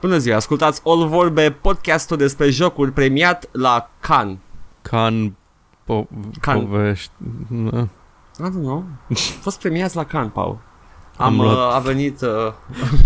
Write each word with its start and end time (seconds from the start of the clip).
Bună 0.00 0.18
ziua, 0.18 0.36
ascultați 0.36 0.80
All 0.84 1.06
Vorbe, 1.08 1.50
podcastul 1.50 2.16
despre 2.16 2.50
jocuri 2.50 2.92
premiat 2.92 3.48
la 3.52 3.90
Cannes. 4.00 4.36
Can, 4.82 5.36
po- 5.84 6.08
Can. 6.40 6.66
povești... 6.66 7.10
Na. 7.48 7.80
I 8.38 8.42
don't 8.42 8.52
know. 8.62 8.84
A 9.10 9.14
fost 9.40 9.58
premiați 9.60 9.96
la 9.96 10.04
Cannes, 10.04 10.30
Paul. 10.32 10.58
Am 11.16 11.26
Am, 11.26 11.40
luat 11.40 11.56
uh, 11.68 11.74
a 11.74 11.78
venit 11.78 12.20
uh, 12.20 12.28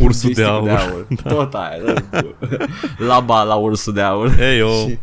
Ursul 0.05 0.33
de 0.33 0.43
Distic 0.43 0.45
aur. 0.47 0.63
de 0.65 0.71
aur. 0.71 1.07
Tot 1.23 1.55
aia. 1.55 1.79
da. 2.11 2.21
Laba 3.07 3.43
la 3.43 3.55
ursul 3.55 3.93
de 3.93 4.01
aur. 4.03 4.39
Ei, 4.41 4.59
eu... 4.59 4.69
Și- 4.89 4.99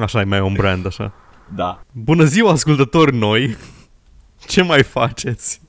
Așa 0.00 0.20
e 0.20 0.24
mai 0.24 0.40
un 0.40 0.52
brand, 0.52 0.86
așa. 0.86 1.12
Da. 1.54 1.80
Bună 1.92 2.24
ziua, 2.24 2.50
ascultători 2.50 3.16
noi! 3.16 3.56
Ce 4.46 4.62
mai 4.62 4.82
faceți? 4.82 5.60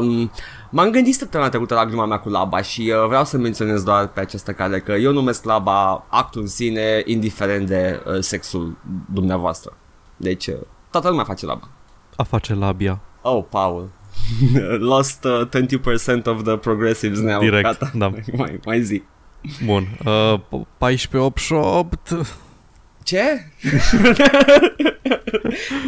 Um, 0.00 0.30
m-am 0.70 0.90
gândit 0.90 1.14
săptămâna 1.14 1.48
trecută 1.48 1.74
la 1.74 1.86
gluma 1.86 2.06
mea 2.06 2.18
cu 2.18 2.28
Laba 2.28 2.62
și 2.62 2.92
uh, 2.94 3.06
vreau 3.06 3.24
să 3.24 3.36
menționez 3.36 3.82
doar 3.82 4.06
pe 4.06 4.20
această 4.20 4.52
cale 4.52 4.80
că 4.80 4.92
eu 4.92 5.12
numesc 5.12 5.44
Laba 5.44 6.06
actul 6.08 6.40
în 6.40 6.46
sine, 6.46 7.02
indiferent 7.04 7.66
de 7.66 8.02
uh, 8.06 8.18
sexul 8.20 8.76
dumneavoastră. 9.12 9.76
Deci, 10.16 10.46
uh, 10.46 10.54
toată 10.90 11.08
lumea 11.08 11.24
face 11.24 11.46
Laba. 11.46 11.68
A 12.16 12.22
face 12.22 12.54
labia. 12.54 13.00
Oh, 13.22 13.44
Paul. 13.50 13.88
Lost 14.78 15.24
uh, 15.24 15.48
20% 16.20 16.24
of 16.24 16.42
the 16.42 16.56
progressives 16.56 17.18
now. 17.18 17.40
Direct, 17.40 17.62
Gata. 17.62 17.90
da. 17.94 18.12
mai, 18.36 18.60
mai 18.64 18.82
zi. 18.82 19.02
Bun. 19.64 19.86
Uh, 20.04 20.40
1488... 20.78 22.26
Ce? 23.02 23.22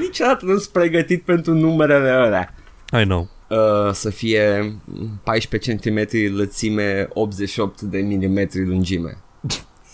Niciodată 0.00 0.44
nu 0.44 0.56
sunt 0.58 0.72
pregătit 0.72 1.22
pentru 1.22 1.54
numerele 1.54 2.08
alea. 2.10 2.54
I 3.00 3.04
know. 3.04 3.28
Uh, 3.50 3.92
să 3.92 4.10
fie 4.10 4.74
14 5.22 5.74
cm 5.74 6.06
lățime, 6.36 7.08
88 7.12 7.80
de 7.80 7.98
milimetri 7.98 8.66
lungime. 8.66 9.18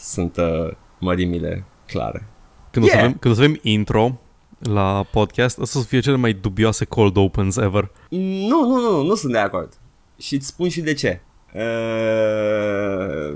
Sunt 0.01 0.37
uh, 0.37 0.71
mărimile 0.99 1.65
clare. 1.87 2.27
Când, 2.71 2.85
o 2.85 2.89
să 2.89 2.95
Yeah. 2.95 3.05
avem, 3.07 3.19
când 3.19 3.35
o 3.35 3.37
să 3.37 3.43
avem 3.43 3.59
intro 3.63 4.21
la 4.59 5.07
podcast, 5.11 5.59
o 5.59 5.65
să 5.65 5.79
fie 5.79 6.01
cele 6.01 6.17
mai 6.17 6.33
dubioase 6.33 6.85
cold 6.85 7.17
opens 7.17 7.57
ever. 7.57 7.91
Nu, 8.09 8.65
nu, 8.67 8.81
nu, 8.81 9.03
nu 9.03 9.15
sunt 9.15 9.33
de 9.33 9.39
acord. 9.39 9.73
Și 10.19 10.35
îți 10.35 10.47
spun 10.47 10.69
și 10.69 10.81
de 10.81 10.93
ce. 10.95 11.21
Uh, 11.55 11.61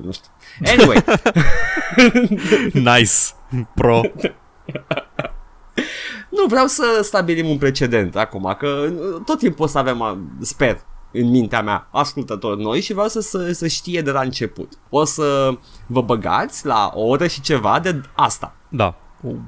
nu 0.04 0.12
știu. 0.12 0.30
Anyway, 0.64 1.04
Nice! 2.98 3.12
Pro! 3.74 4.00
nu 6.30 6.46
vreau 6.48 6.66
să 6.66 7.00
stabilim 7.02 7.48
un 7.48 7.58
precedent 7.58 8.16
acum, 8.16 8.54
că 8.58 8.66
uh, 8.66 9.22
tot 9.24 9.38
timpul 9.38 9.64
o 9.64 9.68
să 9.68 9.78
avem, 9.78 10.00
uh, 10.00 10.16
sper, 10.40 10.80
în 11.12 11.30
mintea 11.30 11.62
mea, 11.62 11.88
ascultători 11.92 12.62
noi 12.62 12.80
și 12.80 12.92
vreau 12.92 13.08
să, 13.08 13.20
să, 13.20 13.52
să 13.52 13.66
știe 13.66 14.00
de 14.00 14.10
la 14.10 14.20
început. 14.20 14.72
O 14.88 15.04
să 15.04 15.50
vă 15.86 16.00
băgați 16.02 16.66
la 16.66 16.90
o 16.94 17.02
oră 17.06 17.26
și 17.26 17.40
ceva 17.40 17.80
de 17.80 18.00
asta. 18.14 18.52
Da. 18.68 18.94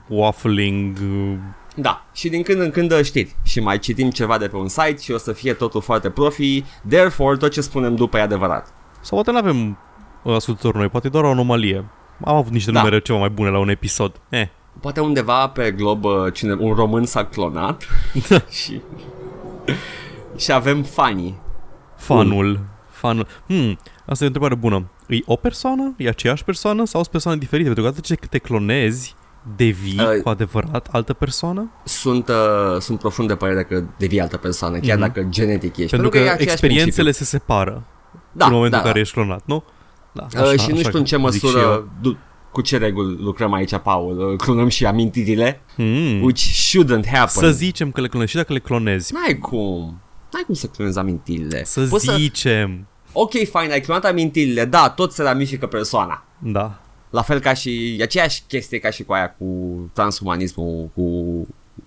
Waffling... 0.08 0.96
uh, 1.02 1.36
Da, 1.76 2.04
și 2.12 2.28
din 2.28 2.42
când 2.42 2.60
în 2.60 2.70
când 2.70 3.02
știți 3.02 3.36
și 3.42 3.60
mai 3.60 3.78
citim 3.78 4.10
ceva 4.10 4.38
de 4.38 4.48
pe 4.48 4.56
un 4.56 4.68
site 4.68 4.96
și 5.00 5.12
o 5.12 5.18
să 5.18 5.32
fie 5.32 5.52
totul 5.52 5.80
foarte 5.80 6.10
profi, 6.10 6.64
therefore 6.88 7.36
tot 7.36 7.50
ce 7.50 7.60
spunem 7.60 7.94
după 7.94 8.18
e 8.18 8.20
adevărat. 8.20 8.74
Sau 9.00 9.22
poate 9.22 9.30
nu 9.30 9.36
avem 9.36 9.78
uh, 10.22 10.34
ascultători 10.34 10.76
noi, 10.76 10.88
poate 10.88 11.06
e 11.06 11.10
doar 11.10 11.24
o 11.24 11.30
anomalie. 11.30 11.84
Am 12.24 12.36
avut 12.36 12.52
niște 12.52 12.70
Da. 12.70 12.78
numere 12.78 13.00
ceva 13.00 13.18
mai 13.18 13.30
bune 13.30 13.50
la 13.50 13.58
un 13.58 13.68
episod. 13.68 14.20
Eh. 14.28 14.48
Poate 14.80 15.00
undeva 15.00 15.48
pe 15.48 15.70
glob 15.70 16.04
uh, 16.04 16.32
cine, 16.32 16.52
un 16.58 16.74
român 16.74 17.04
s-a 17.04 17.24
clonat 17.24 17.86
și, 18.62 18.80
și 20.36 20.52
avem 20.52 20.82
fanii. 20.82 21.38
Fanul. 21.96 22.60
Fanul. 22.90 23.26
Hmm, 23.46 23.78
asta 24.06 24.24
e 24.24 24.26
o 24.26 24.26
întrebare 24.26 24.54
bună. 24.54 24.90
E 25.08 25.16
o 25.26 25.36
persoană? 25.36 25.94
E 25.96 26.08
aceeași 26.08 26.44
persoană? 26.44 26.84
Sau 26.84 27.00
sunt 27.00 27.12
persoane 27.12 27.38
diferite? 27.38 27.64
Pentru 27.66 27.82
că 27.84 27.88
odată 27.88 28.06
ce 28.14 28.26
te 28.28 28.38
clonezi, 28.38 29.14
devii 29.56 29.98
Uh, 30.00 30.22
cu 30.22 30.28
adevărat 30.28 30.88
altă 30.92 31.12
persoană? 31.12 31.70
Sunt, 31.84 32.28
uh, 32.28 32.80
sunt 32.80 32.98
profund 32.98 33.28
de 33.28 33.34
părere 33.34 33.64
că 33.64 33.84
devii 33.98 34.20
altă 34.20 34.36
persoană, 34.36 34.78
chiar 34.78 34.96
Mhm. 34.98 35.06
dacă 35.06 35.26
genetic 35.28 35.76
ești. 35.76 35.90
Pentru 35.90 36.08
că, 36.08 36.16
e 36.18 36.20
aceeași 36.20 36.42
experiențele 36.42 37.10
se 37.10 37.24
separă 37.24 37.82
Da, 38.32 38.46
în 38.46 38.52
momentul 38.52 38.70
da, 38.70 38.76
în 38.78 38.82
care 38.82 38.94
da. 38.94 39.00
ești 39.00 39.14
clonat, 39.14 39.42
nu? 39.44 39.64
Da, 40.12 40.26
Uh, 40.42 40.58
și 40.60 40.70
nu 40.70 40.76
știu 40.76 40.98
în 40.98 41.04
ce 41.04 41.20
zic 41.30 41.48
și 41.48 41.56
eu. 41.56 41.88
Măsură, 42.54 42.60
du- 42.60 42.60
cu 42.60 42.60
ce 42.60 42.76
reguli 42.76 43.16
lucrăm 43.22 43.52
aici, 43.52 43.76
Paul. 43.76 44.30
Uh, 44.30 44.36
Clonăm 44.36 44.68
și 44.68 44.86
amintirile, 44.86 45.60
Hmm. 45.74 46.22
which 46.22 46.40
shouldn't 46.40 47.06
happen. 47.06 47.42
Să 47.42 47.50
zicem 47.50 47.90
că 47.90 48.00
le 48.00 48.08
clonezi 48.08 48.30
și 48.30 48.36
dacă 48.36 48.52
le 48.52 48.58
clonezi. 48.58 49.12
N-ai 49.12 49.38
cum. 49.38 50.00
N-ai 50.32 50.42
cum 50.46 50.54
să 50.54 50.66
clonezi 50.66 50.98
amintirile. 50.98 51.64
Să 51.64 51.86
Poți 51.90 52.10
zicem. 52.16 52.86
Ok, 53.12 53.30
fine, 53.30 53.72
ai 53.72 53.80
clonat 53.80 54.04
amintirile, 54.04 54.64
da, 54.64 54.88
tot 54.90 55.12
se 55.12 55.22
ramifică 55.22 55.66
persoana. 55.66 56.24
Da. 56.38 56.80
La 57.10 57.22
fel 57.22 57.40
ca 57.40 57.54
și, 57.54 57.96
e 57.98 58.02
aceeași 58.02 58.42
chestie 58.48 58.78
ca 58.78 58.90
și 58.90 59.02
cu 59.02 59.12
aia 59.12 59.34
cu 59.38 59.46
transhumanismul, 59.92 60.90
cu 60.94 61.02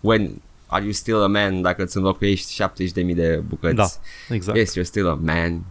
when 0.02 0.42
are 0.68 0.84
you 0.84 0.92
still 0.92 1.22
a 1.24 1.28
man 1.28 1.62
dacă 1.62 1.84
îți 1.84 1.98
înlocuiești 1.98 2.54
70.000 2.54 3.16
de 3.16 3.42
bucăți. 3.48 3.76
Da, 3.76 3.88
exact. 4.30 4.58
Yes, 4.58 4.74
you're 4.80 4.84
still 4.84 5.08
a 5.08 5.20
man. 5.24 5.62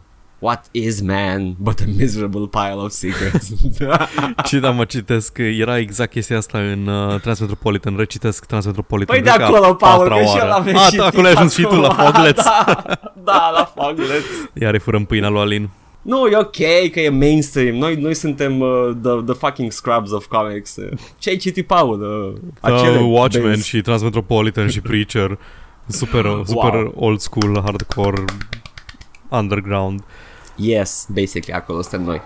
What 0.44 0.64
is 0.70 1.00
man 1.00 1.54
but 1.58 1.80
a 1.80 1.84
miserable 1.96 2.46
pile 2.50 2.74
of 2.76 2.90
secrets? 2.90 3.50
Și 4.48 4.56
da, 4.56 4.70
mă 4.70 4.84
citesc, 4.84 5.32
că 5.32 5.42
era 5.42 5.78
exact 5.78 6.10
chestia 6.10 6.36
asta 6.36 6.58
în 6.58 6.86
uh, 6.86 7.20
Transmetropolitan, 7.20 7.96
recitesc 7.96 8.44
Transmetropolitan. 8.46 9.14
păi 9.16 9.24
de 9.24 9.30
cred 9.30 9.46
că 9.46 9.52
a 9.52 9.56
acolo, 9.56 9.74
Paul, 9.74 9.98
patra 9.98 10.16
că 10.16 10.22
și 10.22 10.28
oară. 10.28 10.44
el 10.44 10.50
avea 10.50 10.80
A, 10.80 10.84
și 10.88 10.96
da, 10.96 11.06
acolo 11.06 11.26
ai 11.26 11.32
ajuns 11.32 11.54
și 11.54 11.62
tu 11.62 11.74
la 11.74 11.88
acum. 11.98 12.04
Foglets. 12.12 12.42
Da, 12.44 12.84
da, 13.24 13.50
la 13.54 13.72
Foglets. 13.74 14.26
Iar 14.60 14.78
furăm 14.78 15.04
pâinea 15.04 15.28
lui 15.28 15.40
Alin. 15.40 15.70
Nu, 16.02 16.26
e 16.26 16.36
ok 16.36 16.56
că 16.92 17.00
e 17.00 17.08
mainstream. 17.08 17.76
Noi, 17.76 17.94
noi 17.94 18.14
suntem 18.14 18.60
uh, 18.60 18.68
the, 19.02 19.10
the 19.26 19.34
fucking 19.34 19.72
scrubs 19.72 20.10
of 20.10 20.26
comics. 20.26 20.76
Uh, 20.76 20.88
Ce 21.18 21.30
ai 21.30 21.36
citit, 21.36 21.66
Paul? 21.66 22.00
Uh, 22.00 22.40
acele 22.60 22.98
Uh, 22.98 23.06
Watchmen 23.18 23.46
benzi. 23.46 23.68
și 23.68 23.80
Transmetropolitan 23.80 24.68
și 24.68 24.80
Preacher. 24.80 25.38
Super, 25.86 26.42
super 26.46 26.90
old 26.94 27.20
school, 27.20 27.62
hardcore, 27.64 28.24
underground. 29.28 30.00
Yes, 30.56 31.06
basically, 31.12 31.60
acolo 31.60 31.80
suntem 31.82 32.02
noi. 32.02 32.20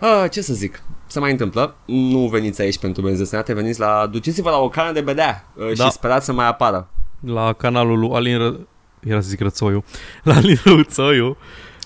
Uh, 0.00 0.24
ce 0.30 0.40
să 0.40 0.52
zic? 0.54 0.82
Se 1.06 1.18
mai 1.18 1.30
întâmplă. 1.30 1.74
Nu 1.84 2.28
veniți 2.28 2.60
aici 2.60 2.78
pentru 2.78 3.02
benzi 3.02 3.18
desenate, 3.18 3.52
veniți 3.54 3.80
la... 3.80 4.06
Duceți-vă 4.10 4.50
la 4.50 4.56
o 4.58 4.68
cană 4.68 4.92
de 4.92 5.00
bedea 5.00 5.44
uh, 5.54 5.76
Da. 5.76 5.84
și 5.84 5.90
sperați 5.90 6.24
să 6.24 6.32
mai 6.32 6.46
apară. 6.46 6.88
La 7.26 7.52
canalul 7.52 7.98
lui 7.98 8.10
Alin 8.12 8.38
Ră... 8.38 8.54
Era 9.00 9.20
să 9.20 9.28
zic 9.28 9.40
Rățoiu. 9.40 9.84
La 10.22 10.34
Alin 10.34 10.60
Rățoiu. 10.64 11.36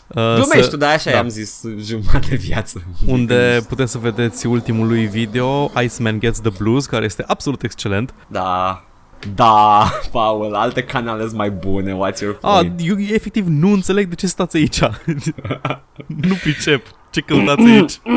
Uh, 0.07 0.15
Glumești 0.35 0.63
să- 0.63 0.69
tu, 0.71 0.77
dar 0.77 0.93
așa 0.95 1.11
da. 1.11 1.19
am 1.19 1.29
zis 1.29 1.61
jumătate 1.79 2.27
de 2.29 2.37
viață. 2.37 2.83
Unde 3.07 3.59
puteți 3.69 3.91
să 3.93 3.99
vedeți 3.99 4.47
ultimul 4.47 4.87
lui 4.87 5.07
video, 5.07 5.71
Iceman 5.83 6.19
Gets 6.21 6.41
the 6.41 6.51
Blues, 6.59 6.87
care 6.87 7.05
este 7.05 7.25
absolut 7.27 7.63
excelent. 7.63 8.15
Da, 8.27 8.85
da, 9.35 9.85
Paul, 10.13 10.55
alte 10.55 10.83
canale 10.83 11.23
sunt 11.23 11.35
mai 11.35 11.51
bune, 11.51 11.93
what's 11.93 12.21
your 12.21 12.39
Ah, 12.43 12.59
point? 12.59 12.81
eu 12.85 12.97
efectiv 12.99 13.47
nu 13.47 13.73
înțeleg 13.73 14.09
de 14.09 14.15
ce 14.15 14.27
stați 14.27 14.57
aici. 14.57 14.79
nu 16.07 16.35
pricep. 16.43 16.87
Ce 17.11 17.21
căutați 17.21 17.63
aici? 17.63 18.01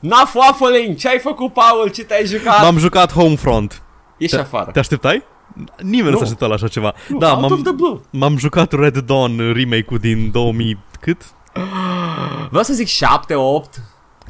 Enough 0.00 0.32
waffling! 0.34 0.96
Ce 0.96 1.08
ai 1.08 1.18
făcut, 1.18 1.52
Paul? 1.52 1.88
Ce 1.94 2.04
te-ai 2.04 2.26
jucat? 2.26 2.62
M-am 2.62 2.78
jucat 2.78 3.12
Homefront. 3.12 3.82
Ieși 4.16 4.36
afară. 4.36 4.70
Te 4.70 4.78
așteptai? 4.78 5.22
Nimeni 5.82 6.04
nu 6.04 6.10
Nu. 6.10 6.16
s-a 6.16 6.22
așteptat 6.22 6.48
la 6.48 6.54
așa 6.54 6.68
ceva. 6.68 6.94
Nu, 7.08 7.18
Da, 7.18 7.32
out 7.34 7.42
of 7.44 7.50
m-am, 7.50 7.62
the 7.62 7.72
blue. 7.72 8.00
m-am 8.10 8.36
jucat 8.38 8.72
Red 8.72 8.98
Dawn 8.98 9.52
remake-ul 9.52 9.98
din 9.98 10.30
2000 10.30 10.78
cât? 11.00 11.22
Vreau 12.48 12.62
să 12.64 12.72
zic 12.72 12.86
7, 12.86 13.34
8. 13.34 13.80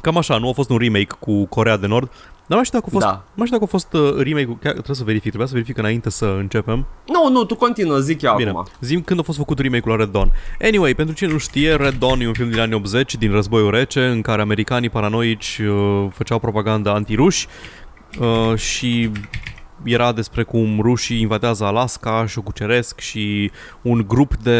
Cam 0.01 0.17
așa, 0.17 0.37
nu 0.37 0.49
a 0.49 0.53
fost 0.53 0.69
un 0.69 0.77
remake 0.77 1.15
cu 1.19 1.45
Corea 1.45 1.77
de 1.77 1.87
Nord. 1.87 2.11
Dar 2.47 2.57
mai 2.57 2.65
știu 2.65 2.79
dacă 2.79 2.89
a 2.89 2.99
fost, 2.99 3.05
Da. 3.05 3.23
mai 3.35 3.45
știu 3.47 3.57
dacă 3.59 3.63
a 3.63 3.77
fost 3.77 3.93
uh, 3.93 4.23
remake-ul, 4.23 4.57
chiar 4.61 4.71
trebuie 4.71 4.95
să 4.95 5.03
verific, 5.03 5.27
trebuia 5.27 5.47
să 5.47 5.53
verific 5.53 5.77
înainte 5.77 6.09
să 6.09 6.35
începem. 6.39 6.85
Nu, 7.07 7.29
nu, 7.31 7.43
tu 7.43 7.55
continuă, 7.55 7.97
zic 7.99 8.21
eu 8.21 8.33
Bine, 8.37 8.49
acum. 8.49 8.65
zim 8.81 9.01
când 9.01 9.19
a 9.19 9.23
fost 9.23 9.37
făcut 9.37 9.59
remake-ul 9.59 9.91
la 9.91 9.97
Red 9.97 10.09
Dawn. 10.11 10.31
Anyway, 10.61 10.95
pentru 10.95 11.15
cine 11.15 11.31
nu 11.31 11.37
știe, 11.37 11.75
Red 11.75 11.93
Dawn 11.93 12.21
e 12.21 12.27
un 12.27 12.33
film 12.33 12.49
din 12.49 12.59
anii 12.59 12.75
80, 12.75 13.15
din 13.15 13.31
războiul 13.31 13.71
rece, 13.71 14.05
în 14.05 14.21
care 14.21 14.41
americanii 14.41 14.89
paranoici 14.89 15.61
uh, 15.69 16.07
făceau 16.11 16.39
propaganda 16.39 16.93
antiruși 16.93 17.47
uh, 18.19 18.57
și 18.57 19.11
era 19.83 20.11
despre 20.13 20.43
cum 20.43 20.79
rușii 20.81 21.21
invadează 21.21 21.63
Alaska 21.63 22.25
și 22.25 22.37
o 22.37 22.41
cuceresc 22.41 22.99
și 22.99 23.51
un 23.81 24.03
grup 24.07 24.35
de 24.35 24.59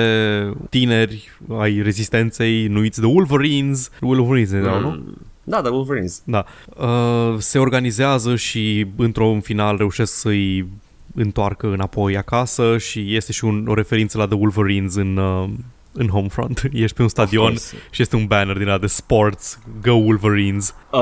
tineri 0.70 1.30
ai 1.60 1.82
rezistenței 1.82 2.68
numiți 2.68 3.00
de 3.00 3.06
Wolverines, 3.06 3.90
Wolverines 4.02 4.52
erau, 4.52 4.80
nu? 4.80 5.04
Mm. 5.48 5.54
Da, 5.54 5.62
da, 5.62 5.70
Wolverines. 5.72 6.22
Da. 6.26 6.46
Uh, 6.76 7.36
se 7.38 7.60
organizează 7.60 8.36
și 8.36 8.88
într-un 8.98 9.40
final 9.42 9.78
reușesc 9.78 10.14
să-i 10.14 10.68
întoarcă 11.16 11.68
înapoi 11.68 12.18
acasă 12.18 12.78
și 12.78 13.16
este 13.16 13.32
și 13.32 13.46
un, 13.46 13.66
o 13.68 13.74
referință 13.74 14.18
la 14.18 14.26
The 14.28 14.36
Wolverines 14.38 14.96
în, 14.96 15.18
uh, 15.18 15.50
în 15.94 16.08
Homefront. 16.08 16.62
Ești 16.74 16.96
pe 16.96 17.02
un 17.02 17.08
stadion 17.08 17.46
course. 17.46 17.76
și 17.90 18.02
este 18.02 18.16
un 18.16 18.26
banner 18.26 18.58
din 18.58 18.68
ăla 18.68 18.78
de 18.78 18.88
sports, 18.88 19.60
Go 19.82 19.94
Wolverines. 19.94 20.74
Uh, 20.92 21.00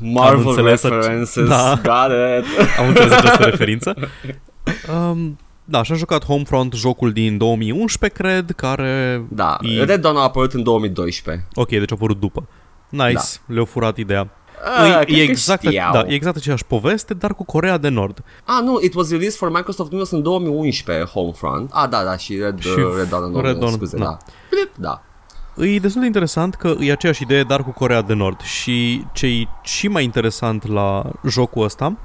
Marvel 0.00 0.46
înțeles 0.48 0.84
ace- 0.84 0.94
references, 0.94 1.48
Da. 1.48 1.80
got 1.82 2.10
it. 2.38 2.68
Am 2.78 2.88
înțeles 2.88 3.12
această 3.12 3.44
referință. 3.44 3.96
Um, 5.10 5.38
da, 5.64 5.82
și-a 5.82 5.94
jucat 5.94 6.24
Homefront, 6.24 6.72
jocul 6.72 7.12
din 7.12 7.36
2011, 7.38 8.18
cred, 8.22 8.50
care... 8.56 9.22
Da, 9.28 9.56
E- 9.60 9.84
Red 9.84 10.00
Dawn 10.00 10.16
a 10.16 10.22
apărut 10.22 10.52
în 10.52 10.62
2012. 10.62 11.46
Ok, 11.54 11.68
deci 11.68 11.90
a 11.90 11.94
apărut 11.94 12.20
după. 12.20 12.48
Nice, 12.88 13.12
da. 13.12 13.20
le-au 13.46 13.64
furat 13.64 13.96
ideea. 13.96 14.28
Ah, 14.78 15.00
e, 15.00 15.04
cred 15.04 15.18
e, 15.18 15.24
că 15.24 15.30
exact, 15.30 15.62
știau. 15.62 15.92
da, 15.92 15.98
e 15.98 16.14
exact 16.14 16.36
aceeași 16.36 16.64
poveste, 16.64 17.14
dar 17.14 17.34
cu 17.34 17.44
Corea 17.44 17.78
de 17.78 17.88
Nord. 17.88 18.24
Ah, 18.44 18.62
nu, 18.62 18.78
it 18.82 18.94
was 18.94 19.10
released 19.10 19.38
for 19.38 19.50
Microsoft 19.50 19.88
Windows 19.90 20.10
în 20.10 20.22
2011, 20.22 21.04
Homefront. 21.04 21.70
Ah, 21.72 21.88
da, 21.88 22.04
da, 22.04 22.16
și 22.16 22.36
Red, 22.36 22.60
Și 22.60 22.68
uh, 22.68 22.92
Red 22.96 23.08
Dawn 23.08 23.34
în 23.34 23.42
Red 23.42 23.56
2011, 23.56 23.58
Dawn, 23.58 23.72
scuze, 23.72 23.96
da. 23.96 24.04
da. 24.04 24.18
Blip, 24.50 24.70
Da. 24.76 25.02
E 25.64 25.78
destul 25.78 26.00
de 26.00 26.06
interesant 26.06 26.54
că 26.54 26.74
e 26.80 26.92
aceeași 26.92 27.22
idee, 27.22 27.42
dar 27.42 27.62
cu 27.62 27.70
Corea 27.70 28.02
de 28.02 28.14
Nord. 28.14 28.40
Și 28.40 29.04
ce 29.12 29.26
e 29.26 29.46
și 29.62 29.88
mai 29.88 30.04
interesant 30.04 30.66
la 30.68 31.10
jocul 31.28 31.64
ăsta 31.64 31.96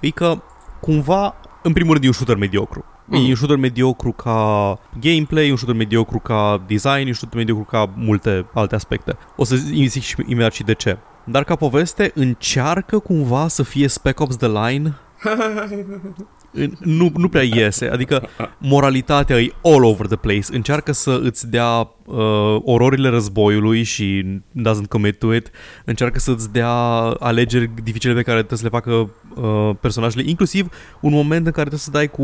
e 0.00 0.10
că 0.10 0.42
cumva, 0.80 1.34
în 1.62 1.72
primul 1.72 1.92
rând, 1.92 2.04
e 2.04 2.06
un 2.06 2.12
shooter 2.12 2.36
mediocru. 2.36 2.84
Mm. 3.10 3.24
E 3.24 3.28
un 3.28 3.34
shooter 3.34 3.56
mediocru 3.56 4.12
ca 4.12 4.78
gameplay, 5.00 5.46
e 5.48 5.50
un 5.50 5.56
shooter 5.56 5.76
mediocru 5.76 6.18
ca 6.18 6.62
design, 6.66 7.04
e 7.04 7.06
un 7.06 7.12
shooter 7.12 7.38
mediocru 7.38 7.64
ca 7.64 7.90
multe 7.96 8.46
alte 8.54 8.74
aspecte. 8.74 9.16
O 9.36 9.44
să 9.44 9.56
zic 9.56 10.02
și 10.02 10.14
imediat 10.26 10.52
și 10.52 10.62
de 10.62 10.72
ce. 10.74 10.98
Dar 11.24 11.44
ca 11.44 11.56
poveste, 11.56 12.10
încearcă 12.14 12.98
cumva 12.98 13.48
să 13.48 13.62
fie 13.62 13.88
Spec 13.88 14.20
Ops 14.20 14.36
The 14.36 14.48
Line 14.48 14.96
În- 15.22 16.14
nu, 16.78 17.12
nu 17.16 17.28
prea 17.28 17.42
iese, 17.42 17.88
adică 17.88 18.28
moralitatea 18.58 19.40
e 19.40 19.52
all 19.62 19.84
over 19.84 20.06
the 20.06 20.16
place. 20.16 20.46
Încearcă 20.50 20.92
să 20.92 21.20
îți 21.22 21.50
dea 21.50 21.90
uh, 22.04 22.60
ororile 22.64 23.08
războiului 23.08 23.82
și 23.82 24.24
doesn't 24.52 24.88
commit 24.88 25.18
to 25.18 25.34
it. 25.34 25.50
Încearcă 25.84 26.18
să 26.18 26.30
îți 26.30 26.52
dea 26.52 26.70
alegeri 27.18 27.70
dificile 27.82 28.14
pe 28.14 28.22
care 28.22 28.36
trebuie 28.36 28.58
să 28.58 28.64
le 28.64 28.70
facă 28.70 29.10
uh, 29.42 29.76
personajele, 29.80 30.22
inclusiv 30.26 30.68
un 31.00 31.12
moment 31.12 31.46
în 31.46 31.52
care 31.52 31.68
trebuie 31.68 31.78
să 31.78 31.90
dai 31.90 32.08
cu 32.08 32.22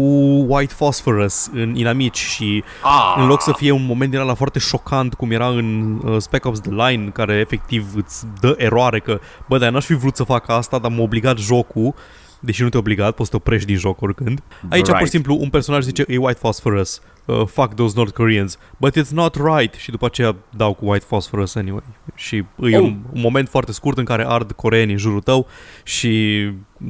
white 0.48 0.74
phosphorus 0.76 1.50
în 1.52 1.74
inamici 1.76 2.18
și 2.18 2.64
Ah, 2.82 3.14
în 3.16 3.26
loc 3.26 3.42
să 3.42 3.52
fie 3.56 3.70
un 3.70 3.84
moment 3.84 4.10
din 4.10 4.20
ăla 4.20 4.34
foarte 4.34 4.58
șocant 4.58 5.14
cum 5.14 5.30
era 5.30 5.48
în 5.48 6.00
uh, 6.04 6.16
Spec 6.18 6.44
Ops 6.44 6.60
The 6.60 6.70
Line 6.70 7.08
care 7.08 7.34
efectiv 7.34 7.86
îți 7.96 8.24
dă 8.40 8.54
eroare 8.58 8.98
că 8.98 9.20
bă, 9.48 9.58
dar 9.58 9.70
n-aș 9.70 9.84
fi 9.84 9.94
vrut 9.94 10.16
să 10.16 10.22
fac 10.22 10.48
asta, 10.48 10.78
dar 10.78 10.90
m-a 10.90 11.02
obligat 11.02 11.38
jocul 11.38 11.94
deși 12.40 12.62
nu 12.62 12.68
te 12.68 12.78
obligat, 12.78 13.14
poți 13.14 13.30
să 13.30 13.36
te 13.36 13.42
oprești 13.42 13.66
din 13.66 13.76
joc 13.76 14.00
oricând. 14.00 14.40
Aici, 14.70 14.82
pur 14.84 14.92
Right. 14.92 15.04
și 15.04 15.10
simplu, 15.10 15.36
un 15.40 15.48
personaj 15.50 15.82
zice, 15.82 16.04
e 16.08 16.16
white 16.16 16.38
phosphorus, 16.38 17.00
uh, 17.24 17.42
fuck 17.46 17.74
those 17.74 17.92
North 17.96 18.12
Koreans, 18.14 18.58
but 18.80 18.98
it's 18.98 19.08
not 19.10 19.34
right, 19.56 19.74
și 19.74 19.90
după 19.90 20.06
aceea 20.06 20.36
dau 20.56 20.74
cu 20.74 20.88
white 20.90 21.04
phosphorus 21.08 21.54
anyway. 21.54 21.82
Și 22.14 22.36
e 22.36 22.44
Oh. 22.76 22.82
un, 22.82 22.96
un 23.12 23.20
moment 23.20 23.48
foarte 23.48 23.72
scurt 23.72 23.98
în 23.98 24.04
care 24.04 24.24
ard 24.28 24.52
coreenii 24.52 24.92
în 24.92 24.98
jurul 24.98 25.20
tău 25.20 25.46
și 25.82 26.44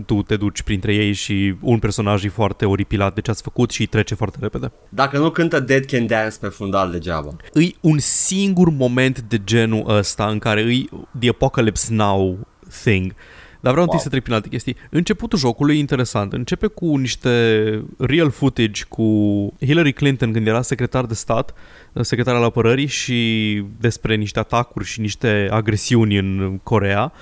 tu 0.07 0.23
te 0.23 0.37
duci 0.37 0.63
printre 0.63 0.95
ei 0.95 1.13
și 1.13 1.55
un 1.61 1.79
personaj 1.79 2.25
e 2.25 2.29
foarte 2.29 2.65
oripilat 2.65 3.15
de 3.15 3.21
ce 3.21 3.31
ați 3.31 3.43
făcut 3.43 3.71
și 3.71 3.81
îi 3.81 3.87
trece 3.87 4.15
foarte 4.15 4.37
repede. 4.41 4.73
Dacă 4.89 5.19
nu 5.19 5.31
cântă 5.31 5.61
Dead 5.61 5.85
Can 5.85 6.07
Dance 6.07 6.37
pe 6.41 6.49
fundal 6.49 6.91
degeaba. 6.91 7.37
Îi 7.53 7.77
un 7.81 7.99
singur 7.99 8.69
moment 8.71 9.21
de 9.21 9.41
genul 9.45 9.85
ăsta 9.89 10.27
în 10.27 10.39
care 10.39 10.63
îi 10.63 10.89
The 11.19 11.29
Apocalypse 11.29 11.95
Now 11.95 12.39
thing. 12.83 13.15
Dar 13.67 13.75
vreau 13.75 13.91
întâi 13.91 13.99
Wow. 13.99 13.99
să 13.99 14.09
trec 14.09 14.23
prin 14.23 14.35
alte 14.35 14.49
chestii. 14.49 14.77
Începutul 14.91 15.39
jocului 15.39 15.77
e 15.77 15.79
interesant. 15.79 16.33
Începe 16.33 16.67
cu 16.67 16.97
niște 16.97 17.31
real 17.99 18.31
footage 18.31 18.83
cu 18.89 19.03
Hillary 19.61 19.93
Clinton 19.93 20.33
când 20.33 20.47
era 20.47 20.63
secretar 20.63 21.05
de 21.05 21.15
stat, 21.15 21.55
secretar 22.01 22.35
al 22.35 22.43
apărării 22.43 22.87
și 22.87 23.63
despre 23.81 24.15
niște 24.15 24.39
atacuri 24.39 24.85
și 24.85 25.01
niște 25.01 25.49
agresiuni 25.51 26.19
în 26.19 26.61
Corea. 26.63 27.13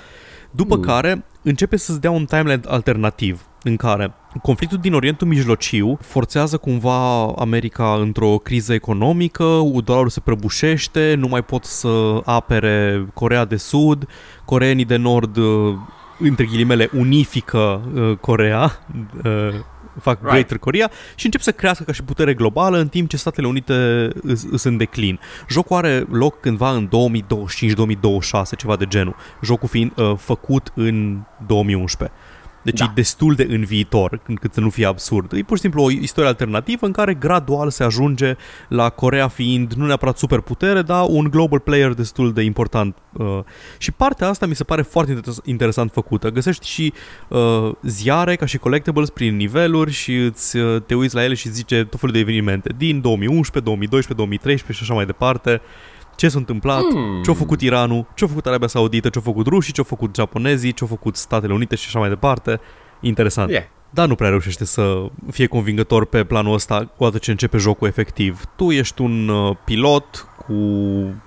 După 0.50 0.76
Mm. 0.76 0.82
care 0.82 1.24
începe 1.42 1.76
să-ți 1.76 2.00
dea 2.00 2.10
un 2.10 2.24
timeline 2.24 2.60
alternativ 2.66 3.46
în 3.62 3.76
care 3.76 4.12
conflictul 4.42 4.78
din 4.78 4.94
Orientul 4.94 5.26
Mijlociu 5.26 5.98
forțează 6.00 6.56
cumva 6.56 7.26
America 7.26 7.94
într-o 8.00 8.36
criză 8.38 8.72
economică, 8.72 9.60
dolarul 9.84 10.08
se 10.08 10.20
prăbușește, 10.20 11.14
nu 11.18 11.28
mai 11.28 11.42
pot 11.44 11.64
să 11.64 12.20
apere 12.24 13.06
Corea 13.14 13.44
de 13.44 13.56
Sud, 13.56 14.08
coreenii 14.44 14.84
de 14.84 14.96
Nord 14.96 15.36
uh, 15.36 15.74
între 16.18 16.44
ghilimele 16.44 16.90
unifică 16.92 17.82
uh, 17.94 18.16
Corea, 18.16 18.80
uh, 19.24 19.54
fac 20.00 20.18
Right. 20.20 20.32
Greater 20.32 20.58
Korea 20.58 20.90
și 21.14 21.24
încep 21.24 21.40
să 21.40 21.52
crească 21.52 21.84
ca 21.84 21.92
și 21.92 22.02
putere 22.02 22.34
globală 22.34 22.78
în 22.78 22.88
timp 22.88 23.08
ce 23.08 23.16
Statele 23.16 23.46
Unite 23.46 24.08
îs 24.22 24.44
îs 24.50 24.62
în 24.62 24.76
declin. 24.76 25.20
Jocul 25.48 25.76
are 25.76 26.06
loc 26.10 26.40
cândva 26.40 26.70
în 26.70 26.88
2025-2026, 26.88 28.56
ceva 28.56 28.76
de 28.76 28.84
genul. 28.84 29.16
Jocul 29.42 29.68
fiind 29.68 29.92
uh, 29.96 30.12
făcut 30.16 30.72
în 30.74 31.20
2011. 31.46 32.16
Deci 32.64 32.78
Da. 32.78 32.84
e 32.84 32.90
destul 32.94 33.34
de 33.34 33.46
în 33.50 33.64
viitor, 33.64 34.20
încât 34.26 34.54
să 34.54 34.60
nu 34.60 34.70
fie 34.70 34.86
absurd. 34.86 35.32
E 35.32 35.42
pur 35.42 35.56
și 35.56 35.62
simplu 35.62 35.82
o 35.82 35.90
istorie 35.90 36.28
alternativă 36.28 36.86
în 36.86 36.92
care 36.92 37.14
gradual 37.14 37.70
se 37.70 37.84
ajunge 37.84 38.36
la 38.68 38.88
Corea 38.88 39.28
fiind 39.28 39.72
nu 39.72 39.86
neapărat 39.86 40.18
superputere, 40.18 40.82
dar 40.82 41.06
un 41.08 41.30
global 41.30 41.58
player 41.58 41.92
destul 41.92 42.32
de 42.32 42.42
important. 42.42 42.96
Uh, 43.12 43.38
și 43.78 43.92
partea 43.92 44.28
asta 44.28 44.46
mi 44.46 44.54
se 44.54 44.64
pare 44.64 44.82
foarte 44.82 45.12
interes- 45.12 45.40
interesant 45.44 45.90
făcută. 45.92 46.30
Găsești 46.30 46.66
și 46.66 46.92
uh, 47.28 47.70
ziare 47.82 48.36
ca 48.36 48.46
și 48.46 48.58
collectibles 48.58 49.10
prin 49.10 49.36
niveluri 49.36 49.92
și 49.92 50.16
îți, 50.16 50.56
uh, 50.56 50.82
te 50.86 50.94
uiți 50.94 51.14
la 51.14 51.24
ele 51.24 51.34
și 51.34 51.48
zice 51.50 51.84
tot 51.84 52.00
felul 52.00 52.14
de 52.14 52.20
evenimente 52.20 52.74
din 52.76 53.00
2011, 53.00 53.64
2012, 53.64 54.14
2013 54.14 54.84
și 54.84 54.90
așa 54.90 54.94
mai 54.94 55.06
departe. 55.06 55.60
Ce 56.16 56.28
s-a 56.28 56.38
întâmplat, 56.38 56.82
Hmm. 56.92 57.22
ce-a 57.22 57.34
făcut 57.34 57.60
Iranul, 57.60 58.06
ce-a 58.14 58.26
făcut 58.26 58.46
Arabia 58.46 58.66
Saudită, 58.66 59.08
ce-a 59.08 59.20
făcut 59.20 59.46
rușii, 59.46 59.72
ce-a 59.72 59.84
făcut 59.84 60.14
japonezii, 60.16 60.72
ce-a 60.72 60.86
făcut 60.86 61.16
Statele 61.16 61.52
Unite 61.52 61.76
și 61.76 61.84
așa 61.86 61.98
mai 61.98 62.08
departe. 62.08 62.60
Interesant. 63.00 63.50
Yeah. 63.50 63.64
Dar 63.90 64.08
nu 64.08 64.14
prea 64.14 64.28
reușește 64.28 64.64
să 64.64 65.06
fie 65.30 65.46
convingător 65.46 66.04
pe 66.04 66.24
planul 66.24 66.54
ăsta 66.54 66.90
odată 66.96 67.18
ce 67.18 67.30
începe 67.30 67.56
jocul 67.58 67.88
efectiv. 67.88 68.44
Tu 68.56 68.70
ești 68.70 69.00
un 69.00 69.28
uh, 69.28 69.56
pilot 69.64 70.28
cu 70.46 70.54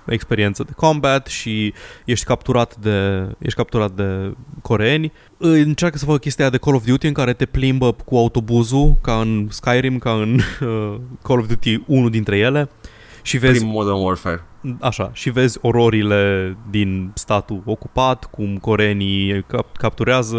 experiență 0.06 0.62
de 0.62 0.72
combat 0.76 1.26
și 1.26 1.72
ești 2.04 2.24
capturat 2.26 2.76
de, 2.76 3.28
ești 3.38 3.56
capturat 3.56 3.90
de 3.90 4.34
coreeni. 4.62 5.12
Încearcă 5.36 5.98
să 5.98 6.04
facă 6.04 6.18
chestia 6.18 6.44
aia 6.44 6.52
de 6.52 6.58
Call 6.58 6.76
of 6.76 6.84
Duty 6.84 7.06
în 7.06 7.12
care 7.12 7.32
te 7.32 7.46
plimbă 7.46 7.92
cu 7.92 8.16
autobuzul, 8.16 8.96
ca 9.02 9.20
în 9.20 9.46
Skyrim, 9.50 9.98
ca 9.98 10.10
în 10.12 10.34
uh, 10.60 10.94
Call 11.22 11.38
of 11.40 11.46
Duty, 11.46 11.82
unul 11.86 12.10
dintre 12.10 12.36
ele. 12.38 12.68
Și 13.22 13.36
vezi 13.38 13.58
Prin 13.58 13.70
Modern 13.72 13.96
Warfare. 13.96 14.42
Așa, 14.80 15.10
și 15.12 15.30
vezi 15.30 15.58
ororile 15.62 16.56
din 16.70 17.10
statul 17.14 17.62
ocupat, 17.64 18.24
cum 18.24 18.56
coreenii 18.56 19.42
cap- 19.46 19.76
capturează 19.76 20.38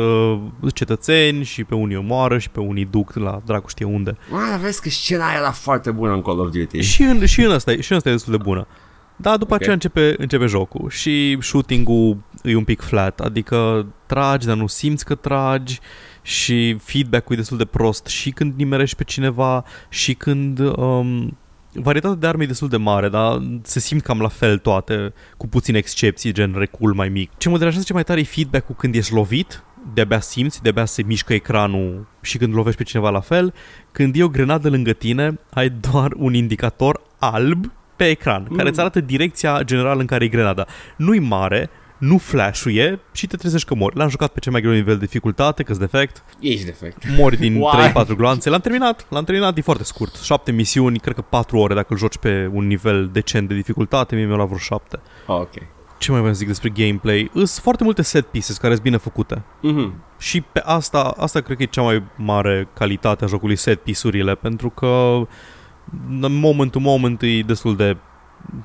cetățeni 0.74 1.44
și 1.44 1.64
pe 1.64 1.76
unii 1.76 1.96
omoară 1.96 2.38
și 2.38 2.50
pe 2.50 2.60
unii 2.60 2.86
duc 2.86 3.14
la 3.14 3.42
dracu 3.46 3.70
știe 3.70 3.86
unde. 3.86 4.18
Mă, 4.32 4.58
vezi 4.62 4.82
că 4.82 4.90
scena 4.90 5.28
aia 5.28 5.38
era 5.38 5.52
foarte 5.52 5.92
bună 5.92 6.14
în 6.14 6.22
Call 6.22 6.40
of 6.40 6.52
Duty. 6.52 6.80
Și 6.82 7.02
în, 7.02 7.26
și 7.26 7.42
în 7.42 7.52
asta, 7.52 7.72
e- 7.72 7.82
și 7.82 7.92
în 7.92 7.98
asta 7.98 8.10
e 8.10 8.12
destul 8.12 8.38
de 8.38 8.44
bună. 8.44 8.68
Dar 9.16 9.38
după 9.38 9.54
Ok. 9.54 9.60
aceea 9.60 9.74
începe, 9.74 10.16
începe 10.18 10.46
jocul 10.46 10.90
și 10.90 11.38
shooting-ul 11.42 12.18
e 12.44 12.56
un 12.56 12.64
pic 12.64 12.82
flat, 12.82 13.20
adică 13.20 13.86
tragi, 14.06 14.46
dar 14.46 14.56
nu 14.56 14.68
simți 14.68 15.06
că 15.06 15.16
tragi 15.16 15.80
și 16.22 16.78
feedback-ul 16.82 17.34
e 17.34 17.38
destul 17.38 17.58
de 17.58 17.66
prost 17.66 18.06
și 18.06 18.32
când 18.32 18.54
nimerești 18.58 18.96
pe 18.96 19.04
cineva 19.04 19.64
și 19.90 20.14
când... 20.14 20.60
Um, 20.60 21.38
Varietatea 21.74 22.18
de 22.18 22.28
arme 22.28 22.44
e 22.44 22.48
destul 22.48 22.68
de 22.68 22.78
mare, 22.78 23.10
dar 23.10 23.42
se 23.62 23.80
simt 23.80 24.02
cam 24.02 24.20
la 24.20 24.28
fel 24.28 24.58
toate, 24.58 25.14
cu 25.38 25.48
puține 25.48 25.78
excepții, 25.78 26.34
gen 26.34 26.56
recul 26.58 26.94
mai 26.94 27.10
mic. 27.10 27.32
Ce 27.38 27.50
mă 27.50 27.58
deranjează 27.58 27.86
ce 27.88 27.94
mai 27.94 28.04
tare 28.04 28.20
e 28.20 28.24
feedback-ul 28.24 28.76
când 28.76 28.96
ești 28.96 29.14
lovit, 29.14 29.64
de-abia 29.94 30.20
simți, 30.20 30.62
de-abia 30.62 30.86
se 30.86 31.04
mișcă 31.04 31.34
ecranul 31.34 32.08
și 32.22 32.38
când 32.38 32.56
lovești 32.56 32.78
pe 32.78 32.90
cineva 32.90 33.10
la 33.10 33.20
fel. 33.20 33.54
Când 33.92 34.16
e 34.16 34.24
o 34.24 34.30
grenadă 34.30 34.70
lângă 34.70 34.92
tine, 34.92 35.40
ai 35.50 35.70
doar 35.70 36.12
un 36.16 36.34
indicator 36.34 37.02
alb 37.20 37.72
pe 37.96 38.10
ecran, 38.10 38.46
mm. 38.50 38.56
care 38.56 38.70
îți 38.70 38.80
arată 38.80 39.00
direcția 39.00 39.62
generală 39.64 40.00
în 40.00 40.06
care 40.06 40.24
e 40.24 40.28
grenada. 40.28 40.66
Nu-i 40.98 41.20
mare, 41.20 41.70
nu 42.00 42.18
flashuie 42.18 43.00
și 43.12 43.28
te 43.28 43.38
trezești 43.38 43.68
că 43.68 43.76
mori. 43.76 43.98
L-am 43.98 44.10
jucat 44.10 44.32
pe 44.32 44.40
cel 44.40 44.52
mai 44.52 44.62
greu 44.62 44.74
nivel 44.74 44.98
de 44.98 45.06
dificultate, 45.06 45.64
că 45.64 45.74
defect. 45.74 46.24
Ești 46.40 46.66
defect. 46.66 47.04
Mori 47.18 47.38
din 47.38 47.56
Why? 47.56 47.92
3-4 48.06 48.16
gloanțe. 48.16 48.50
L-am 48.50 48.60
terminat, 48.60 49.06
l-am 49.10 49.24
terminat, 49.24 49.58
e 49.58 49.62
foarte 49.62 49.84
scurt. 49.84 50.16
7 50.16 50.52
misiuni, 50.52 51.00
cred 51.00 51.16
că 51.16 51.22
4 51.22 51.58
ore 51.58 51.74
dacă 51.74 51.88
îl 51.90 51.98
joci 51.98 52.18
pe 52.18 52.50
un 52.54 52.68
nivel 52.68 53.10
decent 53.14 53.48
de 53.48 53.56
dificultate, 53.56 54.16
mie 54.16 54.26
mi-a 54.26 54.36
luat 54.36 54.48
vreo 54.48 54.60
7. 54.60 55.00
Oh, 55.26 55.36
ok. 55.36 55.54
Ce 55.98 56.12
mai 56.12 56.20
vreau 56.20 56.34
să 56.34 56.40
zic 56.40 56.48
despre 56.48 56.70
gameplay? 56.70 57.30
Sunt 57.34 57.50
foarte 57.50 57.84
multe 57.84 58.02
set 58.02 58.26
pieces 58.26 58.58
care 58.58 58.72
sunt 58.72 58.84
bine 58.84 58.98
făcute. 58.98 59.44
Mhm. 59.62 60.04
Și 60.20 60.42
pe 60.42 60.62
asta, 60.66 61.14
asta 61.18 61.42
cred 61.42 61.58
că 61.58 61.64
e 61.64 61.66
cea 61.66 61.82
mai 61.82 62.04
mare 62.16 62.68
calitate 62.74 63.24
a 63.24 63.28
jocului, 63.28 63.56
set 63.56 63.82
piece-urile, 63.82 64.36
pentru 64.36 64.70
că 64.70 65.22
moment 66.30 66.72
to 66.72 66.80
moment 66.80 67.22
e 67.22 67.42
destul 67.42 67.76
de 67.76 67.98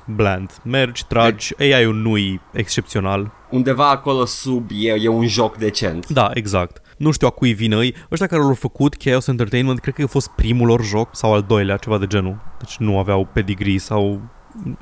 bland. 0.05 0.51
Mergi, 0.63 1.05
tragi, 1.07 1.53
AI-ul 1.59 1.95
nu 1.95 2.17
e 2.17 2.39
excepțional. 2.53 3.31
Undeva 3.49 3.89
acolo 3.89 4.25
sub 4.25 4.69
e, 4.73 4.93
e 5.01 5.07
un 5.07 5.27
joc 5.27 5.57
decent. 5.57 6.07
Da, 6.07 6.29
exact. 6.33 6.81
Nu 6.97 7.11
știu 7.11 7.27
a 7.27 7.29
cui 7.29 7.53
vine 7.53 7.75
ei. 7.75 7.95
Ăștia 8.11 8.27
care 8.27 8.41
l-au 8.41 8.53
făcut 8.53 8.95
Chaos 8.95 9.27
Entertainment, 9.27 9.79
cred 9.79 9.93
că 9.93 10.01
a 10.01 10.07
fost 10.07 10.29
primul 10.29 10.67
lor 10.67 10.83
joc 10.83 11.15
sau 11.15 11.33
al 11.33 11.41
doilea, 11.41 11.77
ceva 11.77 11.97
de 11.97 12.07
genul. 12.07 12.37
Deci 12.59 12.77
nu 12.77 12.99
aveau 12.99 13.27
pedigree 13.33 13.77
sau 13.77 14.21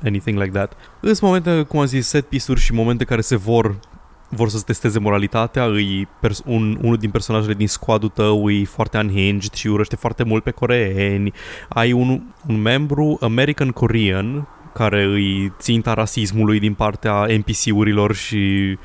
anything 0.04 0.38
like 0.38 0.50
that. 0.50 0.76
Sunt 1.02 1.20
momente, 1.20 1.62
cum 1.62 1.80
am 1.80 1.86
zis, 1.86 2.06
set 2.06 2.28
piece-uri 2.28 2.60
și 2.60 2.72
momente 2.72 3.04
care 3.04 3.20
se 3.20 3.36
vor 3.36 3.78
vor 4.28 4.48
să 4.48 4.62
testeze 4.66 4.98
moralitatea, 4.98 5.64
îi 5.64 6.08
pers- 6.20 6.42
un, 6.46 6.78
unul 6.82 6.96
din 6.96 7.10
personajele 7.10 7.54
din 7.54 7.68
squadul 7.68 8.08
tău 8.08 8.50
e 8.50 8.64
foarte 8.64 8.98
unhinged 8.98 9.52
și 9.52 9.66
urăște 9.66 9.96
foarte 9.96 10.22
mult 10.22 10.42
pe 10.42 10.50
coreeni. 10.50 11.32
Ai 11.68 11.92
un, 11.92 12.22
un 12.48 12.60
membru 12.60 13.18
American 13.20 13.70
Korean 13.70 14.48
care 14.74 15.02
îi 15.04 15.52
ținta 15.58 15.94
rasismului 15.94 16.58
din 16.58 16.74
partea 16.74 17.26
NPC-urilor 17.38 18.14
și 18.14 18.76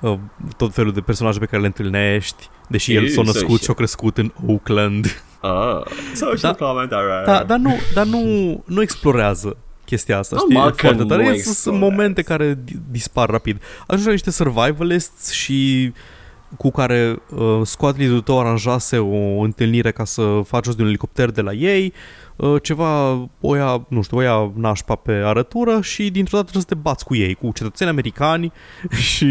uh, 0.00 0.14
tot 0.56 0.74
felul 0.74 0.92
de 0.92 1.00
personaje 1.00 1.38
pe 1.38 1.46
care 1.46 1.60
le 1.60 1.66
întâlnești, 1.66 2.48
deși 2.68 2.94
el 2.94 3.02
Ei, 3.02 3.10
s-a 3.10 3.22
născut 3.22 3.40
social. 3.40 3.58
și 3.58 3.70
a 3.70 3.74
crescut 3.74 4.18
în 4.18 4.32
Oakland. 4.46 5.22
Ah, 5.42 5.80
social 6.14 6.56
Da. 6.58 6.66
commentary. 6.66 7.24
Da, 7.26 7.44
dar 7.44 7.58
nu, 7.58 7.74
dar 7.94 8.06
nu, 8.06 8.22
nu 8.66 8.82
explorează 8.82 9.56
chestia 9.84 10.18
asta, 10.18 10.36
Nu, 10.36 10.42
știi? 10.42 10.54
mă, 10.56 10.66
E 10.66 10.70
că 10.70 10.76
foarte 10.76 11.02
nu 11.02 11.08
tare. 11.08 11.22
Sunt 11.24 11.34
explorează. 11.36 11.84
momente 11.84 12.22
care 12.22 12.58
di- 12.64 12.76
dispar 12.90 13.28
rapid. 13.28 13.62
Ajungi 13.86 14.06
la 14.06 14.12
niște 14.12 14.30
survivalists 14.30 15.30
și 15.30 15.92
cu 16.56 16.70
care 16.70 17.22
uh, 17.36 17.60
squad 17.62 17.94
leader-ul 17.98 18.20
tău 18.22 18.40
aranjase 18.40 18.98
o 18.98 19.40
întâlnire 19.40 19.90
ca 19.90 20.04
să 20.04 20.40
faci 20.46 20.64
jos 20.64 20.74
de 20.74 20.82
un 20.82 20.88
elicopter 20.88 21.30
de 21.30 21.40
la 21.40 21.52
ei, 21.52 21.86
uh, 21.86 21.92
ceva, 22.62 23.10
o 23.40 23.54
ia, 23.56 23.86
nu 23.88 24.02
știu, 24.02 24.16
o 24.16 24.20
ia 24.20 24.52
nașpa 24.54 24.94
pe 24.94 25.12
arătură 25.12 25.80
și 25.80 26.10
dintr-o 26.10 26.36
dată 26.36 26.50
trebuie 26.50 26.62
să 26.68 26.74
te 26.74 26.80
bați 26.88 27.04
cu 27.04 27.14
ei, 27.14 27.34
cu 27.34 27.50
cetățeni 27.54 27.90
americani 27.90 28.52
și 29.10 29.24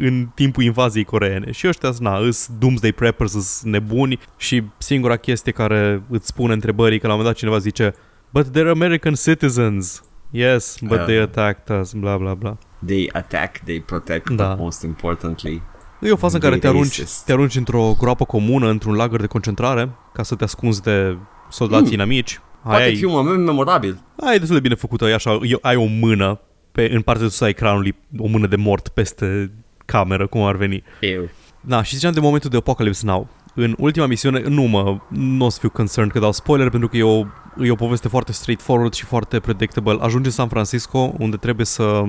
în 0.00 0.28
timpul 0.34 0.62
invaziei 0.62 1.04
coreene. 1.04 1.50
Și 1.52 1.66
ăștia, 1.68 1.90
na, 1.98 2.18
îs 2.18 2.50
doomsday 2.58 2.92
preppers, 2.92 3.34
îs 3.34 3.62
nebuni 3.62 4.18
și 4.36 4.62
singura 4.78 5.16
chestie 5.16 5.52
care 5.52 6.02
îți 6.08 6.26
spune 6.26 6.52
întrebării, 6.52 6.98
că 6.98 7.06
la 7.06 7.12
un 7.12 7.18
moment 7.18 7.34
dat 7.34 7.42
cineva 7.44 7.62
zice 7.62 7.94
But 8.30 8.46
they're 8.58 8.70
American 8.70 9.14
citizens. 9.14 10.02
Yes, 10.30 10.76
but 10.82 10.98
Ah. 10.98 11.04
they 11.04 11.18
attacked 11.20 11.78
us, 11.80 11.92
bla 11.92 12.16
bla 12.16 12.34
bla. 12.34 12.56
They 12.86 13.08
attack, 13.12 13.58
they 13.58 13.80
protect, 13.80 14.30
Da. 14.30 14.48
but 14.48 14.58
most 14.58 14.82
importantly. 14.82 15.62
E 16.00 16.10
o 16.12 16.16
fază 16.16 16.34
în 16.34 16.40
care 16.42 16.54
te 16.54 16.60
Gay 16.60 16.70
arunci, 16.70 16.98
racist. 16.98 17.24
te 17.24 17.32
arunci 17.32 17.56
într-o 17.56 17.94
groapă 17.98 18.24
comună, 18.24 18.68
într-un 18.68 18.94
lagăr 18.94 19.20
de 19.20 19.26
concentrare, 19.26 19.90
ca 20.12 20.22
să 20.22 20.34
te 20.34 20.44
ascunzi 20.44 20.82
de 20.82 21.16
soldații 21.50 21.86
Mm. 21.86 21.92
inamici. 21.92 22.40
Poate 22.64 22.82
Ai, 22.82 22.96
fi 22.96 23.04
un 23.04 23.12
moment 23.12 23.44
memorabil. 23.44 23.98
ai 24.20 24.36
destul 24.38 24.54
de 24.56 24.62
bine 24.62 24.74
făcută, 24.74 25.04
ai 25.04 25.12
așa, 25.12 25.38
e- 25.42 25.58
ai 25.60 25.76
o 25.76 25.84
mână 25.84 26.40
pe, 26.72 26.90
în 26.94 27.00
partea 27.02 27.24
de 27.24 27.30
sus 27.30 27.40
a 27.40 27.48
ecranului, 27.48 27.94
o 28.18 28.26
mână 28.26 28.46
de 28.46 28.56
mort 28.56 28.88
peste 28.88 29.50
cameră, 29.84 30.26
cum 30.26 30.42
ar 30.42 30.56
veni. 30.56 30.82
Eu. 31.00 31.28
Da, 31.60 31.82
și 31.82 31.94
ziceam 31.94 32.12
de 32.12 32.20
momentul 32.20 32.50
de 32.50 32.56
Apocalypse 32.56 33.06
Now. 33.06 33.28
În 33.54 33.74
ultima 33.78 34.06
misiune, 34.06 34.40
nu 34.48 34.62
mă, 34.62 34.98
nu 35.08 35.44
o 35.44 35.48
să 35.48 35.58
fiu 35.60 35.70
concerned 35.70 36.12
că 36.12 36.18
dau 36.18 36.32
spoiler, 36.32 36.70
pentru 36.70 36.88
că 36.88 36.96
e 36.96 37.02
o, 37.02 37.24
e 37.62 37.70
o 37.70 37.74
poveste 37.74 38.08
foarte 38.08 38.32
straightforward 38.32 38.92
și 38.92 39.04
foarte 39.04 39.40
predictable. 39.40 39.98
Ajungi 40.00 40.26
în 40.26 40.32
San 40.32 40.48
Francisco, 40.48 41.14
unde 41.18 41.36
trebuie 41.36 41.66
să 41.66 42.02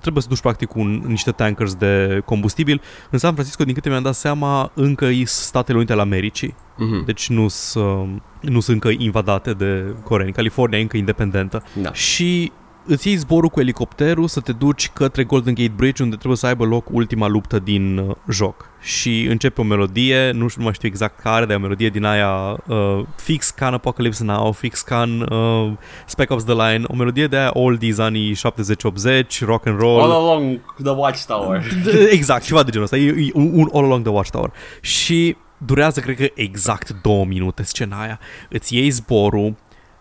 trebuie 0.00 0.22
să 0.22 0.28
duci 0.28 0.40
practic 0.40 0.74
un, 0.74 1.02
niște 1.06 1.30
tankers 1.30 1.74
de 1.74 2.22
combustibil. 2.24 2.80
În 3.10 3.18
San 3.18 3.32
Francisco, 3.32 3.64
din 3.64 3.74
câte 3.74 3.88
mi-am 3.88 4.02
dat 4.02 4.14
seama, 4.14 4.70
încă 4.74 5.04
e 5.04 5.24
Statele 5.24 5.76
Unite 5.76 5.92
ale 5.92 6.00
Americii. 6.00 6.54
Mhm. 6.76 7.04
Deci 7.04 7.28
nu 7.28 7.48
sunt 7.48 8.22
nu 8.40 8.60
sunt 8.60 8.82
încă 8.82 9.02
invadate 9.02 9.52
de 9.52 9.94
coreeni. 10.02 10.32
California 10.32 10.78
e 10.78 10.82
încă 10.82 10.96
independentă. 10.96 11.62
Da. 11.82 11.92
Și 11.92 12.52
îți 12.88 13.08
iei 13.08 13.16
zborul 13.16 13.48
cu 13.48 13.60
elicopterul 13.60 14.28
să 14.28 14.40
te 14.40 14.52
duci 14.52 14.88
către 14.88 15.24
Golden 15.24 15.54
Gate 15.54 15.72
Bridge 15.76 16.02
unde 16.02 16.16
trebuie 16.16 16.36
să 16.36 16.46
aibă 16.46 16.64
loc 16.64 16.88
ultima 16.92 17.26
luptă 17.28 17.58
din 17.58 17.98
uh, 17.98 18.14
joc. 18.30 18.70
Și 18.80 19.24
începe 19.24 19.60
o 19.60 19.64
melodie, 19.64 20.30
nu 20.30 20.46
știu, 20.48 20.60
nu 20.60 20.64
mai 20.64 20.74
știu 20.74 20.88
exact 20.88 21.20
care, 21.20 21.44
dar 21.44 21.54
e 21.54 21.58
o 21.58 21.60
melodie 21.60 21.88
din 21.88 22.04
aia 22.04 22.56
uh, 22.66 23.04
fix 23.16 23.50
ca 23.50 23.66
în 23.66 23.74
Apocalypse 23.74 24.24
Now, 24.24 24.52
fix 24.52 24.80
ca 24.80 25.02
în 25.02 25.20
uh, 25.32 25.72
Spec 26.06 26.30
Ops 26.30 26.44
The 26.44 26.52
Line, 26.52 26.84
o 26.86 26.94
melodie 26.96 27.26
de 27.26 27.36
aia 27.36 27.50
oldies 27.52 27.98
anii 27.98 28.34
70-80, 28.34 29.38
rock 29.40 29.66
and 29.66 29.78
roll. 29.78 30.00
All 30.00 30.10
along 30.12 30.60
the 30.82 30.90
watchtower. 30.92 31.62
De- 31.84 32.08
Exact, 32.12 32.42
ceva 32.44 32.62
de 32.62 32.70
genul 32.70 32.84
ăsta. 32.84 32.96
E, 32.96 33.06
e 33.06 33.30
un, 33.34 33.50
un 33.54 33.68
All 33.72 33.84
Along 33.84 34.02
the 34.02 34.12
Watchtower. 34.12 34.50
Și 34.80 35.36
durează, 35.58 36.00
cred 36.00 36.16
că, 36.16 36.26
exact 36.34 36.96
două 37.02 37.24
minute 37.24 37.62
scena 37.62 38.00
aia. 38.02 38.18
Îți 38.48 38.74
iei 38.76 38.90
zborul, 38.90 39.54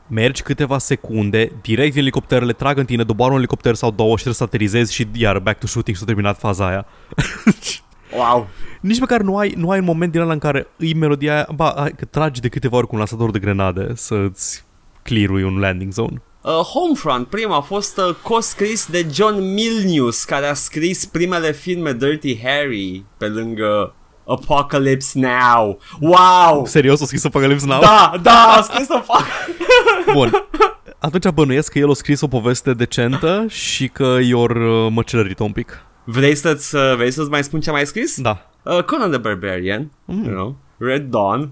mergi 0.07 0.41
câteva 0.41 0.77
secunde, 0.77 1.51
direct 1.61 1.91
din 1.91 2.01
elicopterele 2.01 2.53
trag 2.53 2.77
în 2.77 2.85
tine, 2.85 3.03
doboară 3.03 3.31
un 3.31 3.37
elicopter 3.37 3.75
sau 3.75 3.91
două 3.91 4.09
și 4.09 4.15
trebuie 4.15 4.33
să 4.33 4.43
aterizezi 4.43 4.93
și 4.93 5.07
iar 5.13 5.39
back 5.39 5.59
to 5.59 5.67
shooting 5.67 5.95
și 5.95 6.01
s-a 6.01 6.07
terminat 6.07 6.39
faza 6.39 6.67
aia. 6.67 6.85
Wow. 8.15 8.47
Nici 8.81 8.99
măcar 8.99 9.21
nu 9.21 9.37
ai, 9.37 9.53
nu 9.57 9.69
ai 9.69 9.79
un 9.79 9.85
moment 9.85 10.11
din 10.11 10.21
ăla 10.21 10.33
în 10.33 10.39
care 10.39 10.67
îi 10.77 10.93
melodia 10.93 11.33
aia, 11.33 11.47
ba, 11.55 11.73
hai, 11.77 11.91
că 11.97 12.05
tragi 12.05 12.41
de 12.41 12.47
câteva 12.47 12.77
ori 12.77 12.87
cu 12.87 12.91
un 12.91 12.97
lansator 12.97 13.31
de 13.31 13.39
grenade 13.39 13.91
să-ți 13.95 14.65
clear 15.03 15.29
un 15.29 15.59
landing 15.59 15.91
zone. 15.91 16.21
Uh, 16.41 16.51
Homefront, 16.51 17.27
prima, 17.27 17.55
a 17.55 17.61
fost 17.61 17.97
uh, 17.97 18.15
co-scris 18.21 18.87
de 18.89 19.05
John 19.13 19.53
Milnius, 19.53 20.23
care 20.23 20.45
a 20.45 20.53
scris 20.53 21.05
primele 21.05 21.51
filme 21.51 21.93
Dirty 21.93 22.39
Harry, 22.43 23.03
pe 23.17 23.27
lângă 23.27 23.95
Apocalypse 24.27 25.19
Now. 25.19 25.77
Wow! 25.99 26.65
Serios, 26.65 27.01
o 27.01 27.05
scris 27.05 27.25
Apocalypse 27.25 27.65
Now? 27.65 27.79
Da, 27.79 28.13
da, 28.21 28.53
a 28.57 28.61
scris 28.61 28.87
o 28.89 28.99
fac. 29.01 29.25
Bun. 30.13 30.31
Atunci 30.99 31.27
bănuiesc 31.33 31.71
că 31.71 31.79
el 31.79 31.89
a 31.89 31.93
scris 31.93 32.21
o 32.21 32.27
poveste 32.27 32.73
decentă 32.73 33.45
și 33.47 33.87
că 33.87 34.17
i-or 34.21 34.55
uh, 34.55 34.87
măcelărit 34.91 35.39
un 35.39 35.51
pic. 35.51 35.81
Vrei 36.03 36.35
să-ți, 36.35 36.75
uh, 36.75 36.95
vrei 36.95 37.11
să-ți 37.11 37.29
mai 37.29 37.43
spun 37.43 37.59
ce 37.59 37.69
am 37.69 37.75
mai 37.75 37.85
scris? 37.85 38.21
Da. 38.21 38.49
Uh, 38.63 38.83
Conan 38.83 39.09
the 39.09 39.19
Barbarian, 39.19 39.91
Mm. 40.05 40.23
you 40.23 40.33
know, 40.33 40.55
Red 40.77 41.03
Dawn. 41.09 41.51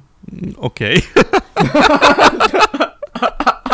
Ok. 0.55 0.77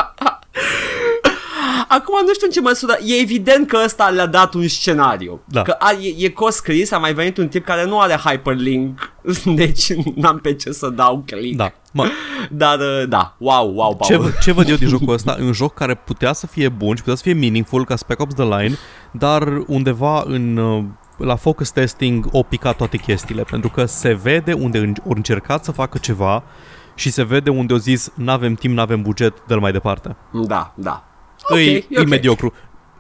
Acum 1.94 2.16
nu 2.26 2.34
știu 2.34 2.46
în 2.48 2.52
ce 2.54 2.62
măsură, 2.62 2.94
e 3.06 3.14
evident 3.22 3.68
că 3.68 3.82
ăsta 3.86 4.10
le-a 4.10 4.26
dat 4.26 4.54
un 4.54 4.68
scenariu. 4.68 5.42
Da. 5.46 5.62
Că 5.62 5.76
a, 5.80 5.92
e, 5.92 6.26
e 6.26 6.30
co-scris, 6.30 6.92
a 6.92 6.98
mai 6.98 7.14
venit 7.14 7.38
un 7.38 7.48
tip 7.48 7.66
care 7.66 7.86
nu 7.86 8.00
are 8.00 8.14
hyperlink, 8.14 9.14
deci 9.56 9.94
n-am 10.16 10.38
pe 10.38 10.54
ce 10.56 10.72
să 10.72 10.90
dau 10.90 11.24
click. 11.26 11.58
Da. 11.58 11.72
Mă, 11.94 12.08
Dar, 12.52 12.80
uh, 12.80 13.04
da, 13.08 13.36
wow, 13.38 13.74
wow, 13.76 13.98
ce, 14.02 14.14
Paul. 14.18 14.28
v- 14.30 14.40
ce 14.40 14.52
văd 14.52 14.70
eu 14.70 14.76
din 14.76 14.88
jocul 14.98 15.14
ăsta? 15.14 15.38
Un 15.40 15.52
joc 15.54 15.74
care 15.74 15.96
putea 15.96 16.34
să 16.34 16.48
fie 16.48 16.70
bun 16.70 16.96
și 16.96 17.02
putea 17.02 17.16
să 17.16 17.22
fie 17.24 17.34
meaningful 17.34 17.86
ca 17.86 17.96
Spec 17.96 18.20
Ops 18.20 18.34
The 18.34 18.44
Line, 18.44 18.78
dar 19.12 19.48
undeva 19.68 20.24
în, 20.26 20.58
uh, 20.58 20.84
la 21.18 21.36
focus 21.36 21.70
testing 21.72 22.26
o 22.32 22.44
picat 22.44 22.76
toate 22.76 22.98
chestiile, 22.98 23.44
pentru 23.44 23.70
că 23.70 23.86
se 23.86 24.14
vede 24.14 24.54
unde 24.54 24.78
în- 24.78 24.94
au 25.06 25.12
încercat 25.16 25.64
să 25.64 25.72
facă 25.72 25.98
ceva 25.98 26.44
și 26.96 27.12
se 27.12 27.24
vede 27.24 27.50
unde 27.50 27.74
au 27.74 27.80
zis 27.80 28.12
n-avem 28.16 28.54
timp, 28.54 28.76
n-avem 28.76 29.02
buget, 29.02 29.34
dă 29.48 29.60
mai 29.60 29.72
departe. 29.72 30.16
Da, 30.32 30.74
da. 30.76 31.06
Okay, 31.50 31.68
Ok, 31.68 31.74
e, 31.74 31.76
e 31.76 31.86
e 31.90 32.00
ok. 32.00 32.08
mediocru. 32.08 32.54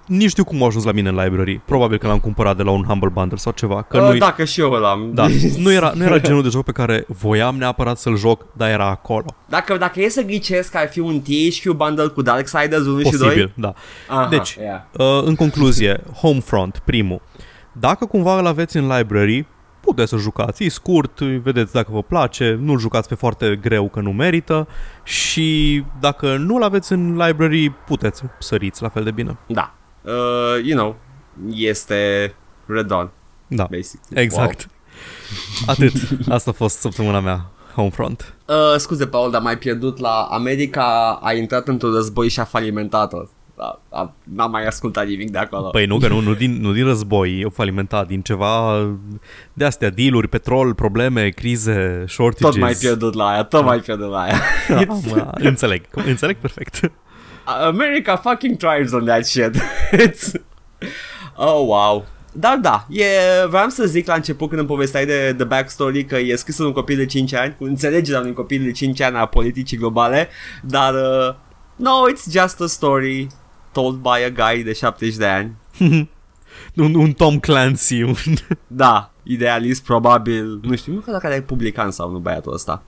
Nici 0.07 0.29
știu 0.29 0.43
cum 0.43 0.63
a 0.63 0.65
ajuns 0.65 0.83
la 0.83 0.91
mine 0.91 1.09
în 1.09 1.15
library. 1.15 1.61
Probabil 1.65 1.97
că 1.97 2.07
l-am 2.07 2.19
cumpărat 2.19 2.57
de 2.57 2.63
la 2.63 2.71
un 2.71 2.83
Humble 2.83 3.09
Bundle 3.09 3.37
sau 3.37 3.51
ceva. 3.51 3.81
Că 3.81 3.97
Uh, 4.01 4.11
nu 4.11 4.17
dacă 4.17 4.43
și 4.43 4.59
eu 4.59 4.71
l-am. 4.71 5.11
da, 5.13 5.27
nu, 5.63 5.71
era, 5.71 5.91
nu 5.95 6.03
era 6.03 6.19
genul 6.19 6.43
de 6.43 6.49
joc 6.49 6.63
pe 6.63 6.71
care 6.71 7.05
voiam 7.07 7.55
neapărat 7.57 7.97
să-l 7.97 8.17
joc, 8.17 8.45
dar 8.57 8.69
era 8.69 8.89
acolo. 8.89 9.25
Dacă, 9.49 9.77
dacă 9.77 10.01
e 10.01 10.09
să 10.09 10.21
ghicesc 10.21 10.71
că 10.71 10.77
ar 10.77 10.89
fi 10.89 10.99
un 10.99 11.21
THQ 11.21 11.71
bundle 11.75 12.07
cu 12.07 12.21
Darksiders 12.21 12.85
1 12.85 12.97
și 13.01 13.09
2. 13.09 13.11
Posibil, 13.11 13.51
da. 13.55 13.73
Aha, 14.09 14.27
Deci, 14.29 14.55
yeah. 14.59 14.81
Uh, 14.97 15.23
în 15.25 15.35
concluzie, 15.35 16.03
Homefront, 16.21 16.81
primul. 16.85 17.21
Dacă 17.71 18.05
cumva 18.05 18.39
îl 18.39 18.45
aveți 18.45 18.77
în 18.77 18.87
library, 18.97 19.45
puteți 19.93 20.09
să 20.09 20.17
jucați. 20.17 20.63
E 20.63 20.69
scurt, 20.69 21.19
vedeți 21.19 21.73
dacă 21.73 21.87
vă 21.91 22.01
place, 22.03 22.57
nu-l 22.61 22.79
jucați 22.79 23.07
pe 23.07 23.15
foarte 23.15 23.59
greu 23.61 23.89
că 23.89 23.99
nu 23.99 24.11
merită 24.11 24.67
și 25.03 25.83
dacă 25.99 26.37
nu-l 26.37 26.63
aveți 26.63 26.91
în 26.91 27.17
library, 27.17 27.69
puteți 27.69 28.23
săriți 28.39 28.81
la 28.81 28.89
fel 28.89 29.03
de 29.03 29.11
bine. 29.11 29.37
Da. 29.47 29.73
Uh, 30.01 30.63
you 30.63 30.77
know, 30.77 30.95
este 31.53 32.33
Red 32.65 32.85
Dawn, 32.85 33.09
Da, 33.47 33.67
basically. 33.71 34.23
exact. 34.23 34.67
Atât. 35.67 35.93
Asta 36.29 36.49
a 36.49 36.53
fost 36.53 36.77
săptămâna 36.79 37.19
mea, 37.19 37.45
Homefront. 37.75 38.33
Wow. 38.47 38.57
Uh, 38.73 38.75
scuze, 38.77 39.07
Paul, 39.07 39.31
dar 39.31 39.41
m-ai 39.41 39.57
pierdut 39.57 39.97
la 39.97 40.27
America 40.31 41.19
a 41.21 41.33
intrat 41.33 41.67
într-un 41.67 41.93
război 41.93 42.29
și 42.29 42.39
a 42.39 42.43
falimentat-o. 42.43 43.17
Da, 43.61 43.79
a, 43.89 44.13
n-am 44.23 44.51
mai 44.51 44.65
ascultat 44.65 45.07
nimic 45.07 45.31
de 45.31 45.37
acolo. 45.37 45.69
Păi 45.69 45.85
nu, 45.85 45.97
că 45.97 46.07
nu, 46.07 46.19
nu, 46.19 46.33
din, 46.33 46.61
nu 46.61 46.71
din 46.71 46.85
război, 46.85 47.39
e 47.39 47.49
falimentat, 47.53 48.07
din 48.07 48.21
ceva 48.21 48.85
de 49.53 49.65
astea, 49.65 49.89
dealuri, 49.89 50.27
petrol, 50.27 50.73
probleme, 50.73 51.29
crize, 51.29 52.03
shortages. 52.07 52.49
tot 52.49 52.59
mai 52.59 52.73
pierdut 52.79 53.13
la 53.13 53.27
aia, 53.27 53.43
tot 53.43 53.63
mai 53.63 53.79
pierdut 53.79 54.09
la 54.09 54.21
aia. 54.21 54.41
Ah, 54.67 54.87
mă, 55.09 55.31
înțeleg, 55.33 55.81
înțeleg 56.05 56.35
perfect. 56.35 56.91
America 57.43 58.15
fucking 58.15 58.57
thrives 58.57 58.91
on 58.91 59.05
that 59.05 59.25
shit. 59.25 59.55
It's... 59.91 60.31
Oh, 61.35 61.65
wow. 61.65 62.05
Dar 62.33 62.57
da, 62.57 62.87
e, 62.89 63.05
vreau 63.49 63.69
să 63.69 63.85
zic 63.85 64.07
la 64.07 64.13
început 64.13 64.47
când 64.47 64.59
îmi 64.59 64.69
povesteai 64.69 65.05
de 65.05 65.33
The 65.37 65.45
Backstory 65.45 66.05
că 66.05 66.17
e 66.17 66.35
scris 66.35 66.57
de 66.57 66.63
un 66.63 66.71
copil 66.71 66.97
de 66.97 67.05
5 67.05 67.33
ani, 67.33 67.55
cu 67.57 67.63
înțelegerea 67.63 68.19
unui 68.19 68.33
copil 68.33 68.63
de 68.63 68.71
5 68.71 69.01
ani 69.01 69.17
a 69.17 69.25
politicii 69.25 69.77
globale, 69.77 70.29
dar 70.61 70.93
uh, 70.93 71.35
no, 71.75 72.09
it's 72.11 72.31
just 72.31 72.61
a 72.61 72.65
story 72.67 73.27
told 73.71 73.95
by 74.01 74.23
a 74.23 74.29
guy 74.29 74.63
de 74.63 74.73
70 74.73 75.15
de 75.15 75.25
ani. 75.25 75.55
un, 76.75 76.95
un 76.95 77.11
Tom 77.11 77.39
Clancy, 77.39 78.01
un... 78.01 78.15
Da, 78.67 79.11
idealist 79.23 79.83
probabil, 79.83 80.59
nu 80.61 80.75
știu, 80.75 80.93
nu 80.93 80.99
cred 80.99 81.13
dacă 81.13 81.27
e 81.27 81.29
republican 81.35 81.91
sau 81.91 82.11
nu 82.11 82.17
băiatul 82.19 82.53
ăsta. 82.53 82.83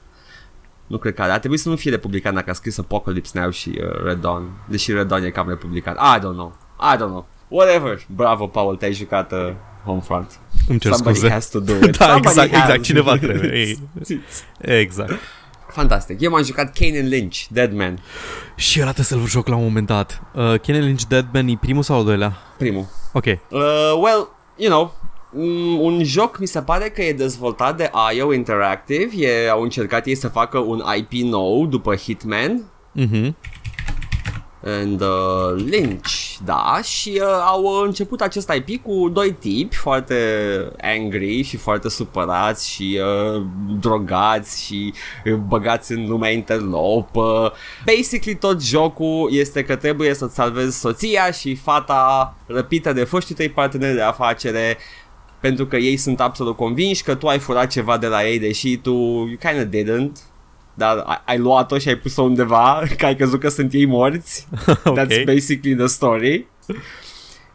Nu 0.88 0.98
cred 0.98 1.14
că 1.14 1.22
are. 1.22 1.32
Ar 1.32 1.40
trebui 1.40 1.58
să 1.58 1.70
nu 1.70 1.76
fie 1.76 1.92
republican 1.92 2.34
dacă 2.34 2.50
a 2.50 2.54
scris 2.54 2.78
Apocalypse 2.78 3.40
Now 3.40 3.50
și 3.50 3.70
uh, 3.70 4.04
Red 4.04 4.20
Dawn. 4.20 4.52
Deși 4.70 4.92
Red 4.92 5.08
Dawn 5.08 5.24
e 5.24 5.30
cam 5.30 5.48
republican. 5.48 5.94
I 5.94 6.20
don't 6.20 6.22
know. 6.34 6.56
I 6.94 6.96
don't 6.96 7.10
know. 7.10 7.28
Whatever. 7.48 8.06
Bravo, 8.16 8.48
Paul, 8.48 8.76
te-ai 8.76 8.94
jucat 8.94 9.32
uh, 9.32 9.54
Homefront. 9.84 10.40
Îmi 10.68 10.80
cer 10.80 10.92
Somebody 10.92 11.18
scuze. 11.18 11.34
has 11.34 11.50
to 11.50 11.60
do 11.60 11.74
it. 11.74 11.98
Da, 11.98 12.06
Somebody 12.06 12.28
exact, 12.28 12.52
has. 12.52 12.64
exact, 12.64 12.84
cineva 12.84 13.18
trebuie. 13.18 13.58
Ei, 13.58 13.80
exact. 14.58 15.14
Fantastic. 15.74 16.22
Eu 16.22 16.32
m-am 16.32 16.44
jucat 16.44 16.74
Kane 16.78 17.00
and 17.00 17.08
Lynch, 17.08 17.38
Dead 17.50 17.74
Man, 17.74 18.00
Și 18.56 18.80
ăla 18.82 18.92
trebuie 18.92 19.20
să-l 19.22 19.30
joc 19.30 19.48
la 19.48 19.56
un 19.56 19.64
moment 19.64 19.88
dat. 19.88 20.22
Uh, 20.34 20.42
Kane 20.42 20.80
Lynch 20.80 21.02
Deadman 21.08 21.48
e 21.48 21.58
primul 21.62 21.84
sau 21.84 21.98
al 21.98 22.04
doilea? 22.06 22.34
primul. 22.58 22.86
Ok. 23.14 23.26
Uh, 23.26 23.38
well, 24.02 24.30
you 24.58 24.70
know, 24.70 24.94
mm, 25.32 25.80
un 25.80 26.04
joc 26.04 26.38
mi 26.40 26.46
se 26.48 26.62
pare 26.62 26.90
că 26.90 27.02
e 27.02 27.14
dezvoltat 27.14 27.78
de 27.78 27.92
IO 28.16 28.34
Interactive, 28.34 29.10
e, 29.18 29.50
au 29.50 29.62
încercat 29.62 30.06
ei 30.06 30.16
să 30.16 30.28
facă 30.28 30.58
un 30.58 30.82
IP 30.98 31.12
nou 31.12 31.66
după 31.66 31.96
Hitman, 31.96 32.64
Mhm. 32.92 33.36
And 34.66 35.02
uh, 35.02 35.54
Lynch, 35.56 36.38
da, 36.46 36.80
și 36.84 37.22
uh, 37.22 37.44
au 37.46 37.64
uh, 37.64 37.82
început 37.86 38.22
acest 38.22 38.54
IP 38.54 38.84
cu 38.84 39.10
doi 39.10 39.32
tipi 39.34 39.76
foarte 39.76 40.16
angry 40.82 41.42
și 41.42 41.58
foarte 41.58 41.90
supărați 41.90 42.70
și 42.70 43.00
uh, 43.02 43.42
drogați 43.80 44.66
și 44.66 44.94
uh, 45.26 45.34
băgați 45.34 45.92
în 45.92 46.08
lumea 46.08 46.32
interlop. 46.32 47.16
Uh, 47.16 47.52
basically 47.86 48.38
tot 48.40 48.62
jocul 48.62 49.30
este 49.32 49.64
că 49.64 49.76
trebuie 49.76 50.14
să-ți 50.14 50.36
salvezi 50.36 50.80
soția 50.80 51.32
și 51.32 51.56
fata 51.56 52.36
răpită 52.46 52.94
de 52.94 53.04
foștii 53.04 53.36
tăi 53.36 53.50
parteneri 53.50 53.96
de 53.96 54.02
afacere 54.02 54.78
pentru 55.40 55.66
că 55.66 55.76
ei 55.76 55.98
sunt 55.98 56.22
absolut 56.22 56.56
convinși 56.56 57.04
că 57.04 57.16
tu 57.16 57.28
ai 57.28 57.40
furat 57.40 57.68
ceva 57.68 57.98
de 57.98 58.08
la 58.08 58.28
ei, 58.28 58.40
deși 58.40 58.78
tu 58.78 58.92
you 58.92 59.38
kind 59.40 59.60
of 59.60 59.66
didn't. 59.66 60.33
Dar 60.74 60.98
ai, 60.98 61.22
ai 61.26 61.38
luat-o 61.38 61.78
și 61.78 61.88
ai 61.88 61.96
pus-o 61.96 62.22
undeva, 62.22 62.82
că 62.98 63.06
ai 63.06 63.16
crezut 63.16 63.40
că 63.40 63.50
sunt 63.50 63.74
ei 63.74 63.86
morți. 63.86 64.48
ok. 64.86 65.00
That's 65.00 65.24
basically 65.26 65.76
the 65.76 65.88
story. 65.88 66.48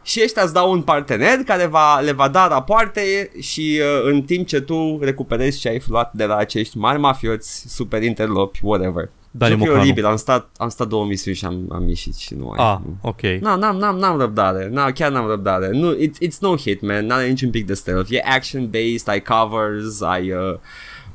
Și 0.03 0.21
ăștia 0.23 0.41
îți 0.41 0.53
dau 0.53 0.71
un 0.71 0.81
partener 0.81 1.37
care 1.45 1.65
va, 1.65 1.99
le 1.99 2.11
va 2.11 2.27
da 2.27 2.47
rapoarte 2.47 3.31
și 3.39 3.79
uh, 3.81 4.11
în 4.11 4.21
timp 4.21 4.47
ce 4.47 4.61
tu 4.61 4.99
recuperezi 5.01 5.59
ce 5.59 5.69
ai 5.69 5.81
luat 5.87 6.13
de 6.13 6.25
la 6.25 6.35
acești 6.35 6.77
mari 6.77 6.99
mafioți, 6.99 7.65
super 7.67 8.03
interlopi, 8.03 8.59
whatever. 8.63 9.09
Dani 9.31 9.51
Jocul 9.51 9.65
e 9.65 9.69
Mocanu. 9.69 9.83
oribil, 9.85 10.05
am 10.05 10.15
stat, 10.15 10.49
am 10.57 10.69
stat 10.69 10.87
două 10.87 11.05
misiuni 11.05 11.37
și 11.37 11.45
am, 11.45 11.65
am 11.71 11.87
ieșit 11.87 12.15
și 12.15 12.35
nu 12.35 12.49
ai. 12.49 12.73
Ah, 12.73 12.77
ok. 13.01 13.21
Na, 13.21 13.55
n-am, 13.55 13.75
n-am, 13.77 13.97
n-am 13.97 14.19
răbdare, 14.19 14.69
na, 14.71 14.91
chiar 14.91 15.11
n-am 15.11 15.27
răbdare. 15.27 15.69
Nu, 15.71 15.91
it, 15.99 16.17
it's 16.25 16.37
no 16.39 16.55
hit, 16.55 16.81
man, 16.81 17.05
n-are 17.05 17.27
niciun 17.27 17.49
pic 17.49 17.65
de 17.65 17.73
stealth. 17.73 18.11
E 18.11 18.21
action-based, 18.39 19.05
ai 19.05 19.21
covers, 19.21 20.01
ai... 20.01 20.31
Uh, 20.31 20.57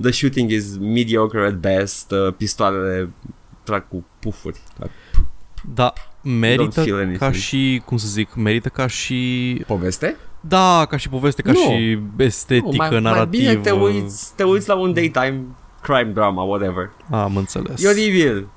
the 0.01 0.11
shooting 0.11 0.51
is 0.51 0.77
mediocre 0.79 1.47
at 1.47 1.55
best, 1.55 2.11
uh, 2.11 2.33
pistoalele 2.37 3.11
trag 3.63 3.89
cu 3.89 4.05
pufuri. 4.19 4.61
Da, 5.75 5.93
merită 6.23 6.83
feel 6.83 6.95
anything. 6.97 7.19
ca 7.19 7.33
și, 7.33 7.83
cum 7.85 7.97
să 7.97 8.07
zic, 8.09 8.35
merită 8.35 8.69
ca 8.69 8.87
și... 8.87 9.63
Poveste? 9.67 10.17
Da, 10.41 10.87
ca 10.89 10.97
și 10.97 11.09
poveste, 11.09 11.43
ca 11.43 11.53
Nu. 11.53 11.59
și 11.59 11.99
estetică, 12.17 12.69
Nu, 12.71 12.77
mai, 12.77 13.01
narrativ. 13.01 13.45
mai 13.45 13.51
bine 13.55 13.57
te 13.63 13.71
uiți, 13.71 14.35
te 14.37 14.43
uiți 14.45 14.69
la 14.69 14.75
un 14.75 14.93
daytime 14.93 15.45
crime 15.85 16.11
drama, 16.13 16.43
whatever. 16.43 16.91
Am 17.11 17.37
înțeles. 17.37 17.85
E 17.85 17.89
oribil. 17.89 18.49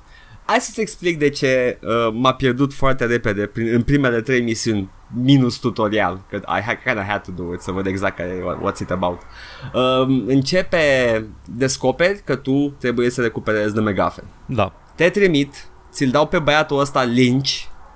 Hai 0.44 0.60
să-ți 0.60 0.80
explic 0.80 1.18
de 1.18 1.28
ce 1.28 1.78
uh, 1.82 2.12
m-a 2.12 2.34
pierdut 2.34 2.74
foarte 2.74 3.04
repede 3.04 3.46
prin, 3.46 3.74
în 3.74 3.82
primele 3.82 4.20
trei 4.20 4.40
misiuni 4.40 4.90
minus 5.22 5.56
tutorial, 5.56 6.20
că 6.30 6.36
I 6.36 6.76
kind 6.84 6.98
of 6.98 7.04
had 7.04 7.22
to 7.22 7.30
do 7.42 7.52
it, 7.52 7.60
să 7.60 7.70
văd 7.70 7.86
exact 7.86 8.16
care, 8.16 8.28
e, 8.28 8.40
what- 8.42 8.72
what's 8.72 8.80
it 8.80 8.90
about. 8.90 9.20
Um, 9.74 10.24
începe, 10.26 11.24
descoperi 11.44 12.20
că 12.24 12.36
tu 12.36 12.74
trebuie 12.78 13.10
să 13.10 13.20
recuperezi 13.22 13.74
de 13.74 13.80
megafen. 13.80 14.24
Da. 14.46 14.72
Te 14.94 15.08
trimit, 15.08 15.68
ți-l 15.92 16.10
dau 16.10 16.26
pe 16.26 16.38
băiatul 16.38 16.80
ăsta 16.80 17.02
Lynch, 17.04 17.50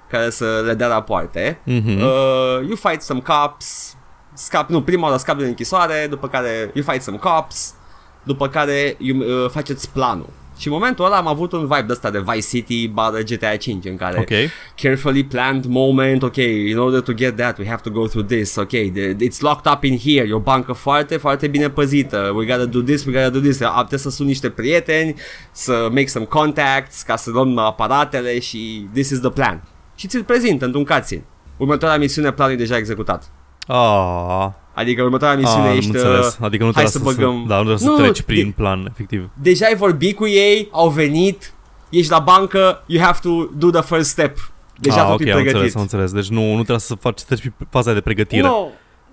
care 0.08 0.30
să 0.30 0.62
le 0.66 0.74
dea 0.74 0.88
rapoarte. 0.88 1.58
Mhm. 1.64 1.88
Uh, 2.00 2.66
you 2.66 2.74
fight 2.76 3.02
some 3.02 3.20
cops, 3.20 3.96
scap, 4.34 4.68
nu, 4.68 4.82
prima 4.82 5.06
oară 5.06 5.16
scapi 5.18 5.38
din 5.38 5.46
închisoare, 5.48 6.06
după 6.10 6.28
care 6.28 6.70
you 6.74 6.84
fight 6.88 7.02
some 7.02 7.16
cops, 7.16 7.74
după 8.22 8.48
care 8.48 8.96
you, 8.98 9.18
uh, 9.18 9.50
faceți 9.50 9.90
planul. 9.90 10.28
Și 10.58 10.66
în 10.68 10.72
momentul 10.74 11.04
ăla 11.04 11.16
am 11.16 11.26
avut 11.26 11.52
un 11.52 11.60
vibe 11.60 11.84
de 11.86 11.92
ăsta 11.92 12.10
de 12.10 12.18
Vice 12.26 12.46
City 12.48 12.88
bară 12.88 13.18
GTA 13.22 13.56
5 13.56 13.84
în 13.84 13.96
care 13.96 14.18
Ok. 14.18 14.50
carefully 14.82 15.24
planned 15.24 15.64
moment, 15.64 16.22
ok, 16.22 16.36
in 16.36 16.78
order 16.78 17.00
to 17.00 17.12
get 17.12 17.36
that 17.36 17.58
we 17.58 17.66
have 17.68 17.80
to 17.82 17.90
go 17.90 18.06
through 18.06 18.26
this, 18.26 18.56
ok, 18.56 18.68
the, 18.68 19.14
it's 19.14 19.38
locked 19.40 19.72
up 19.72 19.82
in 19.84 19.98
here, 19.98 20.26
e 20.28 20.32
o 20.32 20.38
bancă 20.38 20.72
foarte, 20.72 21.16
foarte 21.16 21.46
bine 21.46 21.70
păzită, 21.70 22.32
we 22.36 22.44
gotta 22.46 22.64
do 22.64 22.80
this, 22.80 23.04
we 23.04 23.12
gotta 23.12 23.28
do 23.30 23.38
this, 23.38 23.60
A- 23.60 23.72
trebuie 23.78 23.98
să 23.98 24.10
sun 24.10 24.26
niște 24.26 24.50
prieteni, 24.50 25.14
să 25.52 25.86
make 25.90 26.06
some 26.06 26.24
contacts, 26.24 27.02
ca 27.02 27.16
să 27.16 27.30
luăm 27.30 27.58
aparatele 27.58 28.38
și 28.38 28.86
this 28.92 29.10
is 29.10 29.20
the 29.20 29.30
plan. 29.30 29.62
Și 29.94 30.06
ți-l 30.08 30.24
prezint 30.24 30.62
într-un 30.62 30.84
cutscene. 30.84 31.24
Următoarea 31.56 31.98
misiune, 31.98 32.32
planul 32.32 32.52
e 32.54 32.56
deja 32.56 32.76
executat. 32.76 33.30
Ah, 33.66 34.46
Adică 34.74 35.02
următoarea 35.02 35.38
misiune 35.38 35.68
ah, 35.68 35.76
ești... 35.76 35.90
am 35.90 35.96
înțeles. 35.96 36.26
uh, 36.26 36.36
Adică 36.40 36.64
nu 36.64 36.70
hai 36.74 36.84
trebuie 36.84 36.90
să 36.92 36.98
să, 36.98 37.04
băgăm- 37.04 37.44
da, 37.48 37.56
nu 37.56 37.62
trebuie 37.64 37.86
Nu, 37.90 37.96
să 37.96 38.02
treci 38.02 38.16
de- 38.16 38.22
prin 38.26 38.52
plan, 38.56 38.86
efectiv. 38.90 39.30
Deja 39.42 39.66
ai 39.66 39.76
vorbit 39.76 40.16
cu 40.16 40.26
ei, 40.26 40.68
au 40.70 40.88
venit, 40.88 41.52
ești 41.90 42.10
la 42.10 42.18
bancă, 42.18 42.82
you 42.86 43.02
have 43.04 43.18
to 43.22 43.30
do 43.56 43.70
the 43.70 43.82
first 43.94 44.10
step. 44.10 44.52
Deja 44.78 45.00
ah, 45.02 45.06
totul 45.10 45.14
ok, 45.14 45.26
e 45.26 45.30
am 45.32 45.42
pregătit. 45.42 45.52
înțeles, 45.54 45.74
am 45.74 45.80
înțeles. 45.80 46.12
Deci 46.12 46.28
nu, 46.28 46.46
nu 46.48 46.54
trebuie 46.54 46.78
să 46.78 46.94
faci, 46.94 47.18
să 47.18 47.24
treci 47.26 47.38
prin 47.40 47.54
faza 47.70 47.92
de 47.92 48.00
pregătire. 48.00 48.42
No, 48.42 48.68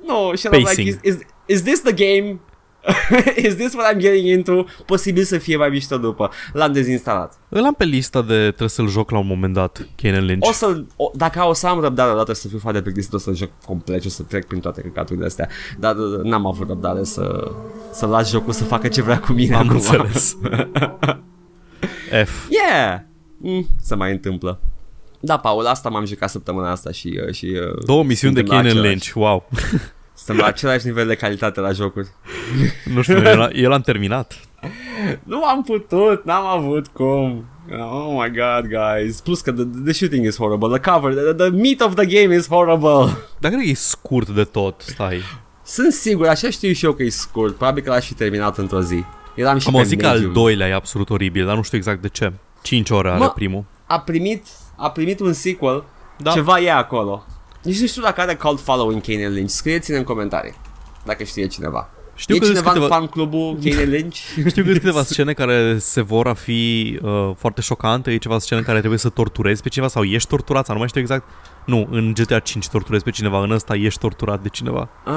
no, 0.08 0.34
și 0.36 0.48
like, 0.52 0.64
Pacing. 0.64 0.88
is, 0.88 0.98
is, 1.02 1.18
is 1.46 1.62
this 1.62 1.82
the 1.82 1.94
game? 1.94 2.40
is 3.46 3.56
this 3.56 3.74
what 3.74 3.94
I'm 3.94 4.00
getting 4.00 4.28
into? 4.28 4.66
Posibil 4.86 5.24
să 5.24 5.38
fie 5.38 5.58
mai 5.58 5.70
mișto 5.70 5.98
după. 5.98 6.30
L-am 6.54 6.72
dezinstalat. 6.72 7.40
Îl 7.50 7.66
am 7.66 7.74
pe 7.74 7.84
lista 7.84 8.22
de 8.22 8.44
trebuie 8.48 8.70
să-l 8.70 8.88
joc 8.90 9.12
la 9.12 9.18
un 9.18 9.28
moment 9.28 9.54
dat, 9.54 9.88
Kane 9.96 10.20
Lynch. 10.20 10.48
O 10.48 10.52
să, 10.52 10.84
o, 10.96 11.12
dacă 11.16 11.44
o 11.48 11.54
să 11.54 11.68
am 11.68 11.80
răbdare 11.82 12.12
odată 12.12 12.34
să 12.34 12.48
fiu 12.48 12.58
foarte 12.60 12.82
plictisit, 12.82 13.14
o 13.14 13.18
să 13.18 13.32
joc 13.34 13.50
complet 13.66 14.02
și 14.02 14.08
o 14.08 14.10
să 14.10 14.24
trec 14.24 14.46
prin 14.46 14.60
toate 14.60 14.82
căcaturile 14.82 15.26
astea. 15.26 15.48
Dar 15.80 15.96
uh, 15.96 16.20
n-am 16.24 16.46
avut 16.46 16.68
răbdare 16.68 17.04
să, 17.04 17.52
să 17.92 18.06
las 18.06 18.30
jocul 18.30 18.54
să 18.54 18.64
facă 18.64 18.88
ce 18.88 19.02
vrea 19.02 19.20
cu 19.20 19.32
mine 19.32 19.56
Am 19.56 19.62
acum. 19.62 19.76
înțeles. 19.76 20.38
F. 22.26 22.48
Yeah! 22.50 23.00
Mm, 23.38 23.68
se 23.82 23.96
mai 23.96 24.12
întâmplă. 24.12 24.60
Da, 25.20 25.38
Paul, 25.38 25.66
asta 25.66 25.90
m-am 25.90 26.06
jucat 26.06 26.30
săptămâna 26.30 26.72
asta 26.72 26.92
și... 26.92 27.20
uh, 27.28 27.34
și 27.34 27.46
uh, 27.46 27.84
Două 27.86 28.04
misiuni 28.04 28.34
de 28.34 28.40
suntem 28.40 28.56
la 28.56 28.62
Kane 28.62 28.70
același- 28.70 28.90
Lynch, 28.90 29.12
wow. 29.16 29.50
Suntem 30.30 30.46
la 30.46 30.52
același 30.54 30.86
nivel 30.86 31.08
de 31.08 31.16
calitate 31.16 31.60
la 31.60 31.72
jocuri. 31.72 32.08
nu 32.96 33.02
știu, 33.02 33.18
el, 33.18 33.52
el 33.54 33.72
am 33.72 33.82
terminat. 33.82 34.40
Nu 35.24 35.44
am 35.44 35.64
putut, 35.64 36.26
n-am 36.26 36.46
avut 36.46 36.88
cum. 36.88 37.46
Oh 37.72 38.22
my 38.24 38.32
god, 38.32 38.70
guys. 38.72 39.20
Plus 39.22 39.42
că 39.42 39.52
the, 39.52 39.64
the 39.84 39.94
shooting 39.94 40.26
is 40.26 40.38
horrible, 40.38 40.80
the 40.80 40.92
cover, 40.92 41.14
the, 41.14 41.34
the 41.34 41.50
meat 41.50 41.80
of 41.82 41.94
the 41.96 42.06
game 42.06 42.36
is 42.36 42.48
horrible. 42.48 43.18
Dar 43.40 43.52
cred 43.52 43.64
că 43.64 43.70
e 43.70 43.74
scurt 43.74 44.30
de 44.30 44.44
tot, 44.44 44.82
stai. 44.86 45.22
Sunt 45.64 45.94
sigur, 45.94 46.28
așa 46.28 46.50
știu 46.50 46.72
și 46.72 46.86
eu 46.86 46.94
că 46.94 47.04
e 47.04 47.10
scurt. 47.10 47.56
Probabil 47.56 47.84
că 47.84 47.90
l-aș 47.90 48.06
fi 48.06 48.14
terminat 48.14 48.58
într-o 48.58 48.82
zi. 48.82 49.04
Eram 49.36 49.58
și 49.58 49.68
Am 49.68 49.74
pe 49.74 49.80
auzit 49.80 50.00
că 50.02 50.08
al 50.08 50.14
medium. 50.14 50.34
doilea 50.34 50.68
e 50.68 50.74
absolut 50.74 51.10
oribil, 51.10 51.46
dar 51.46 51.56
nu 51.56 51.62
știu 51.62 51.78
exact 51.78 52.02
de 52.02 52.08
ce. 52.10 52.34
5 52.62 52.90
ore 52.90 53.10
are 53.10 53.18
Mă, 53.20 53.30
primul. 53.30 53.64
A 53.86 54.00
primit, 54.00 54.46
a 54.76 54.90
primit 54.92 55.20
un 55.20 55.34
sequel, 55.34 55.84
Da. 56.18 56.32
ceva 56.32 56.60
e 56.60 56.72
acolo. 56.72 57.26
Nici 57.64 57.80
nu 57.80 57.88
știu 57.88 58.02
dacă 58.02 58.22
are 58.22 58.36
cult 58.36 58.60
following 58.60 59.02
Kane 59.02 59.28
Lynch. 59.28 59.52
Scrieți-ne 59.52 59.98
în 59.98 60.04
comentarii. 60.04 60.54
Dacă 61.06 61.24
știe 61.24 61.48
cineva. 61.48 61.90
Știu 62.16 62.36
e 62.36 62.38
că 62.38 62.46
sunt 62.46 62.58
cineva 62.58 62.74
câteva, 62.74 62.96
în 62.96 63.02
fan 63.02 63.10
clubul 63.10 63.58
Kane 63.64 63.84
Lynch? 63.84 64.16
știu 64.38 64.44
că 64.44 64.50
sunt 64.50 64.66
câteva 64.66 65.04
scene 65.12 65.34
care 65.34 65.78
se 65.78 66.02
vor 66.02 66.28
a 66.28 66.34
fi 66.34 67.00
uh, 67.02 67.32
foarte 67.38 67.62
șocante, 67.62 68.12
e 68.12 68.18
ceva 68.18 68.40
scene 68.40 68.60
în 68.60 68.66
care 68.66 68.78
trebuie 68.78 69.00
să 69.00 69.10
torturezi 69.10 69.62
pe 69.62 69.70
cineva 69.70 69.92
sau 69.92 70.04
ești 70.04 70.30
torturat, 70.30 70.66
sau 70.66 70.74
nu 70.74 70.80
mai 70.80 70.90
știu 70.90 71.02
exact. 71.02 71.24
Nu, 71.66 71.88
în 71.92 72.14
GTA 72.14 72.40
5 72.40 72.68
torturezi 72.68 73.04
pe 73.04 73.12
cineva, 73.12 73.44
în 73.44 73.52
ăsta 73.52 73.76
ești 73.76 74.00
torturat 74.00 74.42
de 74.42 74.50
cineva. 74.50 74.90
Ah, 75.06 75.14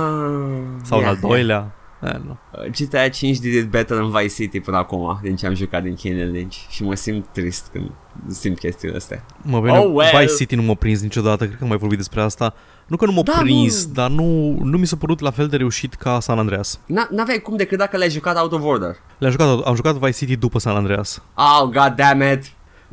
Sau 0.85 0.99
yeah, 0.99 1.03
în 1.03 1.07
al 1.07 1.19
doilea. 1.21 1.75
Eh, 1.77 1.81
nu. 2.25 2.39
yeah. 2.57 2.71
GTA 2.71 3.09
5 3.09 3.39
did 3.39 3.55
it 3.55 3.71
better 3.71 3.97
în 3.97 4.11
Vice 4.11 4.35
City 4.35 4.61
până 4.61 4.77
acum, 4.77 5.19
din 5.23 5.37
ce 5.37 5.47
am 5.47 5.55
jucat 5.55 5.83
din 5.83 5.97
Kane 6.03 6.25
Lynch. 6.25 6.57
Și 6.69 6.83
mă 6.83 6.95
simt 6.95 7.27
trist 7.33 7.69
când 7.73 7.91
simt 8.29 8.59
chestiile 8.59 8.97
astea. 8.97 9.25
Mă 9.43 9.61
bine, 9.61 9.79
Oh, 9.79 9.91
well. 9.95 10.19
Vice 10.21 10.35
City 10.37 10.55
nu 10.55 10.63
m-a 10.63 10.75
prins 10.75 11.01
niciodată, 11.03 11.45
cred 11.45 11.57
că 11.57 11.63
am 11.63 11.69
mai 11.69 11.79
vorbit 11.79 11.99
despre 11.99 12.21
asta. 12.21 12.55
Nu 12.87 12.97
că 12.97 13.05
nu 13.07 13.13
m-a 13.13 13.23
Da, 13.23 13.39
prins, 13.41 13.87
nu. 13.87 13.93
dar 13.93 14.11
nu, 14.11 14.59
nu 14.63 14.79
mi 14.79 14.87
s-a 14.87 14.97
părut 14.97 15.21
la 15.21 15.31
fel 15.31 15.47
de 15.49 15.57
reușit 15.57 15.95
ca 15.95 16.21
San 16.21 16.39
Andreas. 16.39 16.79
N- 16.79 17.09
N-aveai 17.11 17.39
cum 17.39 17.57
decât 17.57 17.79
dacă 17.79 17.97
le-ai 17.97 18.11
jucat 18.11 18.37
out 18.39 18.53
of 18.53 18.63
order. 18.65 18.97
Le-am 19.19 19.31
jucat, 19.33 19.67
am 19.67 19.75
jucat 19.75 19.95
Vice 19.95 20.11
City 20.17 20.37
după 20.37 20.59
San 20.59 20.77
Andreas. 20.77 21.23
Oh, 21.35 21.63
god 21.63 21.93
damn 21.97 22.21
it. 22.33 22.45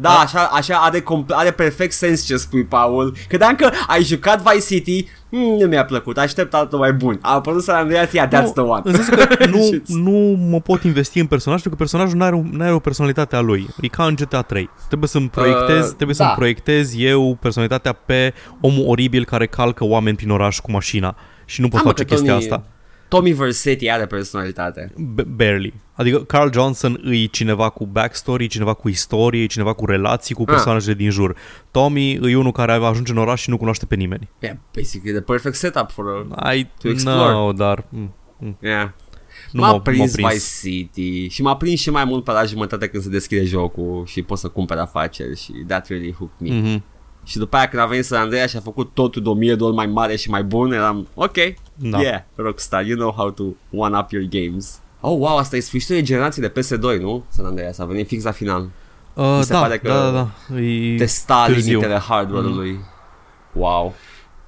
Da, 0.01 0.09
așa, 0.09 0.39
așa 0.53 0.75
are, 0.75 1.01
compl- 1.01 1.33
are 1.33 1.51
perfect 1.51 1.91
sens 1.93 2.25
ce 2.25 2.35
spui, 2.37 2.63
Paul. 2.65 3.15
Credeam 3.27 3.55
că 3.55 3.69
ai 3.87 4.03
jucat 4.03 4.41
Vice 4.51 4.65
City, 4.65 5.05
mm, 5.29 5.57
nu 5.59 5.67
mi-a 5.67 5.85
plăcut, 5.85 6.17
aștept 6.17 6.53
altul 6.53 6.79
mai 6.79 6.93
bun. 6.93 7.19
A 7.21 7.33
apărut 7.33 7.63
San 7.63 7.75
Andreas, 7.75 8.11
yeah, 8.11 8.27
that's 8.27 8.51
the 8.53 8.61
one. 8.61 8.81
În 8.83 8.93
sensul 8.93 9.15
că 9.25 9.45
nu, 9.55 9.61
Shit. 9.61 9.87
nu 9.87 10.37
mă 10.49 10.59
pot 10.59 10.83
investi 10.83 11.19
în 11.19 11.25
personaj 11.25 11.61
pentru 11.61 11.77
că 11.77 11.85
personajul 11.89 12.17
nu 12.17 12.23
are, 12.23 12.47
nu 12.51 12.63
are 12.63 12.73
o 12.73 12.79
personalitate 12.79 13.35
a 13.35 13.39
lui. 13.41 13.67
E 13.81 13.87
ca 13.87 14.05
în 14.05 14.15
GTA 14.15 14.41
3. 14.41 14.69
Trebuie 14.87 15.09
să-mi 15.09 15.29
proiectez, 15.29 15.87
Uh, 15.87 15.93
trebuie 15.95 16.15
da. 16.17 16.23
să-mi 16.23 16.35
proiectez 16.35 16.93
eu 16.97 17.37
personalitatea 17.41 17.93
pe 17.93 18.33
omul 18.61 18.83
oribil 18.87 19.25
care 19.25 19.45
calcă 19.47 19.85
oameni 19.85 20.15
prin 20.15 20.29
oraș 20.29 20.59
cu 20.59 20.71
mașina. 20.71 21.15
Și 21.45 21.61
nu 21.61 21.67
pot 21.67 21.79
Ah, 21.79 21.85
mă, 21.85 21.89
face 21.91 22.03
că 22.03 22.13
chestia 22.13 22.33
Tony- 22.33 22.41
asta. 22.41 22.63
Tommy 23.09 23.31
Versetti 23.31 23.89
are 23.89 24.05
personalitate. 24.05 24.93
B- 24.97 25.21
barely. 25.21 25.73
Adică 25.93 26.23
Carl 26.23 26.51
Johnson 26.51 26.99
îi 27.03 27.27
cineva 27.29 27.69
cu 27.69 27.85
backstory, 27.85 28.47
cineva 28.47 28.73
cu 28.73 28.89
istorie, 28.89 29.45
cineva 29.45 29.73
cu 29.73 29.85
relații 29.85 30.35
cu 30.35 30.43
personajele 30.43 30.93
din 30.93 31.09
jur. 31.09 31.35
Tommy 31.71 32.15
îi 32.15 32.35
unul 32.35 32.51
care 32.51 32.71
ajunge 32.71 33.11
în 33.11 33.17
oraș 33.17 33.41
și 33.41 33.49
nu 33.49 33.57
cunoaște 33.57 33.85
pe 33.85 33.95
nimeni. 33.95 34.29
Yeah, 34.39 34.55
basically 34.75 35.11
the 35.11 35.21
perfect 35.21 35.55
setup 35.55 35.89
for 35.91 36.05
a... 36.07 36.47
Ai, 36.47 36.69
To 36.81 36.89
explore. 36.89 37.31
no, 37.31 37.51
dar... 37.53 37.85
mm, 37.89 38.13
mm. 38.39 38.57
Yeah. 38.61 38.89
Nu 39.51 39.61
m-a, 39.61 39.67
m-a, 39.67 39.73
m-a 39.73 39.79
prins, 39.79 40.11
prins. 40.11 40.31
Vice 40.61 40.69
City 40.69 41.27
și 41.27 41.41
m-a 41.41 41.55
prins 41.57 41.79
și 41.79 41.89
mai 41.89 42.03
mult 42.05 42.23
pe 42.23 42.31
la 42.31 42.43
jumătate 42.43 42.87
când 42.87 43.03
se 43.03 43.09
deschide 43.09 43.43
jocul 43.43 44.03
și 44.05 44.21
poți 44.21 44.41
să 44.41 44.47
cumperi 44.47 44.79
afaceri 44.79 45.39
și 45.39 45.51
that 45.67 45.87
really 45.87 46.15
hooked 46.17 46.47
me. 46.49 46.59
Mhm. 46.59 46.83
Și 47.29 47.37
după 47.37 47.55
aia 47.57 47.67
când 47.67 47.81
a 47.81 47.85
venit 47.85 48.05
San 48.05 48.19
Andreas 48.21 48.49
și 48.49 48.57
a 48.57 48.59
făcut 48.59 48.93
totul 48.93 49.21
de 49.23 49.29
o 49.29 49.33
mie 49.33 49.55
de 49.55 49.63
ori 49.63 49.75
mai 49.75 49.85
mare 49.85 50.15
și 50.15 50.29
mai 50.29 50.43
bun, 50.43 50.71
eram 50.71 51.07
ok, 51.13 51.35
Da. 51.75 52.01
yeah, 52.01 52.21
Rockstar, 52.35 52.85
you 52.85 52.97
know 52.97 53.11
how 53.11 53.29
to 53.29 53.43
one-up 53.71 54.11
your 54.11 54.25
games. 54.29 54.79
Oh, 54.99 55.17
wow, 55.17 55.37
asta 55.37 55.55
e 55.55 55.59
sfârșitul 55.59 55.95
de 55.95 56.01
generație 56.01 56.47
de 56.47 56.61
PS2, 56.61 56.99
nu? 57.01 57.23
San 57.27 57.45
Andreas 57.45 57.77
a 57.79 57.85
venit 57.85 58.07
fix 58.07 58.23
la 58.23 58.31
final. 58.31 58.69
Uh, 59.13 59.35
Mi 59.37 59.43
se 59.43 59.53
da, 59.53 59.59
pare 59.59 59.77
că 59.77 59.87
da, 59.87 60.11
da, 60.11 60.11
da. 60.49 60.59
E 60.61 60.95
Testa 60.97 61.43
târziu. 61.45 61.69
limitele 61.71 61.99
hardware-ului. 61.99 62.79
Wow. 63.53 63.93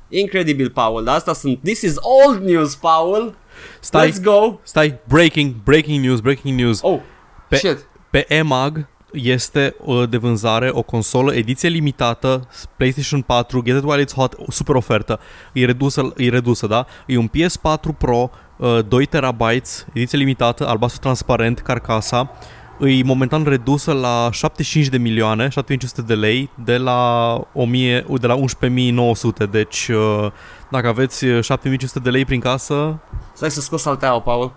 Incredibil, 0.09 0.69
Paul, 0.69 1.03
dar 1.03 1.15
asta 1.15 1.33
sunt... 1.33 1.59
This 1.63 1.81
is 1.81 1.95
old 2.25 2.43
news, 2.43 2.75
Paul! 2.75 3.35
Stai, 3.79 4.11
Let's 4.11 4.23
go! 4.23 4.59
stai, 4.63 4.99
breaking, 5.07 5.53
breaking 5.63 6.03
news, 6.05 6.19
breaking 6.19 6.59
news. 6.59 6.79
Oh, 6.81 6.99
Pe- 7.47 7.55
shit. 7.57 7.87
Pe 8.09 8.25
EMAG 8.33 8.87
este 9.13 9.75
uh, 9.85 10.09
de 10.09 10.17
vânzare 10.17 10.69
o 10.73 10.81
consolă 10.81 11.33
ediție 11.33 11.69
limitată 11.69 12.47
PlayStation 12.77 13.21
4 13.21 13.61
Get 13.61 13.77
It 13.77 13.83
While 13.83 14.03
It's 14.03 14.13
Hot, 14.15 14.33
o 14.37 14.51
super 14.51 14.75
ofertă. 14.75 15.19
E 15.53 15.65
redusă, 15.65 16.13
e 16.17 16.29
redusă, 16.29 16.67
da? 16.67 16.85
E 17.05 17.17
un 17.17 17.29
PS4 17.29 17.97
Pro 17.97 18.29
uh, 18.57 18.79
2 18.87 19.05
TB, 19.05 19.41
ediție 19.93 20.17
limitată, 20.17 20.67
albastru 20.67 20.99
transparent, 21.01 21.59
carcasa. 21.59 22.31
E 22.79 23.03
momentan 23.03 23.43
redusă 23.43 23.91
la 23.91 24.29
75 24.31 24.87
de 24.87 24.97
milioane, 24.97 25.49
7500 25.49 26.01
de 26.01 26.13
lei, 26.13 26.49
de 26.63 26.77
la, 26.77 27.33
1000, 27.53 28.05
de 28.19 28.27
la 28.27 28.35
11.900. 28.35 29.49
Deci, 29.51 29.87
uh, 29.87 30.31
dacă 30.69 30.87
aveți 30.87 31.25
uh, 31.25 31.43
7500 31.43 31.99
de 31.99 32.09
lei 32.09 32.25
prin 32.25 32.39
casă, 32.39 32.99
Stai 33.33 33.51
să 33.51 33.61
scos 33.61 33.81
salteaua, 33.81 34.21
Paul. 34.21 34.53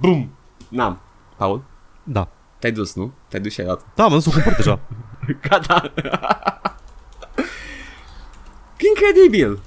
Bum! 0.00 0.30
N-am. 0.68 1.00
Paul, 1.36 1.62
da. 2.08 2.28
te-ai 2.58 2.72
dus, 2.72 2.94
nu? 2.94 3.12
Te-ai 3.28 3.42
dus 3.42 3.52
și 3.52 3.60
ai 3.60 3.66
dat. 3.66 3.84
Da, 3.94 4.06
mă 4.06 4.14
dus 4.14 4.22
să 4.22 4.30
cumpăr 4.30 4.54
deja. 4.54 4.80
Gata. 5.48 5.92
Incredibil. 8.88 9.58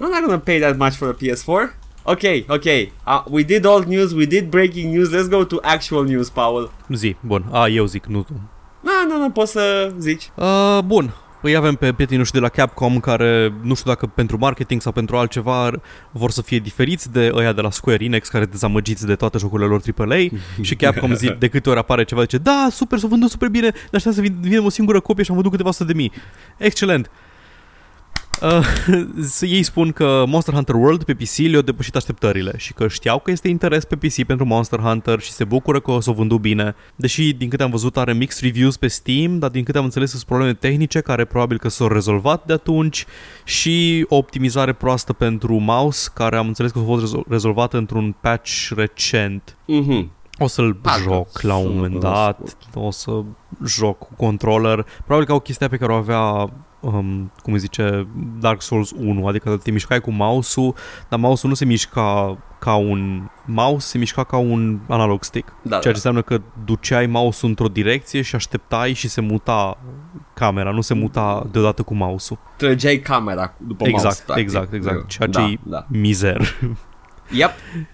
I'm 0.00 0.08
not 0.08 0.24
gonna 0.24 0.38
pay 0.38 0.58
that 0.60 0.76
much 0.76 0.94
for 0.94 1.08
a 1.08 1.14
PS4. 1.14 1.78
Okay, 2.04 2.46
okay. 2.48 2.92
Uh, 3.06 3.22
we 3.28 3.42
did 3.42 3.64
old 3.66 3.86
news, 3.86 4.14
we 4.14 4.24
did 4.24 4.50
breaking 4.50 4.90
news. 4.90 5.10
Let's 5.10 5.28
go 5.28 5.44
to 5.44 5.60
actual 5.62 6.04
news, 6.04 6.30
Paul. 6.30 6.70
Zi, 6.94 7.16
bun. 7.20 7.44
A, 7.52 7.68
eu 7.68 7.86
zic, 7.86 8.06
nu 8.06 8.22
tu. 8.22 8.32
Nu, 8.80 8.90
nu, 9.08 9.22
nu, 9.22 9.30
poți 9.30 9.52
să 9.52 9.92
zici. 9.98 10.30
Uh, 10.34 10.78
bun. 10.84 11.14
Îi 11.42 11.56
avem 11.56 11.74
pe 11.74 11.92
prietenii 11.92 12.18
noștri 12.18 12.38
de 12.38 12.44
la 12.44 12.48
Capcom 12.48 13.00
care, 13.00 13.52
nu 13.62 13.74
știu 13.74 13.90
dacă 13.90 14.06
pentru 14.06 14.38
marketing 14.38 14.80
sau 14.82 14.92
pentru 14.92 15.16
altceva, 15.16 15.70
vor 16.10 16.30
să 16.30 16.42
fie 16.42 16.58
diferiți 16.58 17.12
de 17.12 17.30
ăia 17.34 17.52
de 17.52 17.60
la 17.60 17.70
Square 17.70 18.04
Enix 18.04 18.28
care 18.28 18.44
dezamăgiți 18.44 19.06
de 19.06 19.14
toate 19.14 19.38
jocurile 19.38 19.68
lor 19.68 19.80
AAA 19.96 20.18
și 20.60 20.76
Capcom 20.76 21.14
zi, 21.14 21.34
de 21.38 21.48
câte 21.48 21.68
ori 21.70 21.78
apare 21.78 22.04
ceva 22.04 22.20
zice 22.20 22.38
da, 22.38 22.68
super, 22.70 22.98
s-au 22.98 23.08
vândut 23.08 23.30
super 23.30 23.48
bine, 23.48 23.68
dar 23.70 23.80
aștept 23.92 24.14
să 24.14 24.20
vin- 24.20 24.40
vinem 24.40 24.64
o 24.64 24.68
singură 24.68 25.00
copie 25.00 25.24
și 25.24 25.30
am 25.30 25.34
vândut 25.36 25.52
câteva 25.52 25.70
sute 25.70 25.92
de 25.92 25.98
mii. 25.98 26.12
Excelent. 26.58 27.10
Uh, 28.42 28.66
ei 29.56 29.62
spun 29.62 29.92
că 29.92 30.24
Monster 30.26 30.54
Hunter 30.54 30.74
World 30.74 31.04
pe 31.04 31.14
PC 31.14 31.36
le-au 31.36 31.62
depășit 31.62 31.96
așteptările 31.96 32.52
și 32.56 32.72
că 32.72 32.88
știau 32.88 33.18
că 33.18 33.30
este 33.30 33.48
interes 33.48 33.84
pe 33.84 33.96
PC 33.96 34.22
pentru 34.26 34.46
Monster 34.46 34.78
Hunter 34.78 35.20
și 35.20 35.30
se 35.30 35.44
bucură 35.44 35.80
că 35.80 35.90
o 35.90 36.00
s-o 36.00 36.12
vândut 36.12 36.40
bine. 36.40 36.74
Deși, 36.96 37.32
din 37.32 37.48
câte 37.48 37.62
am 37.62 37.70
văzut, 37.70 37.96
are 37.96 38.12
mixed 38.12 38.42
reviews 38.42 38.76
pe 38.76 38.86
Steam, 38.86 39.38
dar 39.38 39.50
din 39.50 39.64
câte 39.64 39.78
am 39.78 39.84
înțeles 39.84 40.10
sunt 40.10 40.22
probleme 40.22 40.54
tehnice 40.54 41.00
care 41.00 41.24
probabil 41.24 41.58
că 41.58 41.68
s-au 41.68 41.88
rezolvat 41.88 42.46
de 42.46 42.52
atunci 42.52 43.04
și 43.44 44.06
o 44.08 44.16
optimizare 44.16 44.72
proastă 44.72 45.12
pentru 45.12 45.54
mouse, 45.58 46.10
care 46.14 46.36
am 46.36 46.46
înțeles 46.46 46.70
că 46.70 46.78
a 46.78 46.82
fost 46.82 47.00
rezol- 47.00 47.24
rezolvată 47.28 47.76
într-un 47.76 48.16
patch 48.20 48.70
recent. 48.76 49.56
Mhm. 49.66 50.10
O 50.42 50.46
să-l 50.46 50.74
Parcă 50.74 51.00
joc 51.00 51.40
la 51.40 51.54
un 51.54 51.62
sunt 51.62 51.74
moment 51.74 52.00
dat, 52.00 52.56
o 52.74 52.90
să 52.90 53.22
joc 53.66 53.98
cu 53.98 54.14
controller. 54.16 54.86
Probabil 55.04 55.26
că 55.26 55.32
o 55.32 55.40
chestia 55.40 55.68
pe 55.68 55.76
care 55.76 55.92
o 55.92 55.96
avea, 55.96 56.52
um, 56.80 57.32
cum 57.42 57.52
îi 57.52 57.58
zice, 57.58 58.06
Dark 58.40 58.62
Souls 58.62 58.90
1, 58.90 59.26
adică 59.26 59.56
te 59.56 59.70
mișcai 59.70 60.00
cu 60.00 60.10
mouse-ul, 60.10 60.74
dar 61.08 61.18
mouse-ul 61.18 61.48
nu 61.48 61.54
se 61.54 61.64
mișca 61.64 62.38
ca 62.58 62.74
un 62.74 63.28
mouse, 63.44 63.86
se 63.86 63.98
mișca 63.98 64.24
ca 64.24 64.36
un 64.36 64.78
analog 64.88 65.24
stick. 65.24 65.48
Da, 65.62 65.68
Ceea 65.68 65.80
ce 65.80 65.88
da. 65.88 65.94
înseamnă 65.94 66.22
că 66.22 66.40
duceai 66.64 67.06
mouse-ul 67.06 67.48
într-o 67.50 67.68
direcție 67.68 68.22
și 68.22 68.34
așteptai 68.34 68.92
și 68.92 69.08
se 69.08 69.20
muta 69.20 69.78
camera, 70.34 70.70
nu 70.70 70.80
se 70.80 70.94
muta 70.94 71.46
deodată 71.50 71.82
cu 71.82 71.94
mouse-ul. 71.94 72.38
Trăgeai 72.56 72.96
camera 72.96 73.54
după 73.58 73.84
Exact, 73.86 74.02
mouse, 74.04 74.22
practic. 74.24 74.44
exact, 74.46 74.72
exact. 74.72 75.08
Ceea 75.08 75.28
da, 75.28 75.40
ce 75.40 75.52
e 75.52 75.58
da. 75.62 75.86
mizer. 75.88 76.58
Yep. 77.32 77.50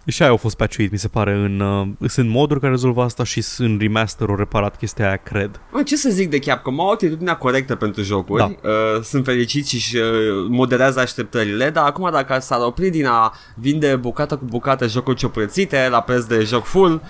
Și 0.06 0.22
aia 0.22 0.30
au 0.30 0.36
fost 0.36 0.56
patchuit, 0.56 0.90
mi 0.92 0.98
se 0.98 1.08
pare, 1.08 1.32
în, 1.32 1.60
uh, 1.60 2.08
sunt 2.08 2.28
moduri 2.28 2.60
care 2.60 2.72
rezolvă 2.72 3.02
asta 3.02 3.24
și 3.24 3.44
în 3.58 3.76
remaster 3.80 4.28
au 4.28 4.36
reparat 4.36 4.76
chestia 4.76 5.06
aia, 5.06 5.16
cred. 5.16 5.60
Mă, 5.72 5.82
ce 5.82 5.96
să 5.96 6.08
zic 6.10 6.30
de 6.30 6.38
Capcom? 6.38 6.80
Au 6.80 6.90
atitudinea 6.90 7.36
corectă 7.36 7.74
pentru 7.74 8.02
jocuri. 8.02 8.58
Da. 8.62 8.68
Uh, 8.68 9.02
sunt 9.02 9.24
fericiți 9.24 9.76
și 9.76 9.96
uh, 9.96 10.02
moderează 10.48 11.00
așteptările, 11.00 11.70
dar 11.70 11.84
acum 11.84 12.10
dacă 12.12 12.38
s-ar 12.40 12.60
opri 12.60 12.90
din 12.90 13.06
a 13.06 13.34
vinde 13.54 13.96
bucată 13.96 14.36
cu 14.36 14.44
bucată 14.44 14.86
jocuri 14.86 15.16
ciopărțite 15.16 15.88
la 15.90 16.00
preț 16.00 16.24
de 16.24 16.40
joc 16.40 16.64
full, 16.64 17.02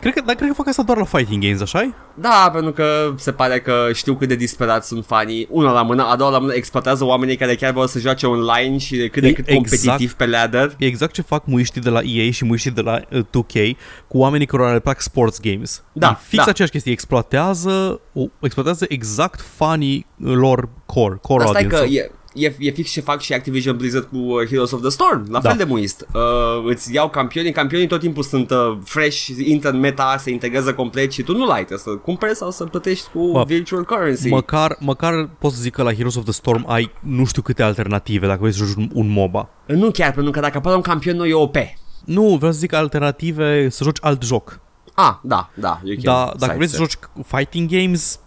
Cred 0.00 0.14
că, 0.14 0.22
dar 0.26 0.34
cred 0.34 0.48
că 0.48 0.54
fac 0.54 0.68
asta 0.68 0.82
doar 0.82 0.98
la 0.98 1.04
fighting 1.04 1.42
games, 1.42 1.60
așa 1.60 1.94
da, 2.14 2.50
pentru 2.52 2.72
că 2.72 3.14
se 3.16 3.32
pare 3.32 3.60
că 3.60 3.88
știu 3.92 4.14
cât 4.14 4.28
de 4.28 4.34
disperați 4.34 4.88
sunt 4.88 5.04
fanii. 5.06 5.46
Una 5.50 5.72
la 5.72 5.82
mână, 5.82 6.06
a 6.06 6.16
doua 6.16 6.30
la 6.30 6.38
mână 6.38 6.52
exploatează 6.54 7.04
oamenii 7.04 7.36
care 7.36 7.54
chiar 7.54 7.72
vor 7.72 7.86
să 7.86 7.98
joace 7.98 8.26
online 8.26 8.78
și 8.78 9.08
cât 9.12 9.22
de 9.22 9.28
E- 9.28 9.32
cât 9.32 9.48
exact. 9.48 9.68
competitiv 9.68 10.12
pe 10.12 10.26
ladder. 10.26 10.74
E 10.78 10.86
exact 10.86 11.12
ce 11.12 11.22
fac 11.22 11.46
muiștii 11.62 11.80
de 11.80 11.90
la 11.90 12.00
EA 12.04 12.30
și 12.30 12.44
muiștii 12.44 12.70
de 12.70 12.80
la 12.80 13.00
uh, 13.10 13.20
2K 13.20 13.76
cu 14.08 14.18
oamenii 14.18 14.46
care 14.46 14.72
le 14.72 14.80
plac 14.80 15.00
sports 15.00 15.40
games. 15.40 15.82
Da, 15.92 16.08
e 16.10 16.24
fix 16.28 16.44
da. 16.44 16.50
aceeași 16.50 16.72
chestie, 16.72 16.92
exploatează, 16.92 18.00
o, 18.12 18.24
exploatează 18.40 18.84
exact 18.88 19.40
fanii 19.40 20.06
lor 20.16 20.68
core, 20.86 21.18
core 21.22 21.44
Asta 21.44 21.60
e 21.60 21.62
audience. 21.62 21.84
că 21.84 21.94
e, 21.94 22.10
e, 22.34 22.54
e 22.58 22.70
fix 22.70 22.90
ce 22.90 23.00
fac 23.00 23.20
și 23.20 23.32
Activision 23.32 23.76
Blizzard 23.76 24.04
cu 24.04 24.16
uh, 24.16 24.46
Heroes 24.48 24.70
of 24.70 24.80
the 24.80 24.90
Storm, 24.90 25.24
la 25.30 25.40
Da. 25.40 25.48
fel 25.48 25.58
de 25.58 25.64
muist. 25.64 26.06
Uh, 26.14 26.20
îți 26.64 26.94
iau 26.94 27.08
campionii, 27.08 27.52
campionii 27.52 27.86
tot 27.86 28.00
timpul 28.00 28.22
sunt 28.22 28.50
uh, 28.50 28.76
fresh, 28.84 29.26
intră 29.44 29.70
în 29.70 29.78
meta, 29.78 30.16
se 30.18 30.30
integrează 30.30 30.74
complet 30.74 31.12
și 31.12 31.22
tu 31.22 31.36
nu 31.36 31.46
l-ai, 31.46 31.64
trebuie 31.64 31.78
să 31.78 31.90
cumperi 31.90 32.36
sau 32.36 32.50
să 32.50 32.64
plătești 32.64 33.08
cu 33.12 33.30
Bă, 33.32 33.44
virtual 33.46 33.84
currency. 33.84 34.28
Măcar, 34.28 34.76
măcar 34.80 35.28
pot 35.38 35.52
să 35.52 35.60
zic 35.60 35.72
că 35.74 35.82
la 35.82 35.92
Heroes 35.94 36.14
of 36.16 36.22
the 36.24 36.32
Storm 36.32 36.64
ai 36.68 36.90
nu 37.00 37.24
știu 37.24 37.42
câte 37.42 37.62
alternative 37.62 38.26
dacă 38.26 38.38
vrei 38.40 38.52
să 38.52 38.64
joci 38.64 38.74
un, 38.76 38.90
un 38.92 39.08
MOBA. 39.08 39.48
Nu 39.66 39.90
chiar, 39.90 40.12
pentru 40.12 40.32
că 40.32 40.40
dacă 40.40 40.56
apare 40.56 40.74
un 40.76 40.82
campion 40.82 41.16
nou 41.16 41.26
e 41.26 41.34
OP. 41.34 41.56
Nu, 42.04 42.36
vreau 42.36 42.52
să 42.52 42.58
zic 42.58 42.72
alternative 42.72 43.68
să 43.68 43.84
joci 43.84 43.98
alt 44.00 44.22
joc. 44.22 44.60
Ah, 44.94 45.14
da, 45.22 45.50
da. 45.54 45.80
You 45.84 45.94
can 46.02 46.04
Dar 46.14 46.34
dacă 46.38 46.52
vrei 46.56 46.68
să 46.68 46.74
sidestep. 46.74 47.10
joci 47.14 47.26
fighting 47.36 47.70
games 47.70 48.20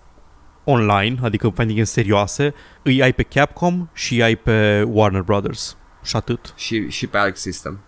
online, 0.66 1.18
adică 1.22 1.48
fighting 1.48 1.72
games 1.72 1.92
serioase, 1.92 2.54
îi 2.84 3.02
ai 3.02 3.14
pe 3.14 3.24
Capcom 3.24 3.90
și 3.94 4.14
îi 4.14 4.24
ai 4.24 4.36
pe 4.36 4.82
Warner 4.88 5.22
Brothers. 5.22 5.78
Și 6.04 6.16
atât. 6.16 6.54
Și, 6.58 6.90
și 6.90 7.08
pe 7.08 7.18
Arc 7.18 7.38
System. 7.38 7.80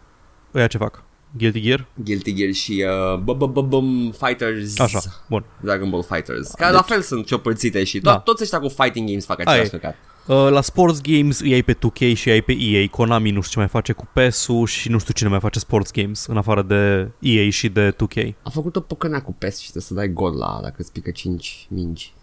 Ăia 0.56 0.68
ce 0.68 0.78
fac? 0.78 1.04
Guilty 1.38 1.62
Gear? 1.62 1.88
Guilty 2.04 2.34
Gear 2.34 2.52
și 2.54 2.86
uh, 3.14 3.20
bu- 3.20 3.34
bu- 3.36 3.48
bu- 3.48 3.62
bum 3.62 4.12
Fighters 4.12 4.80
Așa, 4.80 5.00
bun. 5.30 5.46
Dragon 5.62 5.90
Ball 5.90 6.04
Fighters 6.04 6.52
Care 6.52 6.72
Deci- 6.72 6.80
la 6.80 6.86
fel 6.86 7.02
sunt 7.02 7.26
ciopărțite 7.26 7.84
și 7.84 8.00
to- 8.00 8.02
Da. 8.02 8.18
toți 8.20 8.44
ăștia 8.44 8.60
cu 8.60 8.68
fighting 8.68 9.08
games 9.08 9.26
fac 9.26 9.40
Aia 9.40 9.50
același 9.50 9.76
e. 9.76 9.78
căcat 9.80 9.96
Uh, 10.28 10.48
la 10.50 10.62
sports 10.62 11.02
games 11.02 11.40
îi 11.40 11.54
ai 11.54 11.62
pe 11.62 11.74
2K 11.74 12.14
și 12.14 12.28
îi 12.28 12.34
ai 12.34 12.42
pe 12.42 12.52
EA. 12.60 12.88
Konami 12.88 13.32
nu 13.32 13.40
știu 13.42 13.52
ce 13.54 13.60
mai 13.60 13.68
face 13.68 13.92
cu 13.94 14.08
PES-ul 14.14 14.66
și 14.66 14.90
nu 14.90 14.98
știu 15.00 15.14
cine 15.14 15.30
mai 15.30 15.40
face 15.40 15.60
sports 15.60 15.92
games 15.92 16.26
în 16.26 16.38
afară 16.38 16.62
de 16.62 17.10
EA 17.20 17.50
și 17.50 17.70
de 17.70 17.92
2K. 17.96 18.34
A 18.44 18.50
făcut 18.50 18.76
o 18.76 18.80
păcănea 18.80 19.22
cu 19.22 19.34
PES 19.34 19.56
și 19.58 19.62
trebuie 19.64 19.84
să 19.84 19.94
dai 19.94 20.08
gol 20.14 20.38
la 20.38 20.60
dacă 20.62 20.76
îți 20.78 20.92
pică 20.92 21.12
5 21.12 21.66
mingi 21.70 22.14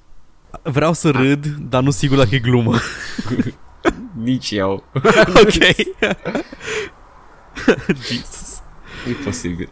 Vreau 0.62 0.92
să 0.92 1.10
râd, 1.10 1.46
dar 1.46 1.82
nu 1.82 1.90
sigur 1.90 2.16
dacă 2.16 2.34
e 2.34 2.38
glumă. 2.38 2.74
Nici 4.22 4.50
eu 4.50 4.84
ok. 5.42 5.52
Jesus. 8.08 8.62
E 9.08 9.12
posibil 9.24 9.68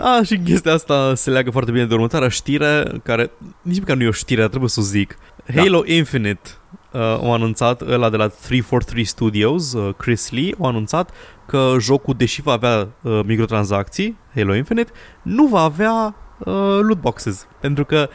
A, 0.00 0.20
și 0.24 0.38
chestia 0.38 0.72
asta 0.72 1.14
se 1.14 1.30
leagă 1.30 1.50
foarte 1.50 1.70
bine 1.70 1.86
de 1.86 1.94
următoarea 1.94 2.28
știre, 2.28 3.00
care 3.02 3.30
nici 3.62 3.78
măcar 3.78 3.96
nu 3.96 4.02
e 4.02 4.08
o 4.08 4.10
știre, 4.10 4.40
dar 4.40 4.48
trebuie 4.48 4.70
să 4.70 4.80
o 4.80 4.82
zic. 4.82 5.18
Da. 5.46 5.60
Halo 5.62 5.82
Infinite 5.86 6.50
uh, 6.92 7.00
au 7.00 7.32
anunțat, 7.34 7.80
ăla 7.80 8.10
de 8.10 8.16
la 8.16 8.26
343 8.26 9.04
Studios, 9.04 9.72
uh, 9.72 9.94
Chris 9.94 10.30
Lee, 10.30 10.54
au 10.58 10.66
anunțat 10.66 11.10
că 11.46 11.76
jocul, 11.80 12.14
deși 12.16 12.42
va 12.42 12.52
avea 12.52 12.88
uh, 13.02 13.20
microtransacții, 13.24 14.18
Halo 14.34 14.54
Infinite, 14.54 14.90
nu 15.22 15.46
va 15.46 15.60
avea 15.60 16.16
uh, 16.38 16.78
loot 16.80 17.00
boxes. 17.00 17.46
Pentru 17.60 17.84
că 17.84 18.08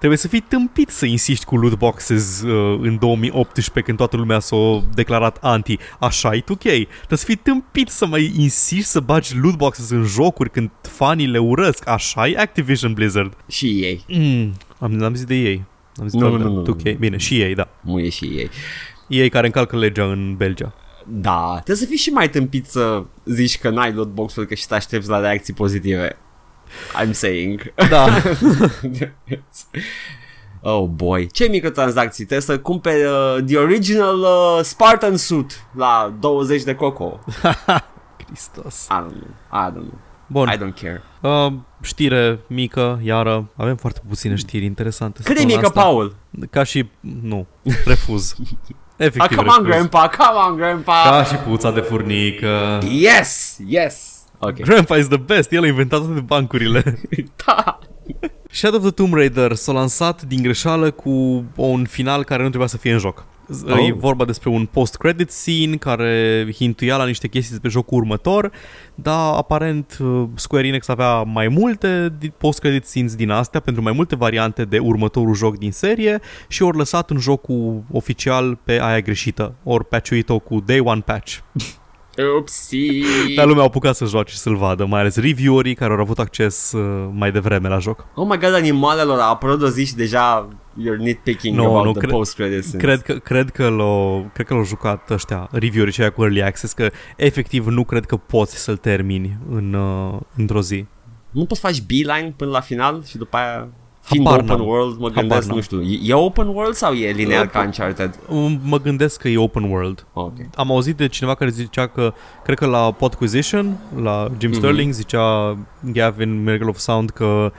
trebuie 0.00 0.18
să 0.18 0.28
fii 0.28 0.40
tâmpit 0.40 0.88
să 0.88 1.06
insisti 1.06 1.44
cu 1.44 1.56
loot 1.56 1.78
boxes 1.78 2.42
uh, 2.42 2.78
în 2.82 2.98
2018 2.98 3.80
când 3.84 3.96
toată 3.96 4.16
lumea 4.16 4.38
s-a 4.38 4.84
declarat 4.94 5.38
anti. 5.40 5.76
Așa 5.98 6.34
e 6.34 6.40
2K. 6.40 6.60
Trebuie 6.60 7.18
să 7.18 7.24
fii 7.24 7.36
tâmpit 7.36 7.88
să 7.88 8.06
mai 8.06 8.32
insisti 8.36 8.90
să 8.90 9.00
bagi 9.00 9.36
loot 9.36 9.56
boxes 9.56 9.90
în 9.90 10.04
jocuri 10.04 10.50
când 10.50 10.70
fanii 10.82 11.26
le 11.26 11.38
urăsc. 11.38 11.88
Așa 11.88 12.28
e 12.28 12.36
Activision 12.36 12.92
Blizzard. 12.92 13.36
Și 13.48 13.66
ei 13.66 14.04
Mm, 14.08 14.54
am, 14.78 15.02
am 15.02 15.14
zis 15.14 15.24
de 15.24 15.34
ei. 15.34 15.64
Am 15.96 16.08
zis 16.08 16.20
Nu, 16.20 16.28
doar 16.28 16.32
nu, 16.32 16.38
de 16.38 16.44
nu, 16.44 16.62
nu, 16.62 16.76
2K. 16.76 16.98
Bine, 16.98 17.16
și 17.16 17.40
ei, 17.40 17.54
da. 17.54 17.68
Muie 17.80 18.08
și 18.08 18.24
ei 18.24 18.50
Ei 19.08 19.28
care 19.28 19.46
încalcă 19.46 19.76
legea 19.76 20.04
în 20.04 20.34
Belgia. 20.36 20.74
Da, 21.06 21.50
trebuie 21.52 21.76
să 21.76 21.86
fii 21.86 21.96
și 21.96 22.10
mai 22.10 22.30
tâmpit 22.30 22.66
să 22.66 23.04
zici 23.24 23.58
că 23.58 23.70
n-ai 23.70 23.92
lootbox-ul 23.92 24.44
că 24.44 24.54
și 24.54 24.66
te 24.66 24.74
aștepți 24.74 25.08
la 25.08 25.20
reacții 25.20 25.54
pozitive. 25.54 26.16
I'm 27.02 27.12
saying. 27.12 27.72
Da. 27.88 28.06
oh 30.72 30.88
boy. 30.88 31.26
Ce 31.32 31.48
microtransacții? 31.48 32.24
Trebuie 32.24 32.56
să 32.56 32.62
cumperi 32.62 33.04
uh, 33.04 33.44
the 33.46 33.56
original 33.56 34.18
uh, 34.18 34.60
Spartan 34.64 35.16
suit 35.16 35.64
la 35.76 36.14
20 36.20 36.62
de 36.62 36.74
coco. 36.74 37.20
Hristos. 38.26 38.86
I 38.90 38.94
don't 38.94 39.10
know. 39.10 39.34
I 39.52 39.70
don't 39.70 39.72
know. 39.72 39.98
Bun. 40.26 40.48
I 40.48 40.56
don't 40.56 40.80
care. 40.82 41.02
Uh, 41.20 41.52
știre 41.82 42.38
mică, 42.46 43.00
iară. 43.02 43.50
Avem 43.56 43.76
foarte 43.76 44.00
puține 44.08 44.34
știri 44.34 44.64
interesante. 44.64 45.22
Cât 45.22 45.34
de 45.34 45.40
săptămâna 45.40 45.56
mică, 45.56 45.66
asta. 45.78 45.80
Paul? 45.90 46.16
Ca 46.50 46.62
și... 46.62 46.88
Nu. 47.00 47.46
Refuz. 47.84 48.34
Ah, 49.00 49.06
Efectiv 49.06 49.36
come 49.36 49.48
on, 49.48 49.54
refuz. 49.64 49.70
grandpa, 49.70 50.08
come 50.08 50.38
on, 50.48 50.56
grandpa. 50.56 51.02
Ca 51.04 51.24
și 51.24 51.34
puța 51.34 51.70
de 51.70 51.80
furnică. 51.80 52.78
Yes, 52.90 53.58
yes. 53.66 54.09
Ok. 54.40 54.60
Grandpa 54.68 54.96
is 54.96 55.06
the 55.08 55.16
best. 55.16 55.52
El 55.52 55.62
a 55.62 55.66
inventat 55.66 56.00
toate 56.00 56.20
bancurile. 56.20 57.00
da. 57.46 57.78
Shadow 58.50 58.78
of 58.78 58.84
the 58.84 58.94
Tomb 58.94 59.14
Raider 59.14 59.54
s-a 59.54 59.72
lansat 59.72 60.22
din 60.22 60.42
greșeală 60.42 60.90
cu 60.90 61.44
un 61.56 61.84
final 61.84 62.24
care 62.24 62.42
nu 62.42 62.48
trebuia 62.48 62.68
să 62.68 62.76
fie 62.76 62.92
în 62.92 62.98
joc. 62.98 63.26
Oh. 63.68 63.86
E 63.88 63.92
vorba 63.92 64.24
despre 64.24 64.48
un 64.48 64.66
post-credit 64.66 65.30
scene 65.30 65.76
care 65.76 66.46
hintuia 66.54 66.96
la 66.96 67.06
niște 67.06 67.28
chestii 67.28 67.50
despre 67.50 67.70
jocul 67.70 67.98
următor, 67.98 68.50
dar 68.94 69.34
aparent 69.34 69.96
uh, 70.00 70.24
Square 70.34 70.66
Enix 70.66 70.88
avea 70.88 71.22
mai 71.22 71.48
multe 71.48 72.14
di- 72.18 72.30
post-credit 72.30 72.84
scenes 72.84 73.14
din 73.14 73.30
astea 73.30 73.60
pentru 73.60 73.82
mai 73.82 73.92
multe 73.92 74.16
variante 74.16 74.64
de 74.64 74.78
următorul 74.78 75.34
joc 75.34 75.58
din 75.58 75.72
serie 75.72 76.20
și 76.48 76.62
ori 76.62 76.76
lăsat 76.76 77.10
în 77.10 77.18
jocul 77.18 77.82
oficial 77.92 78.58
pe 78.64 78.80
aia 78.80 79.00
greșită, 79.00 79.54
ori 79.62 79.84
patchuit-o 79.84 80.38
cu 80.38 80.60
Day 80.60 80.80
One 80.80 81.00
Patch. 81.00 81.38
Upsi. 82.38 83.02
Dar 83.36 83.46
lumea 83.46 83.62
a 83.62 83.66
apucat 83.66 83.94
să 83.96 84.04
joace 84.04 84.32
și 84.32 84.38
să-l 84.38 84.56
vadă, 84.56 84.84
mai 84.86 85.00
ales 85.00 85.16
reviewerii 85.16 85.74
care 85.74 85.92
au 85.92 85.98
avut 86.00 86.18
acces 86.18 86.72
uh, 86.72 87.08
mai 87.12 87.32
devreme 87.32 87.68
la 87.68 87.78
joc. 87.78 88.06
Oh 88.14 88.26
my 88.28 88.38
god, 88.38 88.54
animalelor 88.54 89.18
a 89.18 89.28
apărut 89.28 89.62
o 89.62 89.68
zi 89.68 89.84
și 89.86 89.94
deja 89.94 90.48
you're 90.72 90.98
nitpicking 90.98 91.56
No, 91.56 91.64
about 91.66 91.84
nu, 91.84 91.90
the 91.92 92.00
cre- 92.00 92.10
post-credits. 92.10 92.66
scenes. 92.66 92.82
Cred 92.84 93.02
că, 93.02 93.12
cred 93.18 93.50
că 93.50 93.68
l-au, 93.68 94.30
cred 94.34 94.46
că 94.46 94.54
l-au 94.54 94.64
jucat 94.64 95.10
ăștia, 95.10 95.48
reviewerii 95.52 95.92
ceea 95.92 96.10
cu 96.10 96.22
Early 96.22 96.42
Access, 96.42 96.72
că 96.72 96.90
efectiv 97.16 97.66
nu 97.66 97.84
cred 97.84 98.04
că 98.06 98.16
poți 98.16 98.56
să-l 98.56 98.76
termini 98.76 99.38
în, 99.50 99.72
uh, 99.74 100.20
într-o 100.36 100.60
zi. 100.62 100.84
Nu 101.30 101.44
poți 101.44 101.60
să 101.60 101.66
faci 101.66 101.82
beeline 101.82 102.34
până 102.36 102.50
la 102.50 102.60
final 102.60 103.04
și 103.04 103.16
după 103.16 103.36
aia 103.36 103.68
fiind 104.00 104.26
Habar 104.26 104.40
open 104.42 104.56
n-am. 104.56 104.66
world, 104.66 104.98
mă 104.98 105.06
Habar 105.08 105.20
gândesc, 105.20 105.46
n-am. 105.46 105.56
nu 105.56 105.62
știu, 105.62 105.82
e, 105.82 105.98
e 106.02 106.14
open 106.14 106.46
world 106.48 106.74
sau 106.74 106.92
e 106.92 107.10
linear 107.12 107.44
Uh, 107.44 107.50
ca 107.50 107.60
Uncharted? 107.60 108.18
Um, 108.28 108.60
Mă 108.64 108.80
gândesc 108.80 109.20
că 109.20 109.28
e 109.28 109.38
open 109.38 109.62
world. 109.70 110.06
Ok. 110.12 110.32
Am 110.54 110.70
auzit 110.70 110.96
de 110.96 111.08
cineva 111.08 111.34
care 111.34 111.50
zicea 111.50 111.86
că, 111.86 112.12
cred 112.44 112.58
că 112.58 112.66
la 112.66 112.90
Podquisition, 112.92 113.76
la 114.02 114.28
Jim 114.38 114.48
Mhm. 114.50 114.58
Sterling, 114.58 114.92
zicea 114.92 115.56
Gavin 115.92 116.42
Miracle 116.42 116.68
of 116.68 116.76
Sound 116.78 117.10
că 117.10 117.52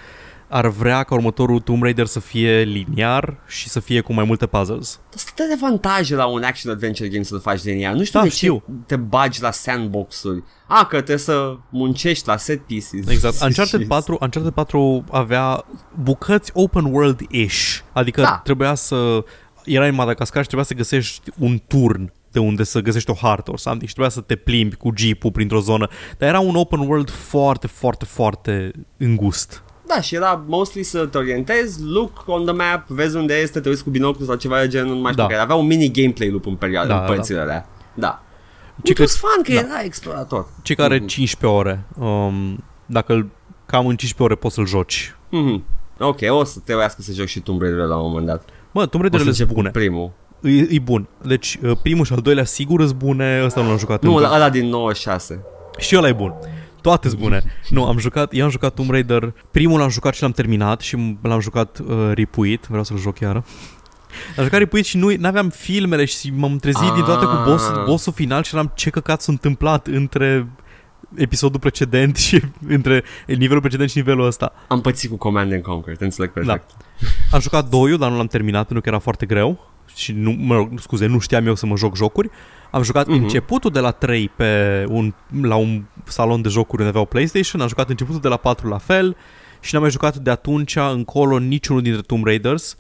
ar 0.54 0.68
vrea 0.68 1.04
ca 1.04 1.14
următorul 1.16 1.60
Tomb 1.60 1.82
Raider 1.84 2.06
să 2.06 2.20
fie 2.20 2.62
liniar 2.62 3.38
și 3.48 3.70
să 3.70 3.80
fie 3.80 4.02
cu 4.02 4.14
mai 4.14 4.24
multe 4.24 4.46
puzzles. 4.46 5.00
Sunt 5.10 5.30
atâtea 5.34 5.56
avantaje 5.62 6.16
la 6.16 6.26
un 6.26 6.44
action 6.44 6.72
adventure 6.74 7.10
game 7.10 7.24
să-l 7.24 7.40
faci 7.40 7.64
linear. 7.64 7.94
Nu 7.94 8.04
știu 8.04 8.20
Da, 8.20 8.26
de 8.26 8.32
știu. 8.32 8.64
ce 8.68 8.74
te 8.86 8.96
bagi 8.96 9.42
la 9.42 9.52
sandbox-uri. 9.52 10.44
A, 10.68 10.86
că 10.86 10.96
trebuie 10.96 11.18
să 11.18 11.56
muncești 11.70 12.28
la 12.28 12.38
set 12.38 12.62
pieces. 12.66 13.08
Exact. 13.08 13.42
Uncharted 13.44 13.80
Și- 13.82 13.86
4, 13.88 14.18
Uncharted 14.22 14.52
4 14.54 15.04
avea 15.12 15.66
bucăți 16.04 16.52
open 16.54 16.86
world-ish. 16.86 17.80
Adică 17.94 18.22
Da. 18.22 18.42
trebuia 18.44 18.76
să... 18.76 19.24
Era 19.66 19.86
în 19.88 19.96
Madagascar 19.96 20.42
și 20.42 20.48
trebuia 20.48 20.68
să 20.68 20.74
găsești 20.74 21.30
un 21.40 21.62
turn 21.68 22.14
de 22.32 22.40
unde 22.40 22.64
să 22.64 22.80
găsești 22.80 23.10
o 23.10 23.14
hartă 23.14 23.52
or 23.52 23.58
something 23.58 23.88
și 23.88 23.94
trebuia 23.96 24.14
să 24.16 24.22
te 24.22 24.36
plimbi 24.36 24.76
cu 24.76 24.92
jeep-ul 24.96 25.32
printr-o 25.32 25.60
zonă. 25.60 25.88
Dar 26.18 26.30
era 26.30 26.40
un 26.40 26.56
open 26.56 26.80
world 26.80 27.10
foarte, 27.10 27.68
foarte, 27.68 28.06
foarte 28.06 28.72
îngust. 28.98 29.64
Da, 29.96 30.02
și 30.02 30.16
era 30.16 30.44
mostly 30.48 30.84
să 30.84 31.06
te 31.06 31.18
orientezi, 31.18 31.84
look 31.84 32.24
on 32.26 32.46
the 32.46 32.54
map, 32.54 32.88
vezi 32.88 33.16
unde 33.16 33.34
este, 33.40 33.60
te 33.60 33.70
uiți 33.70 33.84
cu 33.84 33.90
binoclu 33.90 34.26
sau 34.26 34.36
ceva 34.36 34.60
de 34.60 34.68
genul, 34.68 34.96
nu 34.96 35.02
mai 35.02 35.12
știu 35.12 35.24
Da. 35.24 35.30
care. 35.30 35.42
Avea 35.44 35.56
un 35.56 35.66
mini 35.66 35.92
gameplay 35.92 36.30
loop 36.30 36.46
în 36.46 36.56
perioada, 36.56 36.88
Da, 36.88 36.94
în 36.96 37.00
da, 37.02 37.06
părțile 37.14 37.40
alea. 37.40 37.68
Da. 37.94 38.24
Ci 38.84 38.90
It 38.90 38.96
că- 38.96 39.02
was 39.02 39.18
fun, 39.18 39.44
că 39.44 39.52
da. 39.54 39.60
era 39.60 39.84
explorator. 39.84 40.48
Cei 40.62 40.76
care 40.76 40.98
Mhm. 40.98 41.08
15 41.08 41.58
ore, 41.60 41.84
um, 42.00 42.64
dacă 42.86 43.14
îl 43.14 43.28
cam 43.66 43.88
în 43.88 43.96
15 43.96 44.24
ore 44.24 44.36
poți 44.36 44.56
să-l 44.56 44.66
joci. 44.68 45.16
Mhm. 45.30 45.64
Ok, 46.00 46.18
o 46.30 46.44
să 46.44 46.60
trebuiască 46.64 47.02
să 47.02 47.12
joc 47.12 47.26
și 47.26 47.40
Tomb 47.40 47.62
Raider 47.62 47.80
la 47.86 47.96
un 47.98 48.10
moment 48.10 48.26
dat. 48.28 48.44
Mă, 48.72 48.86
Tomb 48.86 48.86
O 48.86 48.88
să 48.92 48.98
Raider-urile 48.98 49.30
încep 49.30 49.36
sunt 49.36 49.48
cu 49.48 49.54
bune. 49.54 49.70
primul. 49.70 50.12
E, 50.42 50.76
e 50.76 50.80
bun. 50.84 51.08
Deci 51.26 51.58
uh, 51.64 51.72
primul 51.82 52.06
și 52.06 52.14
al 52.14 52.20
doilea 52.20 52.44
sigur 52.44 52.82
sunt 52.86 52.94
bune, 52.98 53.42
ăsta 53.46 53.62
nu 53.62 53.68
l-am 53.68 53.78
jucat 53.78 54.04
Nu, 54.04 54.16
încă. 54.16 54.30
ăla 54.34 54.50
din 54.50 54.68
96. 54.70 55.44
Și 55.78 55.98
ăla 55.98 56.08
e 56.08 56.14
bun. 56.14 56.34
Toate 56.82 57.08
sunt 57.08 57.20
bune. 57.22 57.44
Nu, 57.70 57.86
am 57.86 57.98
jucat, 57.98 58.30
eu 58.34 58.44
am 58.44 58.50
jucat 58.50 58.74
Tomb 58.74 58.89
Raider. 58.89 59.34
Primul 59.52 59.80
l-am 59.80 59.89
jucat 59.89 60.13
și 60.13 60.22
l-am 60.22 60.32
terminat 60.32 60.82
și 60.82 61.17
l-am 61.22 61.39
jucat 61.39 61.80
uh, 61.80 62.12
ripuit. 62.13 62.65
Vreau 62.67 62.84
să-l 62.84 62.98
joc 62.98 63.20
iară. 63.20 63.44
Am 64.38 64.44
jucat 64.44 64.60
ripuit 64.60 64.86
și 64.86 64.98
nu 64.98 65.15
aveam 65.22 65.50
filmele 65.50 66.06
și 66.06 66.32
m-am 66.36 66.58
trezit 66.58 66.82
Ah. 66.89 66.94
din 66.96 67.04
toate 67.04 67.26
cu 67.26 67.32
boss, 67.46 67.72
bossul 67.86 68.13
final 68.13 68.44
și 68.44 68.54
eram 68.56 68.72
ce 68.76 68.89
căcat 68.89 69.22
s-a 69.22 69.32
întâmplat 69.32 69.88
între 69.88 70.48
episodul 71.15 71.60
precedent 71.60 72.15
și 72.17 72.41
între 72.67 73.04
nivelul 73.28 73.62
precedent 73.62 73.89
și 73.89 73.98
nivelul 73.98 74.26
ăsta. 74.26 74.54
Am 74.67 74.82
pățit 74.82 75.10
cu 75.10 75.15
Command 75.17 75.52
and 75.54 75.62
Conquer, 75.63 75.98
te 75.98 76.04
înțeleg 76.04 76.32
perfect. 76.32 76.70
Am 77.32 77.39
jucat 77.39 77.70
doiul, 77.70 77.98
dar 77.98 78.10
nu 78.10 78.17
l-am 78.17 78.28
terminat 78.28 78.63
pentru 78.63 78.82
că 78.82 78.89
era 78.89 79.00
foarte 79.00 79.26
greu 79.26 79.70
și 79.96 80.12
nu, 80.12 80.32
mă 80.32 80.56
rog, 80.56 80.80
scuze, 80.80 81.06
nu 81.06 81.20
știam 81.20 81.48
eu 81.48 81.56
să 81.56 81.65
mă 81.65 81.76
joc 81.76 81.96
jocuri. 81.96 82.30
Am 82.72 82.84
jucat 82.84 83.08
Mhm. 83.08 83.22
începutul 83.22 83.72
de 83.72 83.80
la 83.80 83.92
3 83.92 84.30
pe 84.36 84.84
un, 84.90 85.14
la 85.42 85.56
un 85.56 85.84
salon 86.06 86.42
de 86.42 86.50
jocuri 86.50 86.78
unde 86.78 86.90
aveau 86.90 87.06
PlayStation, 87.06 87.62
am 87.62 87.68
jucat 87.68 87.90
începutul 87.90 88.22
de 88.22 88.28
la 88.28 88.38
4 88.38 88.68
la 88.68 88.78
fel 88.78 89.16
și 89.60 89.74
n-am 89.74 89.82
mai 89.82 89.92
jucat 89.92 90.16
de 90.16 90.30
atunci 90.30 90.76
încolo 90.76 91.38
niciunul 91.38 91.82
dintre 91.82 92.02
Tomb 92.02 92.26
Raiders. 92.26 92.76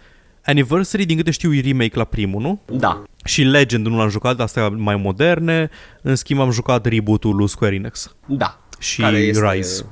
Anniversary, 0.45 1.05
din 1.05 1.17
câte 1.17 1.31
știu, 1.31 1.53
e 1.53 1.61
remake 1.61 1.97
la 1.97 2.03
primul, 2.03 2.41
nu? 2.41 2.61
Da. 2.77 3.03
Și 3.23 3.41
Legend 3.43 3.87
nu 3.87 3.97
l-am 3.97 4.09
jucat, 4.09 4.35
dar 4.35 4.45
astea 4.45 4.69
mai 4.69 4.95
moderne. 4.95 5.69
În 6.01 6.15
schimb 6.15 6.39
am 6.39 6.51
jucat 6.51 6.85
reboot-ul 6.85 7.35
lui 7.35 7.47
Square 7.47 7.75
Enix 7.75 8.15
Da. 8.25 8.59
și 8.79 9.01
Care 9.01 9.17
este 9.17 9.51
Rise. 9.51 9.85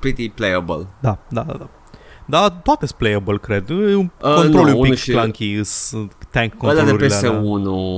pretty 0.00 0.28
playable. 0.28 0.86
Da, 1.00 1.18
da, 1.28 1.42
da, 1.42 1.52
da. 1.52 1.68
Da, 2.30 2.48
toate 2.62 2.86
sunt 2.86 2.98
playable, 2.98 3.38
cred. 3.38 3.70
E 3.70 3.94
Un 3.94 4.10
Uh, 4.22 4.34
control 4.34 4.50
nu, 4.50 4.58
un 4.60 4.66
unul 4.72 4.82
pic 4.88 4.94
și- 4.94 5.10
clunky, 5.10 5.64
sunt 5.64 6.12
tank 6.30 6.52
Ăla 6.62 6.72
de 6.72 6.78
controlurile 6.78 7.16
PS1 7.16 7.22
alea. 7.22 7.40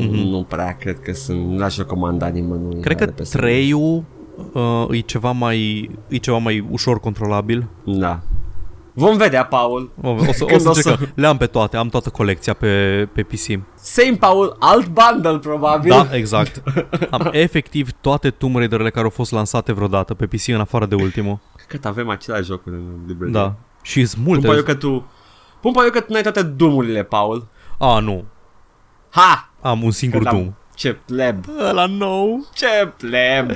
Mhm. 0.07 0.29
nu 0.29 0.47
prea 0.49 0.77
cred 0.77 1.01
că 1.01 1.13
sunt, 1.13 1.47
nu 1.47 1.59
l-aș 1.59 1.77
recomanda 1.77 2.27
nimănui. 2.27 2.81
Cred 2.81 2.97
că 2.97 3.03
ăla 3.03 3.13
de 3.17 3.23
PS1. 3.23 3.31
3 3.33 3.73
uh, 3.73 4.87
e, 4.91 4.99
ceva 4.99 5.31
mai, 5.31 5.91
e 6.09 6.17
ceva 6.17 6.37
mai 6.39 6.67
ușor 6.71 7.01
controlabil. 7.01 7.67
Da. 7.85 8.21
Vom 8.93 9.17
vedea, 9.17 9.45
Paul. 9.45 9.91
O, 10.03 10.09
o 10.11 10.19
să, 10.33 10.45
o 10.45 10.47
Când 10.47 10.61
să 10.61 10.67
o 10.69 10.71
încercăm. 10.71 10.97
să- 11.07 11.09
Le 11.15 11.27
am 11.27 11.37
pe 11.37 11.47
toate, 11.47 11.77
am 11.77 11.89
toată 11.89 12.11
colecția 12.11 12.53
pe, 12.53 13.09
pe 13.13 13.23
PC. 13.23 13.61
Same, 13.75 14.17
Paul, 14.19 14.57
alt 14.59 14.87
bundle, 14.89 15.39
probabil. 15.39 15.91
Da, 15.91 16.09
exact. 16.17 16.63
Am 17.11 17.29
efectiv 17.33 17.91
toate 18.01 18.31
Tomb 18.31 18.57
Raider-urile 18.57 18.91
care 18.91 19.05
au 19.05 19.11
fost 19.11 19.33
lansate 19.33 19.73
vreodată 19.73 20.15
pe 20.15 20.27
PC 20.27 20.49
în 20.49 20.61
afară 20.61 20.87
de 20.87 20.95
ultimul. 20.95 21.39
Cât 21.69 21.85
avem 21.85 22.09
același 22.09 22.45
jocuri 22.45 22.75
în 22.75 22.83
librărie. 23.07 23.33
Da. 23.35 23.55
Și 23.83 24.05
sunt 24.07 24.25
Pun 24.25 24.41
pe 24.41 24.47
eu 24.47 24.53
multe. 24.53 24.73
că 24.73 24.79
tu... 24.79 25.11
Pun 25.61 25.73
pe 25.73 25.81
eu 25.85 25.91
că 25.91 26.01
tu 26.01 26.13
n-ai 26.13 26.23
toate 26.23 26.43
dumurile, 26.43 27.03
Paul. 27.03 27.49
A, 27.79 27.99
nu. 27.99 28.25
Ha! 29.11 29.51
Am 29.61 29.83
un 29.83 29.91
singur 29.91 30.19
Că 30.19 30.25
da. 30.25 30.31
Doom. 30.31 30.55
Ce 30.75 30.93
pleb. 30.93 31.45
Ăla 31.69 31.87
nou. 31.87 32.47
Ce 32.55 32.93
pleb. 32.97 33.51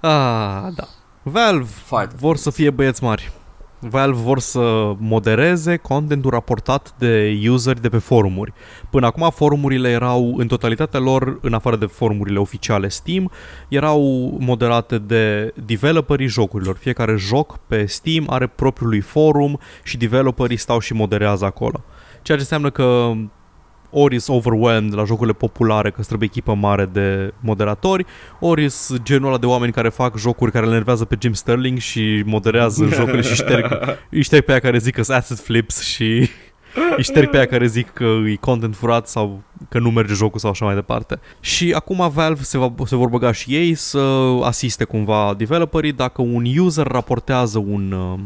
Ah, 0.00 0.66
da. 0.74 0.84
Valve 1.22 1.68
Foarte. 1.84 2.14
vor 2.18 2.36
să 2.36 2.50
fie 2.50 2.70
băieți 2.70 3.02
mari. 3.02 3.32
Valve 3.80 4.20
vor 4.20 4.38
să 4.38 4.94
modereze 4.98 5.76
contentul 5.76 6.30
raportat 6.30 6.94
de 6.98 7.38
useri 7.48 7.80
de 7.80 7.88
pe 7.88 7.98
forumuri. 7.98 8.52
Până 8.90 9.06
acum 9.06 9.30
forumurile 9.30 9.88
erau 9.88 10.34
în 10.36 10.46
totalitatea 10.46 11.00
lor, 11.00 11.38
în 11.42 11.52
afară 11.54 11.76
de 11.76 11.86
forumurile 11.86 12.38
oficiale 12.38 12.88
Steam, 12.88 13.30
erau 13.68 14.36
moderate 14.40 14.98
de 14.98 15.52
developerii 15.64 16.26
jocurilor. 16.26 16.76
Fiecare 16.76 17.16
joc 17.16 17.58
pe 17.66 17.86
Steam 17.86 18.26
are 18.30 18.46
propriul 18.46 18.88
lui 18.88 19.00
forum 19.00 19.58
și 19.82 19.96
developerii 19.96 20.56
stau 20.56 20.78
și 20.78 20.92
moderează 20.92 21.44
acolo. 21.44 21.84
Ceea 22.22 22.38
ce 22.38 22.42
înseamnă 22.42 22.70
că 22.70 23.12
ori 23.90 24.18
sunt 24.18 24.36
overwhelmed 24.36 24.94
la 24.94 25.04
jocurile 25.04 25.34
populare 25.34 25.90
că 25.90 25.96
îți 25.98 26.08
trebuie 26.08 26.28
echipă 26.32 26.54
mare 26.54 26.84
de 26.84 27.32
moderatori, 27.40 28.06
ori 28.40 28.68
sunt 28.68 29.02
genul 29.02 29.28
ăla 29.28 29.38
de 29.38 29.46
oameni 29.46 29.72
care 29.72 29.88
fac 29.88 30.16
jocuri 30.16 30.52
care 30.52 30.64
le 30.64 30.70
enervează 30.70 31.04
pe 31.04 31.16
Jim 31.20 31.32
Sterling 31.32 31.78
și 31.78 32.22
moderează 32.26 32.86
jocurile 32.94 33.22
și 33.22 33.34
șterg, 33.34 33.98
își 34.10 34.22
șterg 34.22 34.44
pe 34.44 34.50
aia 34.50 34.60
care 34.60 34.78
zic 34.78 34.94
că 34.94 35.02
sunt 35.02 35.16
asset 35.16 35.38
flips 35.38 35.82
și 35.82 36.28
își 36.96 37.10
șterg 37.10 37.30
pe 37.30 37.36
aia 37.36 37.46
care 37.46 37.66
zic 37.66 37.90
că 37.90 38.04
e 38.26 38.34
content 38.34 38.76
furat 38.76 39.08
sau 39.08 39.42
că 39.68 39.78
nu 39.78 39.90
merge 39.90 40.14
jocul 40.14 40.40
sau 40.40 40.50
așa 40.50 40.64
mai 40.64 40.74
departe. 40.74 41.20
Și 41.40 41.72
acum 41.72 42.10
Valve 42.14 42.42
se, 42.42 42.58
va, 42.58 42.72
se 42.84 42.96
vor 42.96 43.08
băga 43.08 43.32
și 43.32 43.54
ei 43.54 43.74
să 43.74 43.98
asiste 44.42 44.84
cumva 44.84 45.34
developerii 45.36 45.92
dacă 45.92 46.22
un 46.22 46.44
user 46.58 46.86
raportează 46.86 47.58
un 47.58 47.92
uh, 47.92 48.18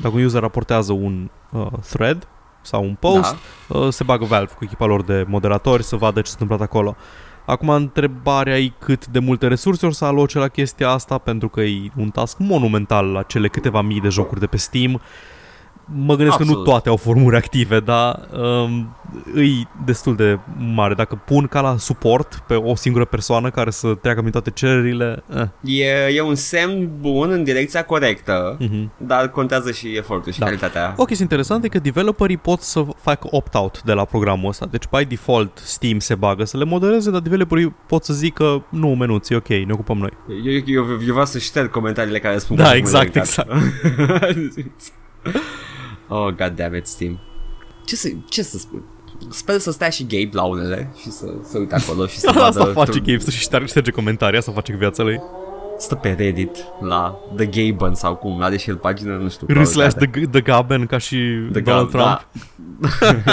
dacă 0.00 0.16
un 0.16 0.24
user 0.24 0.40
raportează 0.40 0.92
un 0.92 1.30
uh, 1.50 1.66
thread 1.88 2.28
sau 2.66 2.82
un 2.82 2.96
post, 3.00 3.36
Da. 3.68 3.78
uh, 3.78 3.92
se 3.92 4.04
bagă 4.04 4.24
Valve 4.24 4.52
cu 4.52 4.64
echipa 4.64 4.84
lor 4.84 5.02
de 5.02 5.24
moderatori 5.28 5.82
să 5.82 5.96
vadă 5.96 6.20
ce 6.20 6.30
s-a 6.30 6.36
întâmplat 6.40 6.68
acolo. 6.68 6.96
Acum 7.46 7.68
întrebarea 7.68 8.58
e 8.58 8.72
cât 8.78 9.06
de 9.06 9.18
multe 9.18 9.46
resurse 9.48 9.86
o 9.86 9.90
să 9.90 10.04
aloce 10.04 10.38
la 10.38 10.48
chestia 10.48 10.88
asta, 10.90 11.18
pentru 11.18 11.48
că 11.48 11.60
e 11.60 11.90
un 11.96 12.10
task 12.10 12.38
monumental 12.38 13.06
la 13.06 13.22
cele 13.22 13.48
câteva 13.48 13.80
mii 13.80 14.00
de 14.00 14.08
jocuri 14.08 14.40
de 14.40 14.46
pe 14.46 14.56
Steam. 14.56 15.00
Mă 15.94 16.14
gândesc 16.14 16.32
Absolut. 16.32 16.52
că 16.52 16.58
nu 16.58 16.64
toate 16.64 16.88
au 16.88 16.96
formuri 16.96 17.36
active, 17.36 17.80
dar 17.80 18.20
um, 18.32 18.96
îi 19.32 19.68
destul 19.84 20.16
de 20.16 20.38
mare. 20.74 20.94
Dacă 20.94 21.22
pun 21.24 21.46
ca 21.46 21.60
la 21.60 21.76
suport 21.78 22.42
pe 22.46 22.54
o 22.54 22.74
singură 22.74 23.04
persoană 23.04 23.50
care 23.50 23.70
să 23.70 23.94
treacă 23.94 24.20
prin 24.20 24.32
toate 24.32 24.50
cererile, 24.50 25.22
eh. 25.34 25.80
E, 25.80 26.14
e 26.14 26.20
un 26.20 26.34
semn 26.34 26.90
bun 27.00 27.30
în 27.30 27.44
direcția 27.44 27.84
corectă, 27.84 28.56
mhm. 28.60 28.92
dar 28.96 29.28
contează 29.28 29.72
și 29.72 29.96
efortul 29.96 30.32
și 30.32 30.38
Da. 30.38 30.44
calitatea. 30.44 30.94
O 30.96 31.04
chestie 31.04 31.24
interesantă 31.24 31.66
e 31.66 31.68
că 31.68 31.78
developerii 31.78 32.36
pot 32.36 32.60
să 32.60 32.84
facă 32.96 33.28
opt-out 33.30 33.82
de 33.82 33.92
la 33.92 34.04
programul 34.04 34.48
ăsta. 34.48 34.66
Deci, 34.70 34.84
by 34.96 35.04
default, 35.04 35.58
Steam 35.64 35.98
se 35.98 36.14
bagă 36.14 36.44
să 36.44 36.56
le 36.56 36.64
modereze, 36.64 37.10
dar 37.10 37.20
developerii 37.20 37.74
pot 37.86 38.04
să 38.04 38.12
zică 38.12 38.64
nu, 38.68 38.88
menuți, 38.88 39.32
e 39.32 39.36
ok, 39.36 39.48
ne 39.48 39.72
ocupăm 39.72 39.98
noi. 39.98 40.10
Eu, 40.44 40.52
eu, 40.52 40.62
eu, 40.66 40.98
eu 41.06 41.12
vreau 41.12 41.26
să 41.26 41.38
șterg 41.38 41.70
comentariile 41.70 42.18
care 42.18 42.38
spun 42.38 42.56
Da, 42.56 42.62
că 42.62 42.68
sunt 42.68 42.80
exact, 42.80 43.16
exact. 43.16 43.50
oh, 46.08 46.26
god 46.34 46.52
damn 46.56 46.74
it, 46.74 46.86
Steam. 46.86 47.18
Ce 47.84 47.96
să, 47.96 48.08
ce 48.28 48.42
să 48.42 48.58
spun? 48.58 48.82
Sper 49.30 49.58
să 49.58 49.70
stea 49.70 49.88
și 49.88 50.02
Gabe 50.06 50.28
la 50.32 50.42
unele 50.42 50.90
și 51.00 51.10
să 51.10 51.26
se 51.42 51.58
uite 51.58 51.74
acolo 51.74 52.06
și 52.06 52.18
să 52.18 52.30
vadă... 52.34 52.46
Asta 52.46 52.64
face 52.72 52.90
tu- 52.90 52.98
Gabe, 52.98 53.18
să-și 53.18 53.40
șterge, 53.40 53.66
șterge 53.66 53.90
comentarii, 53.90 54.38
asta 54.38 54.52
face 54.52 54.72
cu 54.72 54.78
viața 54.78 55.02
lui. 55.02 55.20
Stă 55.78 55.94
pe 55.94 56.12
Reddit 56.12 56.56
la 56.80 57.18
The 57.36 57.46
Gaben 57.46 57.94
sau 57.94 58.14
cum, 58.16 58.42
are 58.42 58.56
și 58.56 58.68
el 58.70 58.76
pagină, 58.76 59.16
nu 59.16 59.28
știu. 59.28 59.46
R 59.50 59.62
slash 59.64 59.94
probabil 59.94 60.26
the, 60.26 60.40
the 60.40 60.40
Gaben 60.40 60.86
ca 60.86 60.98
și 60.98 61.16
The 61.52 61.60
Donald 61.60 61.88
Gab- 61.88 61.90
Trump. 61.90 62.26
Da. 63.00 63.24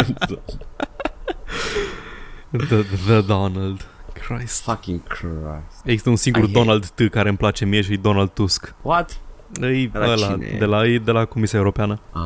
The, 2.67 2.83
the 3.07 3.21
Donald. 3.21 3.88
Christ. 4.13 4.62
Fucking 4.63 5.01
Christ. 5.07 5.81
Există 5.83 6.09
un 6.09 6.15
singur 6.15 6.41
I 6.43 6.45
hate- 6.45 6.59
Donald 6.59 6.86
T 6.88 7.09
care 7.09 7.29
îmi 7.29 7.38
place 7.38 7.65
mie 7.65 7.81
și 7.81 7.93
e 7.93 7.97
Donald 8.01 8.29
Tusk. 8.29 8.75
What? 8.81 9.19
E 9.62 9.89
Ăla 9.95 10.05
ăla, 10.12 10.15
cine 10.31 10.45
e? 10.53 10.57
de 10.57 10.65
la, 10.65 10.86
e 10.86 10.97
de 10.97 11.12
la 11.12 11.25
Comisia 11.25 11.59
Europeană, 11.59 11.99
Ah. 12.12 12.21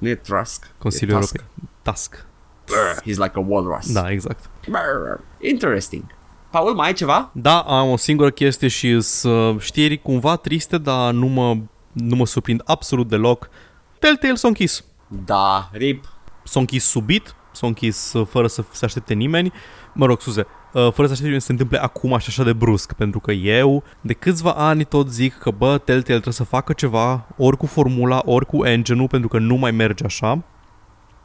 Nu 0.00 0.08
e 0.08 0.14
Trusk. 0.14 0.70
Consiliul 0.78 1.16
e 1.16 1.20
Tusk. 1.20 1.34
European. 1.36 1.68
Tusk. 1.82 2.26
Brr, 2.66 3.00
He's 3.02 3.18
like 3.18 3.32
a 3.34 3.44
walrus. 3.46 3.92
Da, 3.92 4.10
exact. 4.10 4.50
Brr. 4.68 5.20
Interesting. 5.40 6.04
Paul, 6.50 6.74
mai 6.74 6.86
ai 6.86 6.92
ceva? 6.92 7.30
Da, 7.32 7.60
am 7.60 7.90
o 7.90 7.96
singură 7.96 8.30
chestie 8.30 8.68
și 8.68 9.00
să 9.00 9.54
știri 9.58 10.02
cumva 10.02 10.36
triste, 10.36 10.78
dar 10.78 11.12
nu 11.12 11.26
mă, 11.26 11.56
nu 11.92 12.16
mă 12.16 12.26
surprind 12.26 12.62
absolut 12.64 13.08
deloc. 13.08 13.48
Telltale 13.98 14.34
s-a 14.34 14.48
închis. 14.48 14.84
Da, 15.08 15.68
rip. 15.72 16.04
S-a 16.44 16.60
închis 16.60 16.84
subit, 16.84 17.34
s-a 17.52 17.66
închis 17.66 18.12
uh, 18.12 18.26
fără 18.26 18.46
să 18.46 18.64
se 18.72 18.84
aștepte 18.84 19.14
nimeni. 19.14 19.52
Mă 19.92 20.06
rog, 20.06 20.20
scuze, 20.20 20.40
uh, 20.40 20.59
fără 20.72 20.90
să 20.90 21.02
aștepte 21.02 21.22
nimeni 21.22 21.40
să 21.40 21.46
se 21.46 21.52
întâmple 21.52 21.78
acum 21.78 22.18
și 22.18 22.26
așa 22.28 22.44
de 22.44 22.52
brusc, 22.52 22.92
pentru 22.92 23.20
că 23.20 23.32
eu 23.32 23.82
de 24.00 24.12
câțiva 24.12 24.50
ani 24.50 24.84
tot 24.84 25.10
zic 25.10 25.38
că 25.38 25.50
bă, 25.50 25.78
Telltale 25.78 26.02
trebuie 26.02 26.34
să 26.34 26.44
facă 26.44 26.72
ceva, 26.72 27.26
ori 27.36 27.56
cu 27.56 27.66
formula, 27.66 28.22
ori 28.24 28.46
cu 28.46 28.64
engine-ul, 28.64 29.08
pentru 29.08 29.28
că 29.28 29.38
nu 29.38 29.54
mai 29.54 29.70
merge 29.70 30.04
așa. 30.04 30.42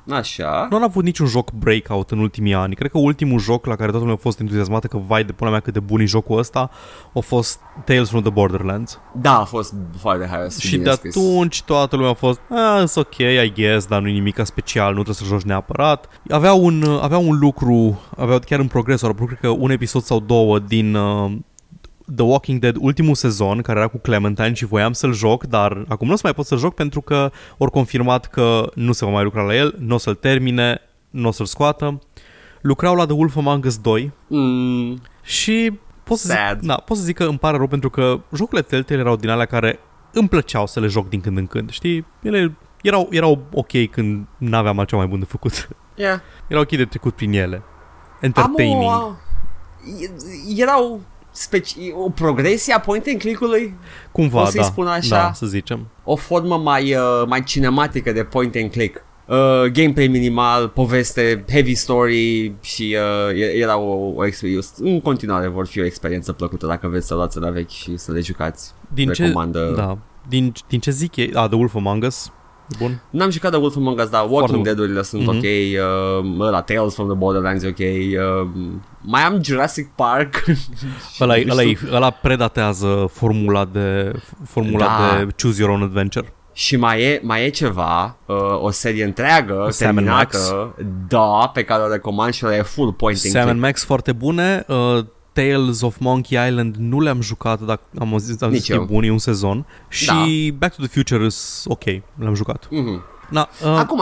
Așa. 0.10 0.68
Nu 0.70 0.78
am 0.78 0.84
avut 0.84 1.04
niciun 1.04 1.28
joc 1.28 1.52
breakout 1.52 2.12
în 2.12 2.20
ultimii 2.20 2.54
ani. 2.54 2.76
Cred 2.76 2.92
că 2.92 2.98
ultimul 2.98 3.40
joc 3.40 3.66
la 3.66 3.76
care 3.76 3.90
toată 3.90 4.00
lumea 4.00 4.14
a 4.14 4.22
fost 4.22 4.40
entuziasmată 4.40 4.88
că 4.88 4.98
vai 5.08 5.24
de 5.24 5.32
pula 5.32 5.50
mea 5.50 5.60
cât 5.60 5.74
de 5.74 5.80
bun 5.80 6.00
e 6.00 6.06
jocul 6.06 6.38
ăsta 6.38 6.70
a 7.14 7.20
fost 7.20 7.60
Tales 7.86 8.10
from 8.10 8.22
the 8.22 8.32
Borderlands. 8.32 9.00
Da, 9.22 9.40
a 9.40 9.44
fost 9.44 9.74
foarte 10.00 10.28
haios. 10.28 10.60
Și 10.60 10.78
de 10.78 10.90
atunci 10.90 11.64
toată 11.64 11.96
lumea 11.96 12.12
a 12.12 12.14
fost, 12.14 12.40
ah, 12.50 12.84
it's 12.84 12.94
ok, 12.96 13.18
I 13.18 13.54
guess, 13.56 13.86
dar 13.86 14.02
nu 14.02 14.08
e 14.08 14.12
nimic 14.12 14.40
special, 14.44 14.88
nu 14.88 15.04
trebuie 15.04 15.16
să 15.16 15.24
joci 15.24 15.42
neapărat. 15.42 16.22
Avea 16.30 16.54
un, 16.54 16.84
avea 17.02 17.18
un 17.18 17.40
lucru, 17.40 18.02
avea 18.18 18.40
chiar 18.40 18.60
în 18.60 18.68
progres, 18.68 19.04
au 19.04 19.14
cred 19.14 19.40
că 19.40 19.48
un 19.48 19.72
episod 19.72 20.02
sau 20.02 20.20
două 20.20 20.60
din 20.60 20.96
uh, 20.96 21.32
The 22.16 22.24
Walking 22.24 22.60
Dead 22.60 22.76
ultimul 22.80 23.16
sezon, 23.16 23.62
care 23.62 23.80
era 23.80 23.88
cu 23.88 23.98
Clementine 23.98 24.54
și 24.54 24.66
voiam 24.66 24.94
să-l 24.94 25.14
joc, 25.14 25.44
dar 25.44 25.86
acum 25.88 26.08
nu 26.08 26.14
o 26.14 26.16
să 26.16 26.22
mai 26.24 26.34
pot 26.34 26.46
să-l 26.46 26.58
joc 26.58 26.74
pentru 26.74 27.02
că 27.02 27.32
ori 27.58 27.72
confirmat 27.72 28.26
că 28.28 28.72
nu 28.76 28.92
se 28.92 29.06
va 29.06 29.12
mai 29.12 29.24
lucra 29.24 29.42
la 29.42 29.56
el, 29.56 29.76
nu 29.80 29.96
o 29.96 29.98
să-l 29.98 30.16
termine, 30.16 30.82
nu 31.10 31.28
o 31.28 31.32
să-l 31.32 31.46
scoată. 31.46 32.00
Lucrau 32.62 32.96
la 32.96 33.06
The 33.06 33.14
Wolf 33.14 33.36
Among 33.38 33.66
Us 33.66 33.78
2 33.78 34.12
Mm, 34.28 35.02
și 35.22 35.80
pot 36.04 36.18
să, 36.18 36.28
zic, 36.28 36.38
Sad. 36.38 36.66
da, 36.66 36.76
pot 36.76 36.98
să 36.98 37.04
zic 37.04 37.16
că 37.16 37.24
îmi 37.24 37.38
pare 37.38 37.58
rău 37.58 37.68
pentru 37.68 37.90
că 37.90 38.20
jocurile 38.36 38.68
Telltale 38.68 39.00
erau 39.00 39.16
din 39.16 39.30
alea 39.30 39.46
care 39.46 39.80
îmi 40.14 40.28
plăceau 40.28 40.68
să 40.68 40.80
le 40.80 40.88
joc 40.88 41.10
din 41.10 41.22
când 41.22 41.38
în 41.38 41.48
când, 41.48 41.70
știi? 41.70 42.06
Ele 42.22 42.58
erau, 42.82 43.08
erau 43.12 43.44
ok 43.54 43.90
când 43.92 44.26
n-aveam 44.38 44.80
altceva 44.80 45.02
mai 45.02 45.10
bun 45.10 45.20
de 45.20 45.26
făcut. 45.26 45.68
yeah. 45.96 46.20
Erau 46.48 46.62
ok 46.62 46.70
de 46.70 46.86
trecut 46.86 47.16
prin 47.16 47.34
ele. 47.34 47.62
Entertaining. 48.22 48.84
Am 48.92 49.04
o, 49.04 49.16
e- 50.02 50.62
erau 50.62 51.02
speci- 51.36 51.76
o 52.06 52.10
progresie 52.10 52.74
a 52.74 52.80
point 52.80 53.06
and 53.08 53.20
click-ului, 53.20 53.74
Cumva, 54.12 54.40
pot 54.42 54.50
să-i 54.50 54.60
da. 54.60 54.66
spun 54.66 54.88
așa? 54.88 55.16
Da, 55.16 55.32
să 55.34 55.46
zicem. 55.46 55.88
o 56.04 56.16
formă 56.16 56.58
mai, 56.58 56.94
uh, 56.96 57.24
mai 57.28 57.44
cinematică 57.44 58.12
de 58.12 58.24
point 58.24 58.56
and 58.56 58.72
click. 58.72 59.04
Uh, 59.28 59.36
gameplay 59.72 60.08
minimal, 60.08 60.68
poveste, 60.68 61.46
heavy 61.52 61.76
story 61.76 62.54
și 62.62 62.98
uh, 63.30 63.40
e- 63.40 63.58
era 63.58 63.78
o, 63.78 64.12
o 64.16 64.26
experiență. 64.26 64.74
În 64.80 65.02
continuare 65.02 65.48
vor 65.48 65.68
fi 65.68 65.80
o 65.80 65.86
experiență 65.86 66.34
plăcută 66.34 66.68
dacă 66.68 66.88
vreți 66.88 67.08
să 67.08 67.14
luați 67.14 67.40
la 67.40 67.50
vechi 67.50 67.70
și 67.70 67.98
să 67.98 68.12
le 68.12 68.20
jucați. 68.22 68.72
Din 68.94 69.12
Recomandă. 69.18 69.66
ce, 69.76 69.82
da, 69.82 69.98
din, 70.28 70.54
din 70.68 70.80
ce 70.80 70.92
zic 70.92 71.16
ei, 71.16 71.32
a, 71.34 71.48
The 71.48 71.56
Wolf 71.56 71.76
Among 71.76 72.04
Us, 72.04 72.26
e 72.26 72.32
bun. 72.80 73.02
N-am 73.10 73.30
jucat 73.30 73.52
The 73.52 73.60
Wolf 73.60 73.76
Among 73.76 74.00
Us, 74.00 74.10
dar 74.10 74.20
Foarte 74.20 74.34
Walking 74.34 74.56
bun. 74.56 74.64
Dead-urile 74.64 75.02
sunt 75.02 75.22
Mhm. 75.22 75.36
ok, 75.36 75.44
uh, 75.44 76.46
ăla 76.48 76.62
Tales 76.62 76.94
from 76.94 77.08
the 77.08 77.18
Borderlands 77.18 77.64
e 77.64 77.68
ok, 77.68 77.78
uh, 77.80 78.50
mai 79.02 79.22
am 79.22 79.44
Jurassic 79.44 79.90
Park. 79.96 80.44
Ăla, 81.20 81.36
Nu 81.46 81.52
ăla, 81.52 81.62
știu. 81.62 81.78
ăla 81.94 82.10
predatează 82.10 83.10
formula 83.12 83.66
de 83.66 84.12
formula 84.48 84.86
Da. 84.86 85.18
de 85.18 85.28
Choose 85.42 85.62
Your 85.62 85.72
Own 85.74 85.82
Adventure. 85.84 86.34
Și 86.54 86.76
mai 86.78 87.02
e, 87.02 87.20
mai 87.24 87.46
e 87.46 87.50
ceva, 87.50 88.18
uh, 88.26 88.36
o 88.62 88.70
serie 88.70 89.04
întreagă, 89.04 89.54
Sam 89.54 89.64
and 89.64 89.96
terminată, 89.96 90.76
da, 91.08 91.52
pe 91.54 91.64
care 91.64 91.82
o 91.84 91.88
recomand 91.92 92.34
și 92.34 92.46
ăla 92.46 92.56
e 92.56 92.62
full 92.62 92.94
point 92.94 93.20
and 93.24 93.32
Sam 93.34 93.42
and 93.42 93.50
click. 93.50 93.66
Max 93.66 93.84
foarte 93.84 94.12
bune. 94.12 94.66
Uh, 94.68 95.06
Tales 95.36 95.82
of 95.82 95.98
Monkey 96.00 96.48
Island 96.48 96.76
nu 96.76 97.00
le-am 97.00 97.22
jucat, 97.22 97.62
dar 97.62 97.80
am 98.00 98.18
zis, 98.18 98.42
am 98.42 98.50
zis 98.52 98.60
Nici 98.60 98.68
că 98.68 98.74
e 98.74 98.76
eu. 98.76 98.86
bun, 98.86 99.04
e 99.04 99.12
un 99.12 99.18
sezon. 99.18 99.66
Și 99.90 100.54
Back 100.58 100.76
to 100.76 100.82
the 100.84 100.92
Future 100.92 101.26
is 101.26 101.64
ok, 101.68 101.84
l-am 102.20 102.34
jucat. 102.34 102.68
Mhm. 102.70 103.04
Na, 103.30 103.50
uh, 103.64 103.68
Acum, 103.78 104.02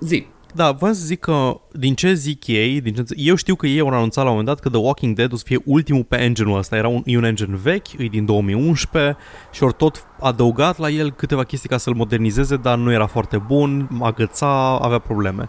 zi. 0.00 0.26
da, 0.54 0.70
voiam 0.72 0.94
să 0.94 1.04
zic 1.04 1.20
că 1.20 1.60
din 1.72 1.94
ce 1.94 2.12
zic 2.14 2.46
ei, 2.46 2.80
din 2.80 2.94
ce, 2.94 3.02
eu 3.16 3.34
știu 3.34 3.54
că 3.54 3.66
ei 3.66 3.80
au 3.80 3.88
anunțat 3.88 4.24
la 4.24 4.30
un 4.30 4.36
moment 4.36 4.46
dat 4.46 4.60
că 4.60 4.68
The 4.68 4.78
Walking 4.78 5.16
Dead 5.16 5.32
o 5.32 5.36
să 5.36 5.42
fie 5.46 5.58
ultimul 5.64 6.04
pe 6.04 6.20
engine-ul 6.20 6.58
ăsta. 6.58 6.76
Era 6.76 6.88
un, 6.88 7.02
e 7.04 7.16
un 7.16 7.24
engine 7.24 7.58
vechi, 7.62 7.92
e 7.98 8.04
din 8.04 8.24
2011 8.24 9.16
și 9.52 9.62
ori 9.62 9.74
tot 9.76 10.06
adăugat 10.20 10.78
la 10.78 10.88
el 10.90 11.10
câteva 11.12 11.44
chestii 11.44 11.68
ca 11.68 11.76
să-l 11.78 11.94
modernizeze, 11.94 12.56
dar 12.56 12.78
nu 12.78 12.92
era 12.92 13.06
foarte 13.06 13.38
bun, 13.38 13.88
agăța, 14.02 14.78
avea 14.78 14.98
probleme. 14.98 15.48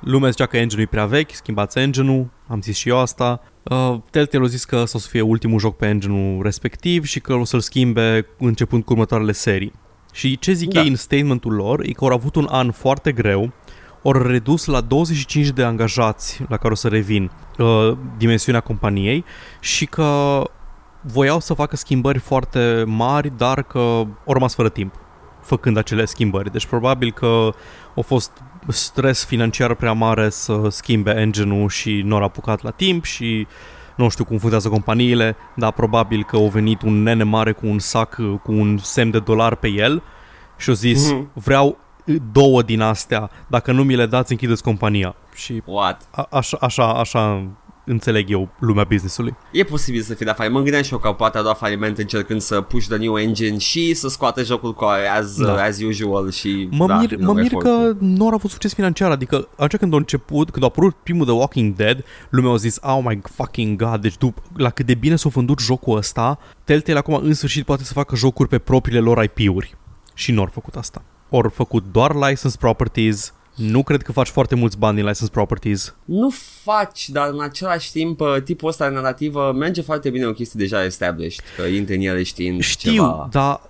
Lumea 0.00 0.30
zicea 0.30 0.46
că 0.46 0.56
engine-ul 0.56 0.86
e 0.86 0.90
prea 0.90 1.06
vechi, 1.06 1.30
schimbați 1.34 1.78
engine-ul, 1.78 2.30
am 2.46 2.60
zis 2.60 2.76
și 2.76 2.88
eu 2.88 2.98
asta. 2.98 3.40
Uh, 3.70 3.96
Telltale 4.10 4.44
a 4.44 4.46
zis 4.46 4.64
că 4.64 4.76
ăsta 4.76 4.96
o 4.98 5.00
să 5.00 5.08
fie 5.08 5.20
ultimul 5.20 5.58
joc 5.58 5.76
pe 5.76 5.86
engine-ul 5.86 6.42
respectiv 6.42 7.04
și 7.04 7.20
că 7.20 7.34
o 7.34 7.44
să-l 7.44 7.60
schimbe 7.60 8.26
începând 8.38 8.84
cu 8.84 8.92
următoarele 8.92 9.32
serii. 9.32 9.72
Și 10.12 10.38
ce 10.38 10.52
zic 10.52 10.72
Da. 10.72 10.80
ei 10.80 10.88
în 10.88 10.96
statementul 10.96 11.52
lor 11.52 11.80
e 11.82 11.92
că 11.92 12.04
au 12.04 12.10
avut 12.10 12.34
un 12.34 12.46
an 12.50 12.70
foarte 12.70 13.12
greu, 13.12 13.52
ori 14.02 14.26
redus 14.26 14.64
la 14.64 14.80
25 14.80 15.48
de 15.48 15.62
angajați 15.62 16.42
la 16.48 16.56
care 16.56 16.72
o 16.72 16.76
să 16.76 16.88
revin 16.88 17.30
uh, 17.58 17.96
dimensiunea 18.16 18.60
companiei 18.60 19.24
și 19.60 19.86
că 19.86 20.42
voiau 21.02 21.40
să 21.40 21.54
facă 21.54 21.76
schimbări 21.76 22.18
foarte 22.18 22.84
mari, 22.86 23.32
dar 23.36 23.62
că 23.62 23.78
au 23.78 24.32
rămas 24.32 24.54
fără 24.54 24.68
timp 24.68 24.94
făcând 25.42 25.76
acele 25.76 26.04
schimbări. 26.04 26.52
Deci 26.52 26.66
probabil 26.66 27.12
că 27.12 27.54
a 27.96 28.00
fost 28.00 28.30
stres 28.68 29.24
financiar 29.24 29.74
prea 29.74 29.92
mare 29.92 30.28
să 30.30 30.60
schimbe 30.68 31.10
engine-ul 31.10 31.68
și 31.68 32.02
nu 32.04 32.16
au 32.16 32.22
apucat 32.22 32.62
la 32.62 32.70
timp 32.70 33.04
și 33.04 33.46
nu 33.96 34.08
știu 34.08 34.24
cum 34.24 34.38
funcționează 34.38 34.68
companiile, 34.68 35.36
dar 35.54 35.72
probabil 35.72 36.24
că 36.24 36.36
a 36.36 36.48
venit 36.48 36.82
un 36.82 37.02
nene 37.02 37.22
mare 37.22 37.52
cu 37.52 37.66
un 37.66 37.78
sac 37.78 38.14
cu 38.42 38.52
un 38.52 38.78
semn 38.78 39.10
de 39.10 39.18
dolar 39.18 39.54
pe 39.54 39.68
el 39.68 40.02
și 40.56 40.70
a 40.70 40.72
zis 40.72 41.10
Mhm. 41.12 41.30
vreau 41.34 41.78
două 42.32 42.62
din 42.62 42.80
astea, 42.80 43.30
dacă 43.46 43.72
nu 43.72 43.84
mi 43.84 43.94
le 43.96 44.06
dați 44.06 44.32
închideți 44.32 44.62
compania. 44.62 45.14
Și 45.34 45.62
What? 45.64 46.08
a- 46.10 46.28
așa, 46.30 46.56
așa, 46.60 46.92
așa 46.94 47.42
înțeleg 47.86 48.30
eu 48.30 48.48
lumea 48.58 48.84
businessului. 48.84 49.34
E 49.52 49.62
posibil 49.64 50.00
să 50.02 50.14
fie 50.14 50.26
de 50.26 50.32
faliment. 50.32 50.52
Mă 50.54 50.60
gândeam 50.62 50.82
și 50.82 50.92
eu 50.92 50.98
că 50.98 51.12
poate 51.12 51.38
a 51.38 51.42
dat 51.42 51.58
faliment 51.58 51.98
încercând 51.98 52.40
să 52.40 52.60
push 52.60 52.86
the 52.86 52.96
new 52.96 53.18
engine 53.18 53.58
și 53.58 53.94
să 53.94 54.08
scoată 54.08 54.42
jocul 54.44 54.74
cu 54.74 54.84
as, 55.18 55.36
Da. 55.36 55.62
as 55.62 55.80
usual 55.82 56.30
și 56.30 56.68
Mă 56.70 56.86
da, 56.86 56.98
mir, 56.98 57.10
nu, 57.16 57.26
mă 57.26 57.32
mir 57.32 57.44
efortul. 57.44 57.70
că 57.70 57.96
nu 58.00 58.26
au 58.26 58.34
avut 58.34 58.50
succes 58.50 58.74
financiar, 58.74 59.10
adică 59.10 59.48
atunci 59.56 59.76
când 59.80 59.92
a 59.92 59.96
început, 59.96 60.50
când 60.50 60.64
a 60.64 60.66
apărut 60.66 60.94
primul 61.02 61.24
The 61.24 61.34
Walking 61.34 61.74
Dead, 61.74 62.04
lumea 62.30 62.50
a 62.52 62.56
zis, 62.56 62.78
oh 62.82 63.00
my 63.04 63.20
fucking 63.34 63.82
god, 63.82 64.00
deci 64.00 64.14
dup- 64.16 64.42
la 64.56 64.70
cât 64.70 64.86
de 64.86 64.94
bine 64.94 65.16
s-a 65.16 65.28
vândut 65.28 65.60
jocul 65.60 65.96
ăsta, 65.96 66.38
Telltale 66.64 66.98
acum 66.98 67.14
în 67.14 67.34
sfârșit 67.34 67.64
poate 67.64 67.84
să 67.84 67.92
facă 67.92 68.16
jocuri 68.16 68.48
pe 68.48 68.58
propriile 68.58 69.00
lor 69.00 69.22
IP-uri. 69.22 69.74
Și 70.14 70.32
nu 70.32 70.40
au 70.40 70.48
făcut 70.52 70.74
asta. 70.76 71.02
Au 71.30 71.50
făcut 71.54 71.84
doar 71.92 72.14
license 72.14 72.56
properties 72.60 73.34
Nu 73.56 73.82
cred 73.82 74.02
că 74.02 74.12
faci 74.12 74.28
foarte 74.28 74.54
mulți 74.54 74.78
bani 74.78 74.94
din 74.96 75.04
licensed 75.04 75.28
properties. 75.32 75.94
Nu 76.04 76.30
faci, 76.62 77.08
dar 77.08 77.28
în 77.28 77.40
același 77.42 77.90
timp 77.92 78.20
uh, 78.20 78.36
tipul 78.44 78.68
ăsta 78.68 78.88
de 78.88 78.94
narrativă 78.94 79.52
merge 79.56 79.82
foarte 79.82 80.10
bine 80.10 80.26
o 80.26 80.32
chestie 80.32 80.60
deja 80.60 80.84
established, 80.84 81.44
că 81.56 81.62
intri 81.62 81.94
în 81.94 82.00
ele 82.00 82.22
știind 82.22 82.62
Știu, 82.62 82.92
ceva. 82.92 83.28
dar 83.30 83.52
uh, 83.52 83.60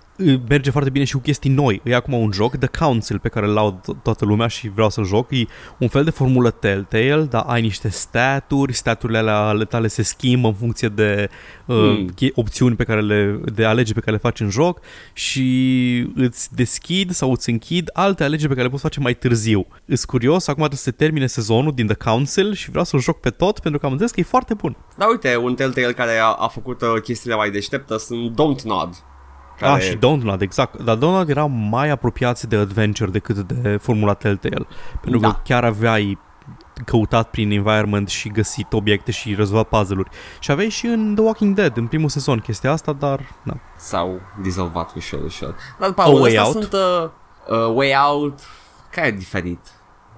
merge 0.49 0.71
foarte 0.71 0.91
bine 0.91 1.05
și 1.05 1.13
cu 1.13 1.19
chestii 1.21 1.51
noi. 1.51 1.81
E 1.85 1.95
acum 1.95 2.13
un 2.13 2.33
joc, 2.33 2.57
The 2.57 2.69
Council, 2.85 3.19
pe 3.19 3.29
care 3.29 3.47
îl 3.47 3.53
laud 3.53 3.75
to- 3.81 4.03
toată 4.03 4.25
lumea 4.25 4.47
și 4.47 4.69
vreau 4.69 4.91
să-l 4.91 5.05
joc. 5.05 5.31
E 5.33 5.45
un 5.79 5.89
fel 5.89 6.05
de 6.05 6.11
formulă 6.11 6.51
Telltale, 6.51 7.27
dar 7.31 7.45
ai 7.47 7.61
niște 7.61 7.89
staturi, 7.89 8.73
staturile 8.73 9.19
alea 9.19 9.37
ale 9.39 9.65
tale 9.65 9.87
se 9.89 10.03
schimbă 10.03 10.49
în 10.49 10.55
funcție 10.55 10.89
de 10.89 11.29
uh, 11.67 11.75
Hmm. 11.77 12.07
che- 12.15 12.33
opțiuni 12.35 12.77
pe 12.77 12.85
care 12.85 13.01
le, 13.01 13.41
de 13.55 13.65
alegeri 13.65 13.95
pe 13.95 14.01
care 14.01 14.13
le 14.13 14.19
faci 14.23 14.41
în 14.41 14.51
joc 14.51 14.81
și 15.13 16.11
îți 16.15 16.55
deschid 16.55 17.11
sau 17.11 17.31
îți 17.31 17.51
închid 17.51 17.91
alte 17.93 18.25
alegeri 18.25 18.49
pe 18.49 18.55
care 18.55 18.65
le 18.65 18.71
poți 18.71 18.83
face 18.83 19.01
mai 19.01 19.15
târziu. 19.15 19.67
Îs 19.85 20.05
curios, 20.05 20.43
acum 20.47 20.57
trebuie 20.59 20.79
să 20.79 20.85
se 20.85 20.91
termine 20.91 21.27
sezonul 21.27 21.73
din 21.75 21.87
The 21.87 21.97
Council 22.11 22.53
și 22.55 22.71
vreau 22.71 22.85
să-l 22.85 23.01
joc 23.01 23.21
pe 23.21 23.31
tot 23.31 23.59
pentru 23.59 23.81
că 23.81 23.87
am 23.87 23.93
înțeles 23.93 24.13
că 24.13 24.21
e 24.21 24.25
foarte 24.35 24.55
bun. 24.55 24.77
Dar 24.97 25.09
uite, 25.09 25.37
un 25.37 25.55
Telltale 25.55 25.93
care 25.93 26.17
a, 26.19 26.27
a 26.27 26.49
făcut 26.49 26.81
uh, 26.81 26.89
chestiile 27.03 27.37
mai 27.37 27.51
deșteptă 27.51 27.97
sunt 27.97 28.31
Don't 28.31 28.63
Nod. 28.65 28.95
Care... 29.59 29.73
Ah, 29.73 29.81
și 29.81 29.97
Don't 29.97 30.23
Nod, 30.23 30.41
exact. 30.41 30.83
Dar 30.83 30.97
Don't 30.97 31.01
Nod 31.01 31.29
era 31.29 31.45
mai 31.47 31.91
apropiați 31.91 32.49
de 32.49 32.57
adventure 32.57 33.11
decât 33.11 33.37
de 33.37 33.77
formula 33.77 34.15
Telltale. 34.15 34.67
Pentru 35.01 35.21
că 35.21 35.27
Da. 35.27 35.41
chiar 35.45 35.65
aveai 35.65 36.19
căutat 36.85 37.31
prin 37.31 37.51
environment 37.51 38.09
și 38.09 38.29
găsit 38.29 38.73
obiecte 38.73 39.11
și 39.11 39.35
rezolvat 39.35 39.69
puzzle-uri. 39.69 40.11
Și 40.41 40.51
aveai 40.51 40.69
și 40.69 40.87
în 40.87 41.15
The 41.15 41.25
Walking 41.25 41.55
Dead, 41.55 41.77
în 41.77 41.87
primul 41.87 42.09
sezon, 42.09 42.39
chestia 42.39 42.73
asta, 42.73 42.93
dar... 42.93 43.21
Na. 43.43 43.57
S-au 43.77 44.21
dizolvat 44.43 44.95
ușor, 44.95 45.23
ușor. 45.25 45.55
Dar 45.79 45.89
după 45.89 46.03
A 46.03 46.05
aia, 46.05 46.15
Way 46.15 46.31
ăsta 46.31 46.43
Out? 46.45 46.53
sunt 46.53 46.73
uh, 46.73 47.09
uh, 47.69 47.75
Way 47.75 47.93
Out, 48.11 48.41
care 48.91 49.07
e 49.07 49.11
diferit. 49.11 49.59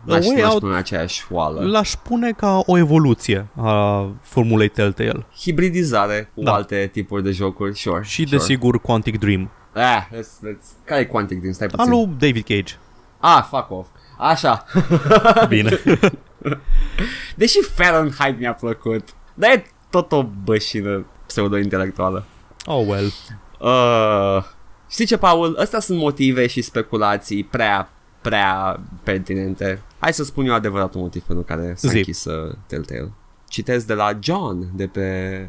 A 0.07 0.11
N-aș, 0.13 0.27
Way 0.27 0.41
n-aș 0.41 0.53
Out- 0.53 0.59
pune 0.61 0.73
în 0.73 0.79
aceeași 0.79 1.25
oală. 1.31 1.61
L-aș 1.61 1.93
pune 2.03 2.33
ca 2.33 2.63
o 2.67 2.79
evoluție 2.79 3.47
a 3.57 4.07
formulei 4.23 4.69
Telltale. 4.69 5.27
Hibridizare 5.41 6.31
cu 6.35 6.43
Da. 6.43 6.53
alte 6.53 6.89
tipuri 6.93 7.23
de 7.23 7.31
jocuri, 7.31 7.79
sure. 7.79 8.03
Și, 8.05 8.25
sure. 8.25 8.37
desigur, 8.37 8.81
Quantic 8.81 9.19
Dream. 9.19 9.51
Eh, 9.75 10.07
let's, 10.11 10.49
let's... 10.49 10.67
care 10.85 11.01
e 11.01 11.05
Quantic 11.05 11.41
din 11.41 11.53
stai 11.53 11.69
Al 11.77 11.77
puțin? 11.89 11.93
lui 11.93 12.15
David 12.19 12.45
Cage. 12.45 12.75
Ah, 13.19 13.45
fuck 13.51 13.71
off. 13.71 13.89
Așa. 14.19 14.65
Bine. 15.49 15.71
Deși 17.37 17.61
Fahrenheit 17.75 18.39
mi-a 18.39 18.53
plăcut, 18.55 19.09
dar 19.35 19.51
e 19.51 19.65
tot 19.91 20.13
o 20.13 20.23
bășină 20.45 21.07
pseudo-intelectuală. 21.27 22.25
oh, 22.67 22.85
well. 22.87 23.13
Uh, 23.61 24.45
știi 24.91 25.07
ce, 25.07 25.17
Paul? 25.17 25.57
Astea 25.61 25.81
sunt 25.81 25.99
motive 25.99 26.47
și 26.47 26.63
speculații 26.63 27.45
prea, 27.45 27.91
prea 28.21 28.81
pertinente. 29.03 29.83
Hai 29.99 30.13
să 30.13 30.25
spun 30.25 30.47
eu 30.47 30.55
adevăratul 30.55 31.01
motiv 31.01 31.23
pentru 31.23 31.45
care 31.45 31.75
s-a 31.77 31.89
Zi. 31.89 31.97
închis 31.97 32.25
uh, 32.25 32.55
Telltale. 32.67 33.13
Citesc 33.49 33.87
de 33.87 33.95
la 33.95 34.19
John 34.23 34.67
de 34.75 34.87
pe 34.87 35.49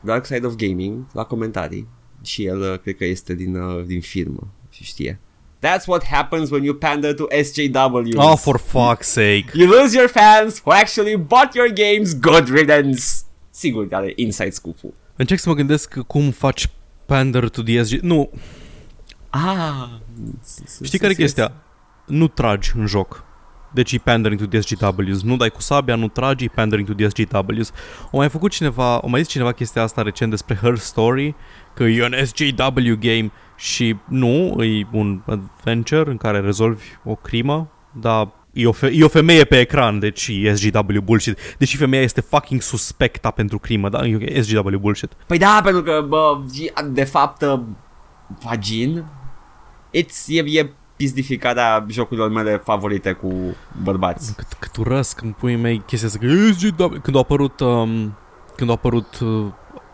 Dark 0.00 0.26
Side 0.26 0.46
of 0.46 0.54
Gaming 0.54 1.04
la 1.12 1.24
comentarii 1.24 1.88
și 2.22 2.44
el 2.44 2.60
uh, 2.60 2.78
cred 2.78 2.96
că 2.96 3.04
este 3.04 3.34
din, 3.34 3.56
uh, 3.56 3.84
din 3.86 4.00
firmă 4.00 4.48
și 4.70 4.84
știe. 4.84 5.20
That's 5.58 5.84
what 5.86 6.04
happens 6.04 6.50
when 6.50 6.62
you 6.64 6.74
pander 6.74 7.14
to 7.14 7.24
SJWs. 7.42 8.14
Oh, 8.16 8.36
for 8.38 8.60
fuck's 8.60 9.00
sake. 9.06 9.44
You 9.52 9.68
lose 9.80 9.96
your 9.96 10.08
fans 10.08 10.60
who 10.64 10.72
actually 10.72 11.16
bought 11.16 11.54
your 11.54 11.68
games. 11.72 12.18
Good 12.20 12.48
riddance. 12.48 13.02
Sigur, 13.50 13.86
are 13.90 14.12
inside 14.16 14.50
scoop-ul. 14.50 14.94
Încerc 15.16 15.40
să 15.40 15.48
mă 15.48 15.54
gândesc 15.54 15.98
cum 16.06 16.30
faci 16.30 16.68
pander 17.06 17.48
to 17.48 17.62
the 17.62 17.82
SG... 17.82 17.98
Nu, 18.00 18.30
Ah. 19.30 19.88
Știi 20.82 20.98
care 20.98 21.12
e 21.12 21.14
chestia? 21.14 21.52
Nu 22.06 22.28
tragi 22.28 22.72
în 22.76 22.86
joc. 22.86 23.24
Deci 23.76 23.92
e 23.92 23.98
pandering 23.98 24.40
to 24.40 24.46
the 24.46 24.60
SGWs. 24.60 25.22
Nu 25.22 25.36
dai 25.36 25.50
cu 25.50 25.60
sabia, 25.60 25.94
nu 25.94 26.08
tragi, 26.08 26.44
e 26.44 26.48
pandering 26.54 26.88
to 26.88 26.94
the 26.94 27.08
SGWs. 27.08 27.72
O 28.10 28.16
mai 28.16 28.28
făcut 28.28 28.50
cineva, 28.50 28.98
o 29.02 29.08
mai 29.08 29.20
zis 29.20 29.30
cineva 29.30 29.52
chestia 29.52 29.82
asta 29.82 30.02
recent 30.02 30.30
despre 30.30 30.54
Her 30.54 30.76
Story, 30.76 31.34
că 31.74 31.82
e 31.82 32.04
un 32.04 32.14
SJW 32.24 32.96
game 32.98 33.32
și 33.56 33.96
nu, 34.08 34.64
e 34.64 34.86
un 34.92 35.22
adventure 35.26 36.10
în 36.10 36.16
care 36.16 36.40
rezolvi 36.40 36.84
o 37.04 37.14
crimă, 37.14 37.70
dar 37.92 38.28
e 38.52 38.66
o, 38.66 38.72
fe- 38.72 38.90
e 38.92 39.04
o 39.04 39.08
femeie 39.08 39.44
pe 39.44 39.60
ecran, 39.60 39.98
deci 39.98 40.30
e 40.42 40.54
SGW 40.54 41.00
bullshit. 41.04 41.38
Deși 41.58 41.76
femeia 41.76 42.02
este 42.02 42.20
fucking 42.20 42.60
suspecta 42.62 43.30
pentru 43.30 43.58
crimă, 43.58 43.88
dar 43.88 44.04
e 44.04 44.42
SGW 44.42 44.78
bullshit. 44.78 45.12
Păi 45.26 45.38
da, 45.38 45.60
pentru 45.64 45.82
că, 45.82 46.04
bă, 46.08 46.38
de 46.90 47.04
fapt, 47.04 47.42
uh, 47.42 47.60
vagin, 48.44 49.04
it's, 49.94 50.26
e, 50.26 50.58
e 50.58 50.70
pizdificarea 50.96 51.86
jocurilor 51.88 52.30
mele 52.30 52.60
favorite 52.64 53.12
cu 53.12 53.56
bărbați. 53.82 54.34
Cât, 54.36 54.52
cât 54.58 54.76
urăsc 54.76 55.22
în 55.22 55.32
puii 55.32 55.56
mei 55.56 55.82
chestia 55.86 56.08
asta 56.08 56.18
că 56.20 56.26
SGW... 56.52 56.88
Când 57.02 57.16
a 57.16 57.18
apărut... 57.18 57.60
Um, 57.60 58.16
când 58.56 58.70
a 58.70 58.72
apărut... 58.72 59.18
Uh, 59.18 59.46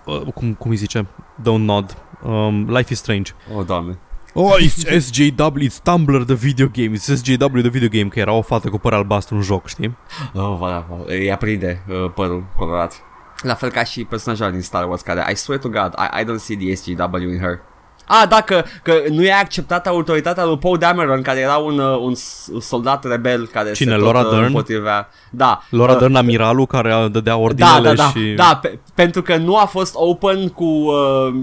uh, 0.04 0.32
cum, 0.34 0.54
cum 0.54 0.70
îi 0.70 0.76
zice? 0.76 1.06
Don't 1.40 1.64
nod. 1.64 1.96
Um, 2.24 2.68
Life 2.68 2.92
is 2.92 2.98
Strange. 2.98 3.32
Oh, 3.56 3.66
doamne. 3.66 3.98
Oh, 4.34 4.56
it's 4.58 4.84
SJW, 4.98 5.60
it's 5.60 5.82
Tumblr 5.82 6.24
the 6.24 6.34
video 6.34 6.68
game, 6.68 6.96
it's 6.96 7.06
SJW 7.06 7.60
the 7.60 7.68
video 7.68 7.88
game, 7.88 8.08
că 8.08 8.18
era 8.18 8.32
o 8.32 8.42
fată 8.42 8.68
cu 8.68 8.78
păr 8.78 8.92
albastru 8.92 9.34
în 9.34 9.42
joc, 9.42 9.68
știi? 9.68 9.96
Oh, 10.34 10.58
voilà, 10.58 10.86
voilà. 10.86 11.06
Îi 11.06 11.32
aprinde 11.32 11.82
uh, 11.88 12.10
părul 12.14 12.44
colorat. 12.56 13.02
La 13.42 13.54
fel 13.54 13.70
ca 13.70 13.84
și 13.84 14.04
personajul 14.04 14.50
din 14.50 14.60
Star 14.60 14.88
Wars 14.88 15.02
care, 15.02 15.26
I 15.32 15.34
swear 15.34 15.60
to 15.60 15.68
God, 15.68 15.94
I, 15.98 16.20
I 16.20 16.24
don't 16.24 16.38
see 16.38 16.56
the 16.56 16.74
SGW 16.74 17.32
in 17.32 17.38
her. 17.38 17.60
Ah, 18.06 18.28
da, 18.28 18.40
că, 18.40 18.64
că 18.82 18.92
nu 19.10 19.22
e 19.24 19.32
acceptată 19.32 19.88
autoritatea 19.88 20.44
lui 20.44 20.58
Paul 20.58 20.78
Dameron, 20.78 21.22
care 21.22 21.38
era 21.40 21.56
un, 21.56 21.78
uh, 21.78 21.98
un 22.00 22.14
s- 22.14 22.48
soldat 22.60 23.04
rebel 23.04 23.46
care 23.46 23.72
Cine, 23.72 23.90
se 23.90 23.96
Laura 23.96 24.18
tot 24.20 24.26
uh, 24.30 24.34
Dern? 24.34 24.46
împotrivea. 24.46 25.08
Da. 25.30 25.62
Laura 25.70 25.92
uh, 25.92 25.98
Dern, 25.98 26.14
amiralul 26.14 26.66
care 26.66 27.08
dădea 27.10 27.32
Da, 27.32 27.38
ordinele 27.38 27.88
da, 27.88 27.94
da, 27.94 28.08
și... 28.08 28.32
da, 28.36 28.58
pe, 28.62 28.78
pentru 28.94 29.22
că 29.22 29.36
nu 29.36 29.56
a 29.56 29.64
fost 29.64 29.92
open 29.96 30.48
cu 30.48 30.64
uh, 30.64 31.34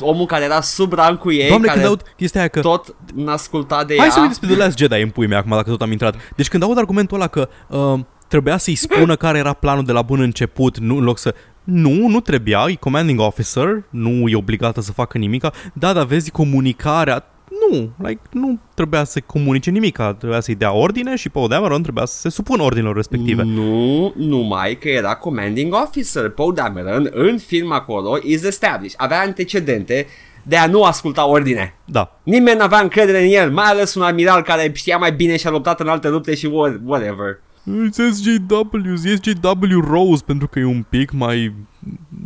omul 0.00 0.26
care 0.26 0.44
era 0.44 0.60
sub 0.60 0.92
rancul 0.92 1.32
ei, 1.32 1.48
Doamne, 1.48 1.66
care 1.66 1.78
când 1.78 1.90
aud 1.90 2.02
chestia 2.16 2.40
aia 2.40 2.48
că... 2.48 2.60
tot 2.60 2.94
n-asculta 3.14 3.84
de 3.84 3.94
Hai 3.96 4.06
ea. 4.06 4.12
să 4.12 4.18
vorbim 4.18 4.36
despre 4.38 4.56
The 4.56 4.64
Last 4.64 4.78
Jedi 4.78 5.02
în 5.02 5.10
pui 5.10 5.26
mei 5.26 5.38
acum, 5.38 5.50
dacă 5.50 5.70
tot 5.70 5.82
am 5.82 5.90
intrat. 5.92 6.14
Deci 6.36 6.48
când 6.48 6.62
aud 6.62 6.78
argumentul 6.78 7.16
ăla 7.16 7.26
că 7.26 7.48
uh, 7.68 7.98
trebuia 8.28 8.56
să-i 8.56 8.74
spună 8.74 9.16
care 9.16 9.38
era 9.38 9.52
planul 9.52 9.84
de 9.84 9.92
la 9.92 10.02
bun 10.02 10.20
început, 10.20 10.78
nu 10.78 10.96
în 10.96 11.04
loc 11.04 11.18
să... 11.18 11.34
Nu, 11.64 12.08
nu 12.08 12.20
trebuia, 12.20 12.64
e 12.68 12.74
commanding 12.74 13.20
officer, 13.20 13.82
nu 13.90 14.28
e 14.28 14.36
obligată 14.36 14.80
să 14.80 14.92
facă 14.92 15.18
nimica. 15.18 15.52
Da, 15.72 15.92
dar 15.92 16.04
vezi 16.04 16.30
comunicarea... 16.30 17.26
Nu, 17.70 17.90
like, 17.96 18.20
nu 18.32 18.58
trebuia 18.74 19.04
să 19.04 19.20
comunice 19.20 19.70
nimica, 19.70 20.14
trebuia 20.14 20.40
să-i 20.40 20.54
dea 20.54 20.72
ordine 20.72 21.16
și 21.16 21.28
Paul 21.28 21.48
Dameron 21.48 21.82
trebuia 21.82 22.04
să 22.04 22.18
se 22.20 22.28
supună 22.28 22.62
ordinelor 22.62 22.96
respective. 22.96 23.42
Nu, 23.42 24.12
numai 24.16 24.74
că 24.74 24.88
era 24.88 25.14
commanding 25.14 25.74
officer. 25.74 26.28
Paul 26.30 26.54
Dameron 26.54 27.08
în 27.12 27.38
film 27.38 27.72
acolo 27.72 28.18
is 28.22 28.42
established. 28.44 28.94
Avea 29.00 29.20
antecedente 29.20 30.06
de 30.42 30.56
a 30.56 30.66
nu 30.66 30.82
asculta 30.82 31.26
ordine. 31.28 31.74
Da. 31.84 32.18
Nimeni 32.22 32.58
n-avea 32.58 32.78
încredere 32.80 33.24
în 33.24 33.32
el, 33.32 33.50
mai 33.50 33.64
ales 33.66 33.94
un 33.94 34.02
admiral 34.02 34.42
care 34.42 34.72
știa 34.74 34.96
mai 34.96 35.12
bine 35.12 35.36
și 35.36 35.46
a 35.46 35.50
luptat 35.50 35.80
în 35.80 35.88
alte 35.88 36.08
lupte 36.08 36.34
și 36.34 36.46
what- 36.48 36.80
whatever. 36.84 37.40
It's 37.62 37.98
SJW, 38.12 38.96
SJW 38.96 39.80
Rose 39.80 40.22
pentru 40.26 40.48
că 40.48 40.58
e 40.58 40.64
un 40.64 40.84
pic 40.88 41.10
mai... 41.10 41.54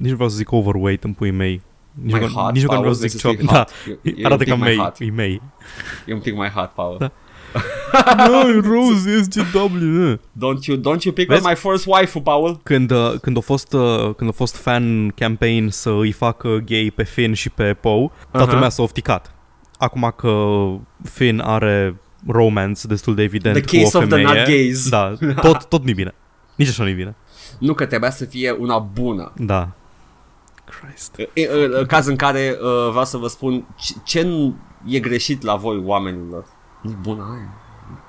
Nici 0.01 0.09
nu 0.11 0.15
vreau 0.15 0.29
să 0.29 0.37
zic 0.37 0.53
overweight 0.53 1.05
în 1.05 1.13
puii 1.13 1.31
mei. 1.31 1.63
Nici 2.03 2.11
Mai 2.13 2.21
măcar- 2.21 2.43
hot, 2.43 2.53
nici 2.53 2.63
măcar 2.63 2.77
nu 2.79 2.83
Paul, 2.83 2.95
vreau 2.95 2.95
să 2.95 3.01
zic 3.01 3.11
this 3.11 3.23
is 3.23 3.23
chubby. 3.23 3.47
hot. 3.47 3.55
Da, 3.55 3.93
E- 3.93 3.99
e 4.03 4.13
un 4.19 4.25
arată 4.25 4.43
pic 4.45 4.53
ca 4.53 4.59
mai 4.59 4.69
mei, 4.69 4.79
hot. 4.79 4.97
e 4.99 5.11
mei. 5.11 5.43
E 6.07 6.13
un 6.15 6.21
pic 6.21 6.35
mai 6.37 6.49
hot, 6.49 6.71
Paul. 6.75 6.97
Da. 6.99 7.11
no, 8.29 8.61
Rose 8.73 9.23
SJW. 9.23 10.21
Don't 10.33 10.65
you, 10.67 10.77
don't 10.77 11.03
you 11.05 11.15
pick 11.15 11.29
Vezi? 11.29 11.45
on 11.45 11.51
my 11.51 11.55
first 11.57 11.87
wife, 11.87 12.21
Paul? 12.21 12.61
Când, 12.63 12.91
uh, 12.91 13.13
când, 13.21 13.37
a 13.37 13.41
fost, 13.41 13.73
uh, 13.73 14.15
când 14.17 14.31
a 14.31 14.33
fost 14.33 14.57
fan 14.57 15.09
campaign 15.09 15.69
să 15.69 15.91
îi 15.91 16.13
facă 16.13 16.49
gay 16.67 16.93
pe 16.95 17.03
Finn 17.03 17.33
și 17.35 17.51
pe 17.51 17.73
Poe, 17.75 18.11
toată 18.31 18.47
Aha. 18.47 18.53
lumea 18.55 18.69
s-a 18.69 18.83
ofticat. 18.83 19.35
Acum 19.79 20.13
că 20.17 20.43
Finn 21.11 21.41
are 21.41 22.01
romance 22.27 22.87
destul 22.87 23.15
de 23.15 23.23
evident 23.23 23.55
The 23.55 23.65
cu 23.79 23.83
case 23.85 23.97
o 23.97 24.01
of 24.01 24.09
the 24.09 24.17
femeie, 24.17 24.39
not 24.39 24.47
gays. 24.47 24.89
da, 24.89 25.13
tot, 25.49 25.65
tot 25.65 25.85
nu 25.85 25.93
bine. 25.93 26.15
Nici 26.55 26.69
așa 26.69 26.85
nu 26.85 26.93
bine. 26.93 27.15
Nu 27.59 27.75
că 27.75 27.87
trebuia 27.87 28.11
să 28.11 28.25
fie 28.25 28.51
una 28.51 28.79
bună. 28.79 29.33
Da. 29.37 29.69
Christ. 30.65 31.15
E- 31.19 31.29
e- 31.35 31.43
e- 31.81 31.85
Caz 31.87 32.07
în 32.07 32.17
care 32.17 32.57
uh, 32.61 32.89
vreau 32.91 33.05
să 33.05 33.17
vă 33.17 33.27
spun 33.29 33.65
ce, 33.77 33.95
ce 34.05 34.23
nu 34.23 34.57
e 34.87 34.99
greșit 34.99 35.43
la 35.43 35.55
voi 35.57 35.83
oamenilor. 35.85 36.45
Nu 36.83 36.97
bună 37.03 37.23
aia. 37.35 37.49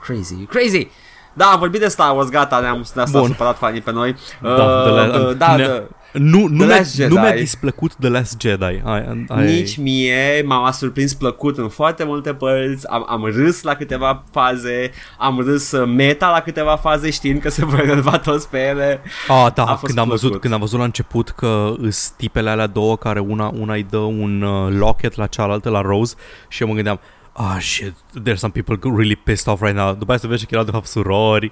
Crazy, 0.01 0.35
crazy. 0.45 0.87
Da, 1.33 1.45
am 1.45 1.59
vorbit 1.59 1.79
de 1.79 1.87
Star 1.87 2.15
Wars, 2.15 2.29
gata, 2.29 2.59
ne-am 2.59 2.85
ne-a 2.95 3.05
Bun. 3.11 3.27
supărat 3.27 3.57
fanii 3.57 3.81
pe 3.81 3.91
noi. 3.91 4.15
Da, 4.41 4.49
Uh, 4.49 4.83
de 4.83 4.89
la- 4.89 5.27
uh, 5.27 5.37
da, 5.37 5.55
ne- 5.55 5.65
da. 5.67 5.83
Nu, 6.13 6.39
nu, 6.39 6.57
The 6.57 6.65
mi-a, 6.65 6.75
Last 6.75 6.97
nu 6.99 7.07
mi-a 7.15 7.25
Jedi. 7.27 7.39
displăcut 7.39 7.93
The 7.93 8.09
Last 8.09 8.39
Jedi. 8.41 8.63
Ai, 8.63 9.25
ai, 9.27 9.45
Nici 9.45 9.77
mie 9.77 10.41
m-a 10.45 10.71
surprins 10.71 11.13
plăcut 11.13 11.57
în 11.57 11.69
foarte 11.69 12.03
multe 12.03 12.33
părți, 12.33 12.87
am, 12.87 13.05
am 13.09 13.23
râs 13.25 13.61
la 13.61 13.75
câteva 13.75 14.23
faze, 14.31 14.91
am 15.17 15.39
râs 15.39 15.71
uh, 15.71 15.87
meta 15.95 16.29
la 16.31 16.39
câteva 16.39 16.75
faze 16.75 17.09
știind 17.09 17.41
că 17.41 17.49
se 17.49 17.65
vor 17.65 17.79
releva 17.79 18.17
toți 18.19 18.49
pe 18.49 18.57
ele. 18.59 19.01
Ah, 19.27 19.47
da, 19.53 19.63
A 19.63 19.75
fost 19.75 19.85
când 19.85 19.97
am, 19.97 20.07
văzut, 20.07 20.21
plăcut. 20.21 20.41
când 20.41 20.53
am 20.53 20.59
văzut 20.59 20.77
la 20.79 20.85
început 20.85 21.29
că 21.29 21.73
îs 21.77 22.09
tipele 22.17 22.49
alea 22.49 22.67
două 22.67 22.97
care 22.97 23.19
una, 23.19 23.51
una 23.59 23.73
îi 23.73 23.85
dă 23.89 23.97
un 23.97 24.41
uh, 24.41 24.73
locket 24.79 25.15
la 25.15 25.27
cealaltă, 25.27 25.69
la 25.69 25.81
Rose 25.81 26.15
și 26.47 26.61
eu 26.61 26.67
mă 26.67 26.73
gândeam 26.73 26.99
Ah, 27.39 27.57
shit, 27.59 27.93
there's 28.23 28.35
some 28.37 28.53
people 28.61 28.79
really 28.95 29.15
pissed 29.15 29.53
off 29.53 29.61
right 29.61 29.77
now. 29.77 29.89
După 29.93 30.03
aceea 30.13 30.17
se 30.17 30.27
vede 30.27 30.41
că 30.41 30.47
erau 30.51 30.63
de 30.63 30.71
fapt 30.71 30.85
surori. 30.87 31.51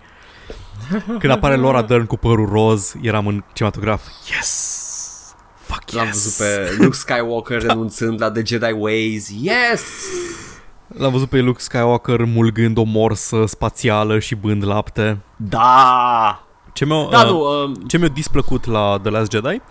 Când 1.20 1.30
apare 1.32 1.56
Laura 1.56 1.82
Dern 1.82 2.06
cu 2.06 2.18
părul 2.18 2.50
roz, 2.50 2.96
eram 3.02 3.28
în 3.28 3.44
cinematograf. 3.54 4.02
Yes! 4.36 4.84
Fuck 5.58 5.92
yes! 5.92 5.96
L-am 5.96 6.08
văzut 6.12 6.34
pe 6.34 6.76
Luke 6.84 6.96
Skywalker 6.96 7.62
renunțând 7.62 8.22
la 8.22 8.32
The 8.32 8.42
Jedi 8.46 8.72
Ways. 8.72 9.30
Yes! 9.42 9.84
L-am 10.88 11.12
văzut 11.12 11.30
pe 11.30 11.40
Luke 11.40 11.62
Skywalker 11.62 12.24
mulgând 12.24 12.78
o 12.78 12.84
morsă 12.84 13.44
spațială 13.46 14.20
și 14.20 14.36
bând 14.36 14.66
lapte. 14.66 15.18
Da! 15.36 16.44
Ce 16.74 16.86
mi-a, 16.86 17.08
Da, 17.12 17.20
uh, 17.22 17.30
nu, 17.30 17.64
uh, 17.64 17.72
ce 17.88 17.98
mi-a 17.98 18.08
displăcut 18.08 18.66
la 18.66 19.00
The 19.02 19.12
Last 19.12 19.32
Jedi 19.32 19.62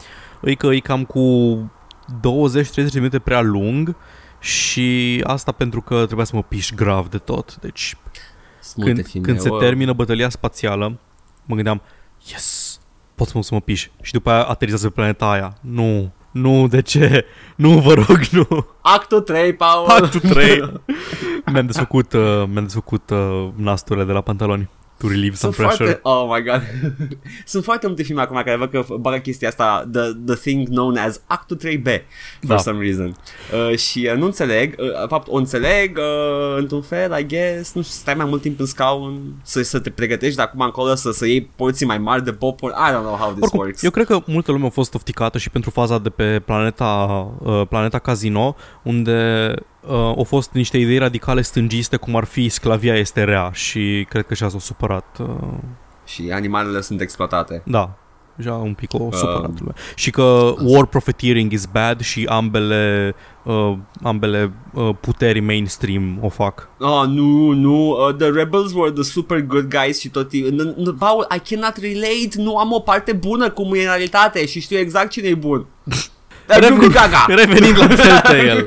e 0.43 0.55
că 0.55 0.67
e 0.67 0.79
cam 0.79 1.05
cu 1.05 1.21
20-30 2.21 2.75
de 2.75 2.89
minute 2.95 3.19
prea 3.19 3.41
lung 3.41 3.97
și 4.39 5.21
asta 5.27 5.53
pentru 5.53 5.81
că 5.81 6.05
trebuia 6.05 6.25
să 6.25 6.37
mă 6.37 6.43
piș 6.43 6.73
grav 6.73 7.09
de 7.09 7.19
tot. 7.19 7.57
Deci 7.61 7.97
sunt 8.65 8.85
multe 8.85 8.93
când, 8.93 9.07
filme, 9.07 9.27
când 9.27 9.41
se 9.41 9.49
wow. 9.49 9.59
termină 9.59 9.93
bătălia 9.93 10.29
spațială, 10.29 10.99
mă 11.45 11.55
gândeam, 11.55 11.83
yes, 12.31 12.81
pot 13.15 13.27
să 13.27 13.33
mă, 13.37 13.43
să 13.43 13.55
mă 13.55 13.61
piș. 13.61 13.89
Și 14.03 14.13
după 14.13 14.31
aia 14.31 14.43
aterizează 14.43 14.87
pe 14.87 14.93
planeta 14.95 15.31
aia. 15.31 15.57
Nu, 15.61 16.13
nu, 16.31 16.69
de 16.69 16.83
ce? 16.83 17.25
Nu, 17.57 17.79
vă 17.79 17.95
rog, 17.95 18.19
nu. 18.31 18.67
Actul 18.81 19.21
3, 19.21 19.55
Paul! 19.55 19.89
Actul 19.89 20.21
3. 20.21 20.81
mi-am 21.53 21.67
desfăcut, 21.67 22.13
uh, 22.13 22.45
mi-am 22.53 22.63
desfăcut 22.63 23.11
uh, 23.11 23.49
nasturile 23.55 24.05
de 24.05 24.13
la 24.13 24.21
pantaloni. 24.21 24.69
To 25.05 25.11
relieve 25.11 25.37
some 25.37 25.53
Sunt 25.53 25.67
pressure. 25.67 25.99
foarte, 26.01 26.01
oh 26.03 26.35
my 26.35 26.43
god 26.43 26.63
Sunt 27.53 27.65
foarte 27.65 27.87
multe 27.87 28.03
filme 28.03 28.21
acum 28.21 28.37
care 28.45 28.57
văd 28.57 28.71
că 28.71 28.85
bagă 29.01 29.17
chestia 29.17 29.49
asta 29.49 29.89
The, 29.93 30.01
the 30.27 30.35
thing 30.35 30.69
known 30.69 30.97
as 30.97 31.21
Actul 31.27 31.57
3B 31.57 31.85
For 31.85 32.49
Da. 32.49 32.57
some 32.57 32.83
reason 32.85 33.17
uh, 33.71 33.77
Și 33.79 34.09
uh, 34.13 34.19
nu 34.19 34.25
înțeleg 34.25 34.75
uh, 34.79 34.87
De 34.87 35.07
fapt 35.09 35.27
o 35.29 35.37
înțeleg 35.37 35.99
uh, 35.99 36.57
Într-un 36.59 36.83
fel 36.83 37.19
I 37.19 37.27
guess 37.27 37.73
Nu 37.75 37.83
știu, 37.83 37.93
să 37.95 37.99
stai 37.99 38.15
mai 38.15 38.27
mult 38.27 38.43
timp 38.43 38.61
în 38.61 38.67
scaun 38.67 39.35
Să, 39.43 39.63
să 39.63 39.79
te 39.81 39.91
pregătești 39.91 40.37
de 40.37 40.43
acum 40.43 40.61
încolo 40.61 40.95
Să, 40.95 41.11
să 41.13 41.27
iei 41.27 41.51
porții 41.57 41.87
mai 41.87 41.99
mari 41.99 42.25
de 42.25 42.33
popcorn 42.33 42.75
I 42.75 42.91
don't 42.91 43.03
know 43.03 43.17
how 43.17 43.31
this 43.31 43.43
Oricum, 43.43 43.59
works 43.59 43.83
eu 43.83 43.91
cred 43.91 44.07
că 44.07 44.21
multă 44.27 44.53
lume 44.53 44.67
a 44.67 44.71
fost 44.71 44.95
ofticată 44.95 45.39
și 45.39 45.51
pentru 45.51 45.71
faza 45.71 45.99
de 45.99 46.09
pe 46.11 46.43
planeta, 46.45 46.85
uh, 47.43 47.63
planeta 47.69 47.99
Casino, 47.99 48.57
unde 48.83 49.51
uh, 49.87 49.93
au 49.95 50.25
fost 50.25 50.51
niște 50.53 50.79
idei 50.79 50.99
radicale 50.99 51.43
stângiste, 51.43 51.97
cum 51.97 52.17
ar 52.17 52.25
fi 52.25 52.49
sclavia 52.49 52.95
este 52.97 53.25
rea 53.25 53.51
și 53.53 54.07
cred 54.09 54.27
că 54.27 54.35
și 54.35 54.49
s-au 54.49 54.59
supărat. 54.59 55.17
Uh, 55.21 55.27
Și 56.07 56.31
animalele 56.33 56.81
sunt 56.81 57.01
exploatate 57.01 57.63
da, 57.67 57.91
deja 58.37 58.53
un 58.55 58.75
pic 58.75 58.93
o 58.95 59.09
supărat 59.13 59.45
Um, 59.45 59.55
lumea. 59.59 59.75
Și 59.95 60.11
că 60.11 60.55
war 60.59 60.87
profiteering 60.87 61.53
is 61.53 61.67
bad 61.67 62.01
și 62.01 62.25
ambele, 62.29 63.15
uh, 63.43 63.73
ambele 64.03 64.53
uh, 64.75 64.91
puteri 65.01 65.41
mainstream 65.41 66.19
o 66.23 66.29
fac. 66.29 66.69
Oh, 66.79 67.03
nu, 67.07 67.51
nu, 67.53 67.89
uh, 67.89 68.15
the 68.19 68.29
rebels 68.31 68.73
were 68.73 68.91
the 68.93 69.03
super 69.03 69.41
good 69.41 69.69
guys 69.69 70.01
și 70.01 70.09
tot 70.09 70.29
timpul. 70.29 70.53
N- 70.53 70.83
n- 70.89 70.99
Paul, 70.99 71.27
I 71.37 71.55
cannot 71.55 71.77
relate, 71.77 72.29
nu 72.37 72.57
am 72.57 72.73
o 72.73 72.79
parte 72.79 73.13
bună 73.13 73.51
cum 73.51 73.75
e 73.75 73.79
în 73.79 73.85
realitate 73.85 74.47
și 74.47 74.61
știu 74.61 74.79
exact 74.79 75.11
cine 75.11 75.29
e 75.29 75.35
bun. 75.35 75.67
Dar 76.47 76.59
Revenind- 76.61 76.81
Google 76.81 76.89
Gaga. 77.01 77.25
Revenind 77.29 77.79
la 77.79 77.87
Telltale. 77.95 78.65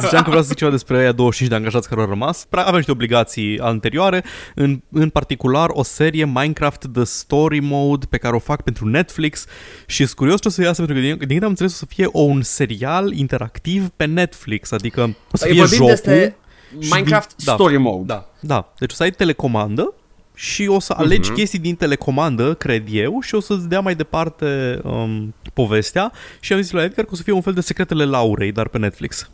Ziceam 0.00 0.22
că 0.22 0.28
vreau 0.28 0.40
să 0.42 0.48
zic 0.48 0.56
ceva 0.56 0.70
despre 0.70 0.98
aia 0.98 1.12
25 1.12 1.48
de 1.50 1.56
angajați 1.56 1.88
care 1.88 2.00
au 2.00 2.06
rămas. 2.08 2.44
Pra- 2.46 2.64
Avem 2.64 2.74
niște 2.74 2.90
obligații 2.90 3.58
anterioare, 3.60 4.24
în, 4.54 4.80
în 4.92 5.08
particular 5.08 5.68
o 5.72 5.82
serie 5.82 6.24
Minecraft 6.24 6.84
The 6.92 7.04
Story 7.04 7.60
Mode 7.60 8.06
pe 8.10 8.16
care 8.18 8.34
o 8.34 8.38
fac 8.38 8.62
pentru 8.62 8.86
Netflix 8.88 9.44
și 9.86 10.04
sunt 10.04 10.16
curios 10.16 10.40
ce 10.40 10.48
o 10.48 10.50
să 10.50 10.62
iasă 10.62 10.82
pentru 10.82 10.94
că 10.94 11.00
din, 11.06 11.16
din 11.18 11.26
câte 11.28 11.44
am 11.44 11.50
înțeles 11.50 11.72
o 11.72 11.76
să 11.76 11.86
fie 11.88 12.06
o, 12.12 12.20
un 12.20 12.42
serial 12.42 13.12
interactiv 13.12 13.88
pe 13.96 14.04
Netflix, 14.04 14.70
adică 14.72 15.00
o 15.32 15.36
să 15.36 15.44
Păi 15.44 15.50
fie 15.52 15.60
vorbim 15.60 15.76
jocul. 15.76 15.90
despre 15.92 16.36
și 16.80 16.92
Minecraft 16.92 17.28
din- 17.36 17.44
da. 17.46 17.52
Story 17.52 17.76
Mode. 17.76 18.04
Da, 18.06 18.28
da. 18.40 18.72
Deci 18.78 18.92
o 18.92 18.94
să 18.94 19.02
ai 19.02 19.10
telecomandă 19.10 19.94
și 20.40 20.66
o 20.66 20.78
să 20.80 20.94
alegi 20.96 21.28
Mhm. 21.30 21.38
chestii 21.38 21.58
din 21.58 21.74
telecomandă, 21.74 22.54
cred 22.54 22.82
eu, 22.90 23.20
și 23.22 23.34
o 23.34 23.40
să-ți 23.40 23.68
dea 23.68 23.80
mai 23.80 23.94
departe 23.94 24.80
um, 24.84 25.34
povestea 25.54 26.12
și 26.40 26.52
am 26.52 26.60
zis 26.60 26.70
la 26.70 26.82
Edgar 26.84 27.04
că 27.04 27.10
o 27.12 27.16
să 27.16 27.22
fie 27.22 27.32
un 27.32 27.40
fel 27.40 27.52
de 27.52 27.60
secretele 27.60 28.04
Laurei, 28.04 28.52
dar 28.52 28.68
pe 28.68 28.78
Netflix. 28.78 29.30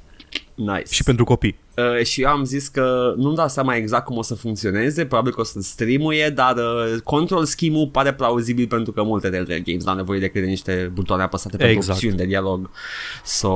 Nice. 0.55 0.83
Și 0.93 1.03
pentru 1.03 1.25
copii. 1.25 1.57
Uh, 1.77 2.05
și 2.05 2.23
eu 2.23 2.29
am 2.29 2.45
zis 2.45 2.69
că 2.69 3.15
nu-mi 3.17 3.37
dau 3.37 3.49
seama 3.49 3.75
exact 3.77 4.05
cum 4.05 4.17
o 4.17 4.23
să 4.23 4.35
funcționeze, 4.35 5.05
probabil 5.07 5.33
că 5.33 5.41
o 5.41 5.45
să 5.45 5.61
streamuie, 5.61 6.29
dar 6.31 6.57
uh, 6.57 7.01
control 7.05 7.45
scheme-ul 7.45 7.89
pare 7.89 8.15
plauzibil 8.15 8.67
pentru 8.67 8.93
că 8.93 9.03
multe 9.03 9.29
Telltale 9.29 9.61
Games 9.61 9.85
n-au 9.85 9.95
nevoie 9.97 10.21
decât 10.21 10.41
de 10.43 10.47
niște 10.49 10.91
butoane 10.95 11.23
apăsate 11.23 11.57
pentru 11.57 11.77
Exact. 11.77 11.93
opțiuni 11.95 12.17
de 12.17 12.25
dialog. 12.25 12.71
So, 13.25 13.49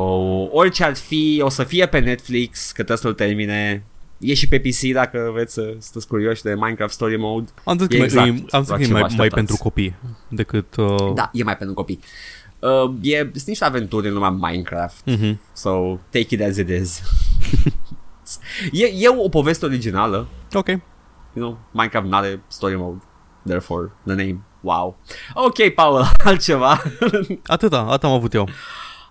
orice 0.51 0.85
ar 0.85 0.97
fi, 0.97 1.41
o 1.45 1.49
să 1.49 1.63
fie 1.65 1.87
pe 1.87 1.99
Netflix, 1.99 2.67
că 2.67 2.73
trebuie 2.73 2.97
să-l 2.97 3.15
termine. 3.15 3.85
E 4.19 4.35
și 4.35 4.49
pe 4.49 4.59
PC 4.61 4.93
dacă 4.93 5.31
vreți 5.33 5.53
să 5.53 5.61
sunteți 5.81 6.07
curioși 6.09 6.43
de 6.43 6.55
Minecraft 6.55 6.93
Story 6.93 7.17
Mode. 7.17 7.51
Am 7.65 7.79
zis 7.79 7.87
că 7.87 7.97
E 7.97 7.99
e, 7.99 8.03
exact 8.03 8.27
exact, 8.29 8.53
am 8.55 8.63
zis 8.63 8.71
la 8.71 8.77
că 8.77 8.83
e 8.83 8.85
ce 8.85 8.93
vă 8.93 8.99
mai, 8.99 9.01
mai 9.01 9.03
așteptați. 9.03 9.35
pentru 9.35 9.57
copii 9.57 9.95
decât... 10.29 10.77
Uh, 10.77 11.13
Da, 11.15 11.31
e 11.33 11.43
mai 11.43 11.57
pentru 11.57 11.75
copii. 11.75 11.99
Uh, 12.59 12.91
e, 13.03 13.19
sunt 13.33 13.47
niște 13.47 13.65
aventuri 13.65 14.09
în 14.09 14.13
lumea 14.15 14.29
Minecraft. 14.31 15.03
uh-huh. 15.11 15.37
So, 15.53 15.71
take 16.11 16.35
it 16.35 16.41
as 16.43 16.57
it 16.57 16.69
is. 16.69 17.03
e, 18.73 18.85
e 18.87 19.09
o 19.09 19.29
poveste 19.29 19.65
originală. 19.65 20.27
Ok. 20.53 20.67
You 20.67 20.81
know, 21.35 21.59
Minecraft 21.71 22.07
n-are 22.07 22.43
story 22.49 22.77
mode. 22.77 23.03
Therefore, 23.47 23.93
the 24.07 24.15
name. 24.15 24.41
Wow. 24.61 24.97
Ok, 25.35 25.69
Paul, 25.75 26.05
altceva. 26.25 26.83
Atâta, 27.47 27.79
atât 27.81 28.05
am 28.05 28.13
avut 28.13 28.35
eu. 28.35 28.49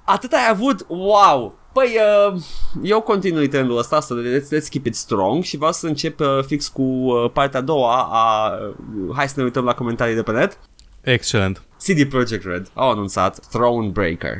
Atât 0.05 0.31
ai 0.31 0.47
avut? 0.49 0.85
Wow. 0.87 1.59
Păi, 1.77 1.97
uh, 2.33 2.41
eu 2.83 3.01
continui 3.01 3.47
trendul 3.47 3.77
ăsta, 3.77 3.99
să 3.99 4.13
let's, 4.15 4.45
let's 4.57 4.69
keep 4.69 4.85
it 4.85 4.95
strong 4.95 5.43
și 5.43 5.57
vreau 5.57 5.71
să 5.71 5.87
încep 5.87 6.19
uh, 6.19 6.39
fix 6.45 6.67
cu 6.67 6.81
uh, 6.81 7.31
partea 7.33 7.59
a 7.59 7.63
doua 7.63 8.07
a... 8.11 8.51
Uh, 8.51 9.15
hai 9.15 9.27
să 9.27 9.33
ne 9.37 9.43
uităm 9.43 9.63
la 9.63 9.73
comentarii 9.73 10.15
de 10.15 10.23
pe 10.23 10.31
net. 10.31 10.59
Excelent. 11.01 11.61
CD 11.85 12.03
Projekt 12.09 12.45
Red 12.45 12.67
au 12.73 12.89
anunțat 12.89 13.39
Thronebreaker, 13.51 14.35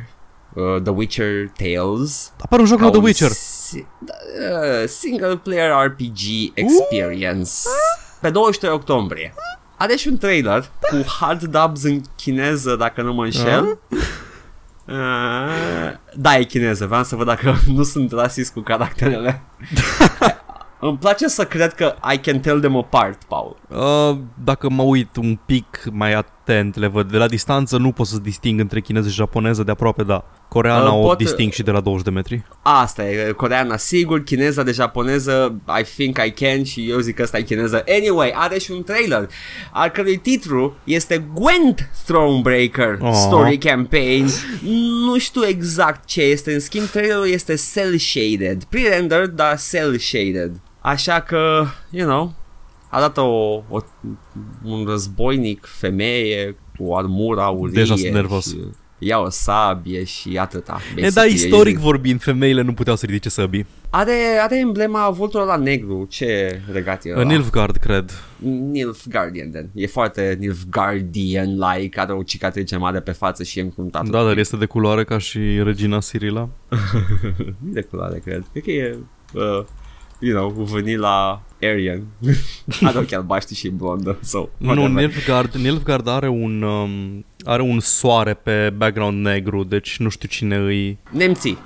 uh, 0.54 0.82
The 0.82 0.92
Witcher 0.92 1.52
Tales, 1.58 2.34
Apare 2.42 2.62
un 2.62 2.68
joc 2.68 2.78
ca 2.78 2.84
nou 2.84 2.92
The 2.92 3.00
un 3.00 3.06
Witcher. 3.06 3.30
si- 3.32 3.86
uh, 4.06 4.88
single 4.88 5.36
player 5.44 5.72
RPG 5.86 6.20
experience 6.54 7.52
pe 8.22 8.30
23 8.30 8.74
octombrie. 8.74 9.34
Are 9.78 9.96
și 9.96 10.08
un 10.08 10.18
trailer 10.18 10.70
cu 10.82 11.06
hard 11.20 11.44
dubs 11.44 11.84
în 11.84 12.02
chineză, 12.16 12.76
dacă 12.76 13.02
nu 13.02 13.14
mă 13.14 13.24
înșel. 13.24 13.80
Uh, 13.90 14.00
da, 16.16 16.38
e 16.38 16.44
chineză, 16.44 16.86
vreau 16.86 17.04
să 17.04 17.16
văd 17.16 17.26
dacă 17.26 17.56
nu 17.76 17.84
sunt 17.84 18.12
rasist 18.12 18.54
cu 18.54 18.60
caracterele. 18.60 19.42
Îmi 20.80 20.98
place 20.98 21.28
să 21.28 21.46
cred 21.46 21.74
că 21.74 21.96
I 22.14 22.18
can 22.18 22.40
tell 22.40 22.60
them 22.60 22.78
apart, 22.78 23.24
Paul. 23.24 23.58
Uh, 23.68 24.18
dacă 24.44 24.70
mă 24.70 24.84
uit 24.84 25.16
un 25.16 25.40
pic 25.46 25.84
mai 25.92 26.14
atent, 26.48 26.76
le 26.78 26.88
văd. 26.88 27.12
De 27.12 27.18
la 27.18 27.28
distanță 27.28 27.78
nu 27.78 27.91
pot 27.91 28.08
să 28.08 28.18
disting 28.20 28.60
între 28.60 28.82
chineză 28.82 29.10
și 29.10 29.16
japoneză, 29.16 29.64
de 29.64 29.72
aproape 29.72 30.04
da. 30.04 30.26
Coreana 30.48 30.91
Uh, 30.91 31.04
o 31.04 31.08
pot- 31.08 31.18
disting 31.18 31.52
și 31.52 31.64
de 31.64 31.72
la 31.72 31.80
20 31.80 32.04
de 32.06 32.10
metri. 32.10 32.43
Asta 32.62 33.10
e, 33.10 33.32
coreana 33.32 33.78
sigur, 33.78 34.24
chineza 34.24 34.64
de 34.64 34.72
japoneză, 34.72 35.62
I 35.80 35.84
think 35.84 36.18
I 36.26 36.32
can 36.32 36.64
și 36.64 36.89
eu 36.89 37.00
zic 37.00 37.16
că 37.16 37.22
ăsta 37.24 37.38
e 37.38 37.41
chineză. 37.41 37.84
Anyway, 37.98 38.32
are 38.36 38.58
și 38.60 38.72
un 38.72 38.84
trailer, 38.84 39.30
al 39.72 39.89
cărui 39.89 40.18
titlu 40.18 40.76
este 40.84 41.26
Gwent 41.34 41.89
Thronebreaker 42.06 42.98
Oh. 43.02 43.14
Story 43.14 43.58
Campaign. 43.58 44.26
Nu 45.06 45.18
știu 45.18 45.45
exact 45.45 46.06
ce 46.06 46.22
este, 46.22 46.54
în 46.54 46.60
schimb 46.60 46.86
trailerul 46.86 47.28
este 47.28 47.56
cel-shaded, 47.74 48.64
pre-rendered, 48.64 49.30
dar 49.30 49.58
cel-shaded. 49.72 50.52
Așa 50.82 51.20
că, 51.20 51.66
you 51.89 52.08
know, 52.10 52.34
arată 52.90 53.22
o, 53.22 53.64
o, 53.70 53.80
un 54.64 54.86
războinic 54.88 55.66
femeie 55.66 56.56
cu 56.78 56.94
armura 56.96 57.44
aurie 57.44 57.74
Deja 57.74 57.96
sunt 57.96 58.14
nervos. 58.14 58.48
și 58.48 58.58
ia 59.00 59.20
o 59.20 59.30
sabie 59.30 60.04
și 60.04 60.38
atâta. 60.38 60.80
E, 60.96 61.02
basically. 61.02 61.14
da, 61.14 61.24
istoric 61.24 61.78
vorbind, 61.78 62.22
femeile 62.22 62.62
nu 62.62 62.74
puteau 62.74 62.96
să 62.96 63.06
ridice 63.06 63.30
săbii. 63.30 63.66
Are, 63.90 64.14
are 64.42 64.60
emblema 64.60 65.10
vulturului 65.10 65.52
la 65.56 65.64
negru. 65.64 66.06
Ce 66.10 66.62
regat 66.72 67.06
e 67.06 67.12
ăla? 67.12 67.22
În 67.22 67.28
Nilfgaard, 67.28 67.76
cred. 67.76 68.12
Nilfgaardian, 68.72 69.50
then. 69.52 69.70
E 69.74 69.88
foarte 69.88 70.38
Nilfgaardian-like, 70.40 72.00
are 72.00 72.14
o 72.14 72.24
cicatrice 72.24 72.78
mare 72.78 73.00
pe 73.00 73.12
față 73.12 73.44
și 73.44 73.60
e 73.60 73.62
încruntată. 73.62 74.10
Da, 74.10 74.24
dar 74.24 74.38
este 74.38 74.56
de 74.58 74.66
culoare 74.66 75.04
ca 75.04 75.18
și 75.18 75.40
regina 75.64 76.00
Sirila. 76.00 76.50
Nu 77.60 77.72
de 77.72 77.82
culoare, 77.82 78.20
cred. 78.20 78.44
Cred 78.52 78.64
că 78.64 78.72
e, 78.72 78.98
uh, 79.34 79.64
you 80.20 80.34
know, 80.38 80.63
vanilla 80.63 81.41
Aryan. 81.61 82.03
are 82.88 82.97
ochi 82.97 83.11
albaștri 83.13 83.55
și 83.55 83.70
blondă. 83.70 84.18
So, 84.22 84.45
Nu, 84.57 84.68
whatever. 84.68 84.89
Nilfgaard, 84.91 85.53
Nilfgaard 85.53 86.07
are 86.07 86.28
un, 86.28 86.61
um, 86.61 87.26
are 87.45 87.61
un 87.61 87.80
soare 87.80 88.34
pe 88.34 88.74
background 88.78 89.26
negru, 89.26 89.63
deci 89.63 89.97
nu 89.97 90.09
știu 90.09 90.28
cine 90.28 90.55
îi... 90.57 90.97
Nemții. 91.11 91.57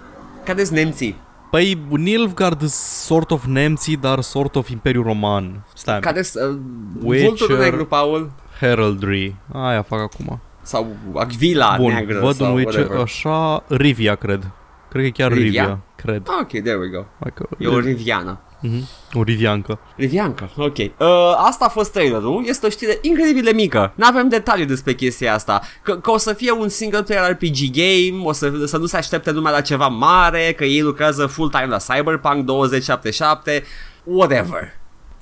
Care 0.45 0.63
sunt 0.63 0.77
nemții? 0.77 1.15
Păi, 1.51 1.77
Nilfgaard 1.89 2.61
is 2.61 2.73
sort 3.05 3.31
of 3.31 3.45
nemții, 3.45 3.97
dar 3.97 4.21
sort 4.21 4.55
of 4.55 4.69
Imperiul 4.69 5.03
Roman. 5.03 5.65
Stai, 5.75 5.99
Care 5.99 6.21
sunt 6.21 6.43
uh, 6.51 6.57
Witcher. 7.03 7.27
vulturul 7.27 7.57
negru, 7.57 7.85
Paul? 7.85 8.31
Heraldry. 8.59 9.35
Aia 9.53 9.81
fac 9.81 9.99
acum. 9.99 10.39
Sau 10.61 10.95
Agvila 11.15 11.75
Bun, 11.77 11.91
neagră 11.91 12.19
văd 12.19 12.35
sau 12.35 12.47
un 12.51 12.53
Witcher, 12.57 12.79
whatever. 12.79 13.01
așa, 13.01 13.63
Rivia, 13.67 14.15
cred. 14.15 14.51
Cred 14.91 15.01
că 15.01 15.07
e 15.07 15.23
chiar 15.23 15.31
Rivia? 15.31 15.61
Rivia, 15.61 15.79
cred. 15.95 16.21
Ah, 16.27 16.39
ok, 16.41 16.47
there 16.47 16.75
we 16.75 16.87
go. 16.87 17.03
Hai 17.19 17.31
că, 17.33 17.47
E 17.57 17.67
o 17.67 17.79
riviană. 17.79 18.39
Mm-hmm. 18.67 19.13
O 19.13 19.23
riviancă. 19.23 19.79
Rivianca, 19.95 20.49
ok. 20.57 20.77
Uh, 20.77 20.87
asta 21.35 21.65
a 21.65 21.69
fost 21.69 21.91
trailerul, 21.91 22.43
este 22.47 22.65
o 22.65 22.69
știre 22.69 22.97
incredibil 23.01 23.43
de 23.43 23.51
mică. 23.51 23.93
Nu 23.95 24.05
avem 24.05 24.29
detalii 24.29 24.65
despre 24.65 24.93
chestia 24.93 25.33
asta. 25.33 25.61
Că, 25.83 25.97
că 25.97 26.11
o 26.11 26.17
să 26.17 26.33
fie 26.33 26.51
un 26.51 26.69
single 26.69 27.03
player 27.03 27.31
RPG 27.31 27.57
game, 27.71 28.23
o 28.23 28.31
să, 28.31 28.51
să 28.65 28.77
nu 28.77 28.85
se 28.85 28.97
aștepte 28.97 29.31
lumea 29.31 29.51
la 29.51 29.61
ceva 29.61 29.87
mare, 29.87 30.53
că 30.57 30.63
ei 30.63 30.81
lucrează 30.81 31.25
full-time 31.25 31.65
la 31.65 31.77
Cyberpunk 31.77 32.45
2077, 32.45 33.63
whatever. 34.03 34.73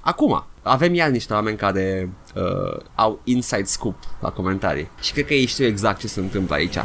Acum, 0.01 0.45
avem 0.63 0.93
iar 0.93 1.09
niște 1.09 1.33
oameni 1.33 1.57
care 1.57 2.09
uh, 2.35 2.81
au 2.95 3.21
inside 3.23 3.63
scoop 3.63 3.95
la 4.19 4.29
comentarii 4.29 4.89
și 5.01 5.11
cred 5.13 5.25
că 5.25 5.33
ei 5.33 5.45
știu 5.45 5.65
exact 5.65 5.99
ce 5.99 6.07
se 6.07 6.19
întâmplă 6.19 6.55
aici. 6.55 6.77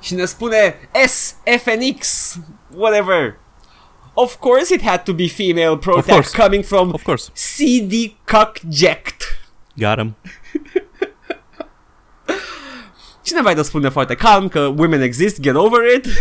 Și 0.00 0.14
ne 0.14 0.24
spune 0.24 0.88
S, 1.06 1.34
FNX, 1.62 2.34
whatever. 2.74 3.38
Of 4.14 4.34
course 4.36 4.74
it 4.74 4.82
had 4.82 5.02
to 5.02 5.12
be 5.12 5.26
female 5.28 5.76
protag 5.76 6.04
course. 6.14 6.42
coming 6.42 6.64
from 6.64 6.92
Of 6.92 7.02
course. 7.02 7.30
CD 7.32 7.92
Cuckject. 8.24 9.22
Got 9.74 9.96
him. 9.98 10.16
Cineva 13.22 13.48
îi 13.48 13.54
răspunde 13.56 13.88
foarte 13.88 14.14
calm 14.14 14.48
că 14.48 14.60
women 14.60 15.00
exist, 15.02 15.40
get 15.40 15.54
over 15.54 15.80
it. 15.96 16.06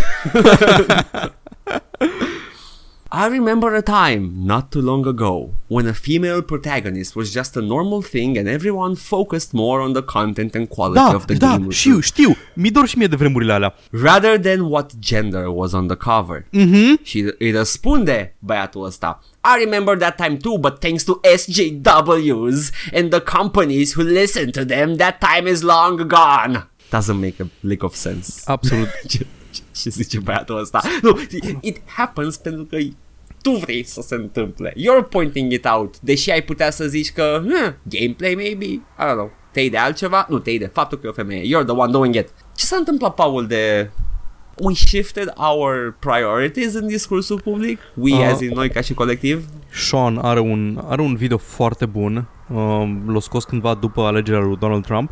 I 3.11 3.25
remember 3.27 3.73
a 3.73 3.81
time, 3.81 4.31
not 4.45 4.69
too 4.71 4.81
long 4.81 5.07
ago, 5.07 5.55
when 5.67 5.87
a 5.87 5.93
female 5.93 6.43
protagonist 6.43 7.15
was 7.15 7.31
just 7.33 7.55
a 7.55 7.59
normal 7.61 8.01
thing 8.03 8.37
and 8.37 8.47
everyone 8.47 8.93
focused 8.95 9.51
more 9.51 9.81
on 9.81 9.93
the 9.93 10.03
content 10.03 10.53
and 10.55 10.67
quality 10.69 10.99
Da, 10.99 11.15
of 11.15 11.25
the 11.25 11.33
da, 11.33 11.47
game. 11.57 11.69
știu, 11.69 11.99
știu. 11.99 12.35
Mi 12.53 12.71
dor 12.71 12.87
și 12.87 12.97
mie 12.97 13.07
de 13.07 13.15
vremurile 13.15 13.53
alea. 13.53 13.75
Rather 13.91 14.37
than 14.39 14.59
what 14.59 14.91
gender 14.99 15.43
was 15.47 15.71
on 15.71 15.87
the 15.87 15.95
cover. 15.95 16.45
Mhm. 16.51 16.99
Și 17.03 17.33
îi 17.37 17.51
răspunde 17.51 18.35
băiatul 18.39 18.85
ăsta. 18.85 19.19
I 19.43 19.63
remember 19.63 19.97
that 19.97 20.15
time 20.15 20.37
too, 20.37 20.57
but 20.57 20.79
thanks 20.79 21.03
to 21.03 21.19
SJWs 21.37 22.69
and 22.93 23.09
the 23.09 23.19
companies 23.37 23.93
who 23.95 24.03
listen 24.07 24.51
to 24.51 24.63
them, 24.63 24.95
that 24.95 25.17
time 25.19 25.49
is 25.49 25.61
long 25.61 26.05
gone. 26.07 26.69
Doesn't 26.91 27.19
make 27.19 27.35
a 27.41 27.45
lick 27.59 27.83
of 27.83 27.93
sense. 27.93 28.41
Absolut. 28.45 28.87
ce, 29.81 29.89
ce, 29.89 29.95
ce 29.95 30.01
zice 30.03 30.19
băiatul 30.19 30.59
ăsta? 30.59 30.81
Nu, 31.01 31.19
it 31.61 31.81
happens 31.85 32.37
pentru 32.37 32.63
că 32.63 32.77
tu 33.41 33.51
vrei 33.51 33.83
să 33.83 34.01
se 34.01 34.15
întâmple. 34.15 34.73
You're 34.73 35.09
pointing 35.09 35.51
it 35.51 35.65
out. 35.65 35.99
Deși 35.99 36.31
ai 36.31 36.41
putea 36.41 36.71
să 36.71 36.85
zici 36.87 37.11
că 37.11 37.41
huh, 37.43 37.73
gameplay 37.83 38.33
maybe, 38.35 38.65
I 38.65 38.81
don't 38.97 39.13
know. 39.13 39.31
Te 39.51 39.67
de 39.67 39.77
altceva? 39.77 40.25
Nu, 40.29 40.39
te 40.39 40.57
de 40.57 40.69
faptul 40.73 40.97
că 40.97 41.05
e 41.05 41.09
o 41.09 41.13
femeie. 41.13 41.41
You're 41.41 41.65
the 41.65 41.75
one 41.75 41.91
doing 41.91 42.15
it. 42.15 42.29
Ce 42.55 42.65
s-a 42.65 42.75
întâmplat, 42.75 43.13
Paul, 43.13 43.47
de 43.47 43.89
we 44.57 44.73
shifted 44.73 45.33
our 45.35 45.95
priorities 45.99 46.73
în 46.73 46.87
discursul 46.87 47.41
public? 47.41 47.79
We 47.93 48.13
Uh, 48.13 48.29
as 48.31 48.41
in 48.41 48.51
noi 48.53 48.69
ca 48.69 48.81
și 48.81 48.93
colectiv? 48.93 49.45
Sean 49.71 50.17
are 50.17 50.39
un, 50.39 50.81
are 50.87 51.01
un 51.01 51.15
video 51.15 51.37
foarte 51.37 51.85
bun. 51.85 52.27
Uh, 52.53 52.89
l-a 53.07 53.19
scos 53.19 53.43
cândva 53.43 53.73
după 53.73 54.01
alegerea 54.01 54.39
lui 54.39 54.57
Donald 54.59 54.85
Trump. 54.85 55.11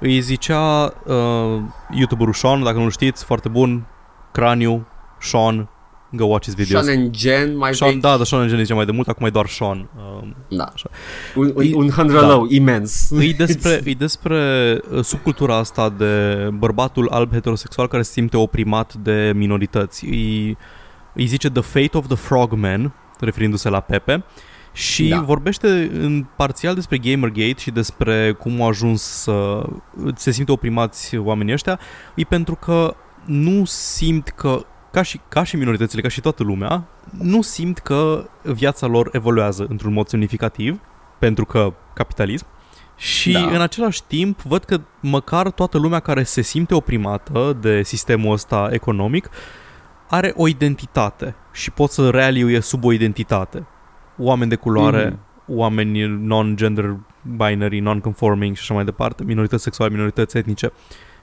Îi 0.00 0.20
zicea 0.20 0.92
uh, 1.06 1.60
YouTuberul 1.90 2.32
Sean, 2.32 2.62
dacă 2.62 2.78
nu 2.78 2.88
știți, 2.88 3.24
foarte 3.24 3.48
bun, 3.48 3.86
Craniu, 4.32 4.86
Sean, 5.20 5.68
go 6.12 6.24
watch 6.24 6.44
his 6.44 6.54
videos. 6.54 6.84
Sean 6.84 6.98
and 6.98 7.14
Jen, 7.16 7.56
mai 7.56 7.74
Sean, 7.74 7.90
vechi? 7.90 8.00
da, 8.00 8.16
dar 8.16 8.26
Sean 8.26 8.48
zicea 8.48 8.74
mai 8.74 8.84
de 8.84 8.92
mult, 8.92 9.08
acum 9.08 9.26
e 9.26 9.30
doar 9.30 9.46
Sean. 9.46 9.88
Uh, 9.96 10.28
da. 10.48 10.64
Așa. 10.74 10.88
Un, 11.34 11.52
un, 11.54 11.62
E- 11.64 11.74
un 11.74 11.90
hândrălău 11.90 12.46
imens. 12.48 13.10
îi 13.10 13.32
despre, 13.34 13.80
îi 13.84 13.94
despre 14.06 14.78
uh, 14.90 15.04
subcultura 15.04 15.56
asta 15.56 15.88
de 15.88 16.48
bărbatul 16.52 17.08
alb 17.10 17.32
heterosexual 17.32 17.88
care 17.88 18.02
se 18.02 18.10
simte 18.12 18.36
oprimat 18.36 18.94
de 18.94 19.32
minorități. 19.34 20.04
Îi, 20.04 20.56
îi 21.14 21.26
zice 21.26 21.50
The 21.50 21.62
Fate 21.62 21.96
of 21.96 22.06
the 22.06 22.16
Frogman, 22.16 22.92
referindu-se 23.20 23.68
la 23.68 23.80
Pepe, 23.80 24.24
și 24.74 25.08
Da. 25.08 25.16
da. 25.16 25.22
vorbește 25.22 25.90
în 25.92 26.26
parțial 26.36 26.74
despre 26.74 26.98
Gamergate 26.98 27.54
și 27.58 27.70
despre 27.70 28.32
cum 28.38 28.62
au 28.62 28.68
ajuns 28.68 29.02
să 29.02 29.62
se 30.14 30.30
simte 30.30 30.52
oprimați 30.52 31.16
oamenii 31.16 31.52
ăștia, 31.52 31.78
e 32.14 32.22
pentru 32.24 32.54
că 32.54 32.94
nu 33.26 33.64
simt 33.64 34.28
că 34.28 34.64
ca 34.92 35.02
și, 35.02 35.20
ca 35.28 35.42
și 35.44 35.56
minoritățile, 35.56 36.02
ca 36.02 36.08
și 36.08 36.20
toată 36.20 36.42
lumea, 36.42 36.84
nu 37.18 37.42
simt 37.42 37.78
că 37.78 38.24
viața 38.42 38.86
lor 38.86 39.08
evoluează 39.12 39.66
într-un 39.68 39.92
mod 39.92 40.08
semnificativ, 40.08 40.80
pentru 41.18 41.44
că 41.44 41.74
capitalism, 41.94 42.46
și 42.96 43.32
Da. 43.32 43.40
da. 43.40 43.46
în 43.54 43.60
același 43.60 44.02
timp 44.04 44.40
văd 44.42 44.64
că 44.64 44.80
măcar 45.00 45.50
toată 45.50 45.78
lumea 45.78 46.00
care 46.00 46.22
se 46.22 46.40
simte 46.40 46.74
oprimată 46.74 47.56
de 47.60 47.82
sistemul 47.82 48.32
ăsta 48.32 48.68
economic 48.72 49.28
are 50.08 50.32
o 50.36 50.48
identitate 50.48 51.34
și 51.52 51.70
pot 51.70 51.90
să 51.90 52.10
realiuie 52.10 52.60
sub 52.60 52.84
o 52.84 52.92
identitate. 52.92 53.66
Oameni 54.18 54.50
de 54.50 54.56
culoare, 54.56 55.04
Mhm. 55.04 55.14
mm-hmm. 55.16 55.46
oameni 55.46 56.06
non-gender 56.06 56.96
binary, 57.36 57.78
non-conforming 57.80 58.54
și 58.56 58.62
așa 58.62 58.74
mai 58.74 58.84
departe, 58.84 59.24
minorități 59.24 59.62
sexuale, 59.62 59.92
minorități 59.92 60.36
etnice. 60.36 60.72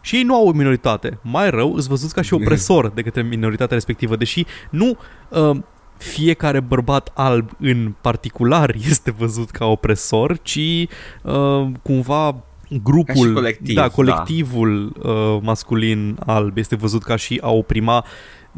Și 0.01 0.15
ei 0.15 0.23
nu 0.23 0.35
au 0.35 0.47
o 0.47 0.51
minoritate. 0.51 1.19
Mai 1.21 1.49
rău, 1.49 1.73
îți 1.73 1.87
văzuți 1.87 2.13
ca 2.13 2.21
și 2.21 2.33
opresor 2.33 2.89
de 2.89 3.01
către 3.01 3.21
minoritatea 3.21 3.75
respectivă, 3.75 4.15
deși 4.15 4.45
nu 4.69 4.97
uh, 5.29 5.57
fiecare 5.97 6.59
bărbat 6.59 7.11
alb 7.13 7.49
în 7.59 7.93
particular 8.01 8.75
este 8.89 9.11
văzut 9.11 9.49
ca 9.49 9.65
opresor, 9.65 10.37
ci 10.41 10.87
uh, 11.21 11.67
cumva 11.81 12.43
grupul, 12.83 13.13
Ca 13.13 13.13
și 13.13 13.33
colectiv, 13.33 13.75
da, 13.75 13.81
da. 13.81 13.87
colectivul 13.87 14.95
uh, 15.03 15.37
masculin 15.41 16.17
alb 16.25 16.57
este 16.57 16.75
văzut 16.75 17.03
ca 17.03 17.15
și 17.15 17.39
a 17.43 17.49
oprima 17.49 18.05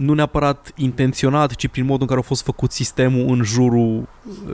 nu 0.01 0.13
neapărat 0.13 0.71
intenționat, 0.75 1.55
ci 1.55 1.67
prin 1.67 1.83
modul 1.85 2.01
în 2.01 2.07
care 2.07 2.19
a 2.19 2.23
fost 2.23 2.43
făcut 2.43 2.71
sistemul 2.71 3.25
în 3.29 3.43
jurul 3.43 4.07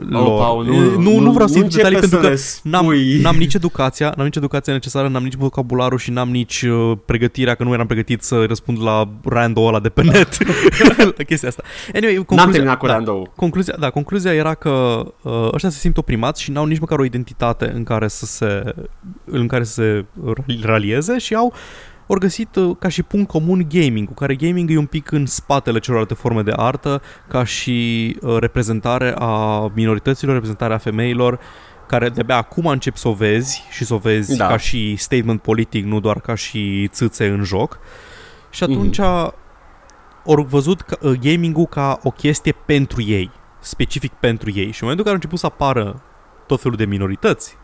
lor. 0.08 0.38
Paul, 0.38 0.64
nu, 0.64 1.00
nu, 1.00 1.18
nu 1.18 1.32
vreau 1.32 1.48
să 1.48 1.58
intru 1.58 1.76
în 1.76 1.82
detalii 1.82 1.98
pentru 1.98 2.18
că 2.18 2.34
N-am, 2.62 2.82
spui. 2.84 3.20
n-am 3.20 3.36
nici 3.36 3.54
educația, 3.54 4.12
n-am 4.16 4.24
nici 4.24 4.36
educația 4.36 4.72
necesară, 4.72 5.08
n-am 5.08 5.22
nici 5.22 5.34
vocabularul 5.34 5.98
și 5.98 6.10
n-am 6.10 6.30
nici 6.30 6.62
uh, 6.62 6.98
pregătirea, 7.04 7.54
că 7.54 7.64
nu 7.64 7.72
eram 7.72 7.86
pregătit 7.86 8.22
să 8.22 8.44
răspund 8.48 8.82
la 8.82 9.08
random 9.24 9.64
ăla 9.66 9.80
de 9.80 9.88
pe 9.88 10.02
net, 10.02 10.38
la 11.16 11.24
chestia 11.24 11.48
asta. 11.48 11.62
Anyway, 11.94 12.14
concluzia, 12.14 12.44
N-am 12.44 12.52
terminat 12.52 12.78
cu 12.78 12.86
da, 12.86 12.92
random. 12.92 13.22
concluzia, 13.36 13.74
da, 13.78 13.90
concluzia 13.90 14.34
era 14.34 14.54
că 14.54 15.04
uh, 15.22 15.48
ăștia 15.52 15.70
se 15.70 15.78
simt 15.78 15.96
oprimați 15.96 16.42
și 16.42 16.50
n-au 16.50 16.64
nici 16.64 16.78
măcar 16.78 16.98
o 16.98 17.04
identitate 17.04 17.72
în 17.74 17.84
care 17.84 18.08
să 18.08 18.26
se, 18.26 18.74
în 19.24 19.46
care 19.46 19.64
să 19.64 19.72
se 19.72 20.04
ralieze 20.62 21.18
și 21.18 21.34
au 21.34 21.52
ori 22.10 22.20
găsit 22.20 22.56
uh, 22.56 22.76
ca 22.78 22.88
și 22.88 23.02
punct 23.02 23.28
comun 23.28 23.66
gaming, 23.68 24.06
cu 24.06 24.14
care 24.14 24.34
gaming 24.34 24.70
e 24.70 24.78
un 24.78 24.86
pic 24.86 25.10
în 25.10 25.26
spatele 25.26 25.78
celorlalte 25.78 26.14
forme 26.14 26.42
de 26.42 26.52
artă, 26.56 27.02
ca 27.28 27.44
și 27.44 28.16
uh, 28.20 28.36
reprezentare 28.38 29.14
a 29.18 29.66
minorităților, 29.74 30.32
reprezentare 30.32 30.74
a 30.74 30.78
femeilor, 30.78 31.38
care 31.86 32.08
de-abia 32.08 32.36
acum 32.36 32.66
încep 32.66 32.96
să 32.96 33.08
o 33.08 33.12
vezi 33.12 33.64
și 33.70 33.84
să 33.84 33.94
o 33.94 33.98
vezi 33.98 34.36
Da. 34.36 34.44
da. 34.44 34.50
ca 34.50 34.56
și 34.56 34.96
statement 34.96 35.42
politic, 35.42 35.84
nu 35.84 36.00
doar 36.00 36.20
ca 36.20 36.34
și 36.34 36.88
țâțe 36.92 37.26
în 37.26 37.44
joc. 37.44 37.78
Și 38.50 38.62
atunci 38.62 38.98
mm-hmm. 39.00 39.34
ori 40.24 40.44
văzut 40.44 40.80
ca, 40.80 40.96
uh, 41.00 41.18
gaming-ul 41.20 41.66
ca 41.66 41.98
o 42.02 42.10
chestie 42.10 42.52
pentru 42.66 43.02
ei, 43.02 43.30
specific 43.60 44.12
pentru 44.12 44.50
ei. 44.50 44.70
Și 44.70 44.82
în 44.82 44.88
momentul 44.88 44.98
în 44.98 45.04
care 45.04 45.08
au 45.08 45.14
început 45.14 45.38
să 45.38 45.46
apară 45.46 46.02
tot 46.46 46.60
felul 46.60 46.76
de 46.76 46.84
minorități 46.84 47.56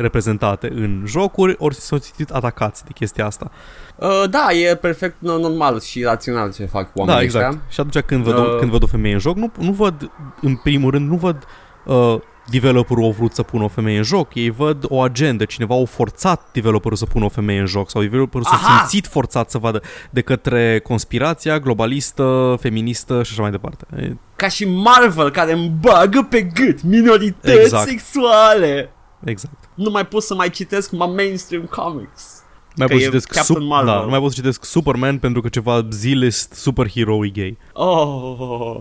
reprezentate 0.00 0.70
în 0.74 1.02
jocuri, 1.06 1.54
ori 1.58 1.74
s-au 1.74 1.98
simțit 1.98 2.30
atacați 2.30 2.84
de 2.84 2.90
chestia 2.94 3.26
asta. 3.26 3.50
Uh, 3.96 4.22
da, 4.30 4.46
e 4.52 4.74
perfect 4.74 5.14
no- 5.16 5.40
normal 5.40 5.80
și 5.80 6.02
rațional 6.02 6.52
ce 6.52 6.64
fac 6.64 6.90
oamenii 6.94 7.18
da, 7.20 7.24
exact. 7.24 7.46
ăștia. 7.46 7.62
Și 7.68 7.80
atunci 7.80 8.04
când 8.04 8.24
văd, 8.24 8.38
o, 8.38 8.40
Uh. 8.42 8.56
când 8.58 8.70
văd 8.70 8.82
o 8.82 8.86
femeie 8.86 9.14
în 9.14 9.20
joc, 9.20 9.36
nu, 9.36 9.52
nu 9.58 9.72
văd, 9.72 10.10
în 10.40 10.56
primul 10.56 10.90
rând, 10.90 11.08
nu 11.10 11.16
văd 11.16 11.44
uh, 11.84 12.16
developerul 12.50 13.04
a 13.04 13.10
vrut 13.10 13.34
să 13.34 13.42
pună 13.42 13.64
o 13.64 13.68
femeie 13.68 13.96
în 13.96 14.02
joc, 14.02 14.34
ei 14.34 14.50
văd 14.50 14.84
o 14.88 15.00
agendă, 15.00 15.44
cineva 15.44 15.74
a 15.74 15.84
forțat 15.84 16.48
developerul 16.52 16.96
să 16.96 17.04
pună 17.04 17.24
o 17.24 17.28
femeie 17.28 17.60
în 17.60 17.66
joc 17.66 17.90
sau 17.90 18.02
developerul 18.02 18.44
s-a 18.46 18.54
Aha! 18.54 18.78
simțit 18.86 19.10
forțat 19.10 19.50
să 19.50 19.58
vadă 19.58 19.82
de 20.10 20.20
către 20.20 20.80
conspirația 20.80 21.58
globalistă, 21.58 22.56
feministă 22.60 23.22
și 23.22 23.30
așa 23.32 23.42
mai 23.42 23.50
departe. 23.50 23.84
E, 23.96 24.12
Ca 24.36 24.48
și 24.48 24.64
Marvel 24.68 25.30
care 25.30 25.52
îmi 25.52 25.72
bagă 25.80 26.26
pe 26.30 26.42
gât 26.42 26.82
minorități 26.82 27.60
Exact. 27.60 27.88
sexuale. 27.88 28.90
Exact. 29.24 29.68
Nu 29.74 29.90
mai 29.90 30.06
pot 30.06 30.22
să 30.22 30.34
mai 30.34 30.50
citesc 30.50 30.90
ma 30.90 31.06
mainstream 31.06 31.64
comics. 31.64 32.42
Mai 32.76 32.86
Că 32.86 32.92
pot 32.92 33.02
să 33.02 33.06
e 33.06 33.08
citesc 33.08 33.28
Captain 33.28 33.58
sup- 33.62 33.68
Marvel. 33.68 33.92
da, 33.94 34.00
nu 34.00 34.08
mai 34.08 34.18
pot 34.20 34.30
să 34.30 34.36
citesc 34.36 34.64
Superman 34.64 35.18
pentru 35.18 35.40
că 35.40 35.48
ceva 35.48 35.86
zilist 35.90 36.52
superhero 36.52 37.16
gay. 37.32 37.58
Oh, 37.72 38.76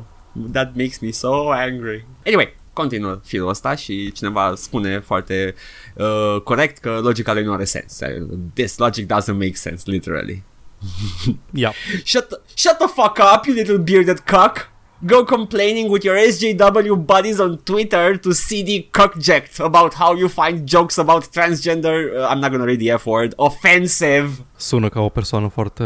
that 0.52 0.76
makes 0.76 1.00
me 1.00 1.12
so 1.12 1.50
angry. 1.52 2.06
Anyway, 2.26 2.56
continuă 2.74 3.20
filmul 3.24 3.50
ăsta 3.50 3.76
și 3.76 4.12
cineva 4.12 4.54
spune 4.56 5.00
foarte 5.00 5.56
uh, 5.96 6.42
corect 6.44 6.78
că 6.78 7.00
logica 7.04 7.34
lui 7.34 7.44
nu 7.44 7.54
are 7.54 7.64
sens. 7.64 8.00
This 8.54 8.78
logic 8.78 9.06
doesn't 9.06 9.34
make 9.38 9.54
sense, 9.56 9.84
literally. 9.92 10.44
Yeah. 11.54 11.74
Shut 12.04 12.28
the, 12.28 12.38
shut 12.56 12.78
the 12.78 12.88
fuck 12.88 13.18
up, 13.36 13.46
you 13.46 13.56
little 13.56 13.78
bearded 13.78 14.20
cuck. 14.20 14.70
Go 15.06 15.24
complaining 15.24 15.90
with 15.90 16.04
your 16.04 16.18
SJW 16.18 17.06
buddies 17.06 17.40
on 17.40 17.58
Twitter 17.64 18.18
to 18.18 18.32
CD 18.34 18.90
Cuckjacked 18.92 19.60
about 19.60 19.94
how 19.94 20.14
you 20.18 20.28
find 20.28 20.68
jokes 20.68 20.98
about 20.98 21.24
transgender, 21.32 22.18
uh, 22.18 22.28
I'm 22.30 22.40
not 22.42 22.52
gonna 22.52 22.66
read 22.66 22.80
the 22.80 22.92
F 22.92 23.06
word, 23.06 23.34
offensive. 23.36 24.30
Sună 24.58 24.90
ca 24.90 25.00
o 25.00 25.10
persoană 25.10 25.48
foarte 25.48 25.84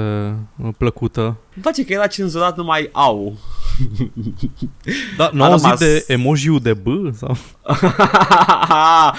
uh, 0.64 0.70
plăcută. 0.78 1.22
Îmi 1.22 1.62
place 1.62 1.86
că 1.86 1.94
era 1.94 2.08
cenzurat 2.08 2.58
numai 2.58 2.90
au. 2.92 3.34
Da, 5.18 5.30
n-au 5.34 5.48
A 5.48 5.52
auzit 5.52 5.64
rămas- 5.66 5.80
de 5.80 6.04
emoji 6.08 6.50
de 6.62 6.74
B? 6.74 6.88
Sau? 7.16 7.38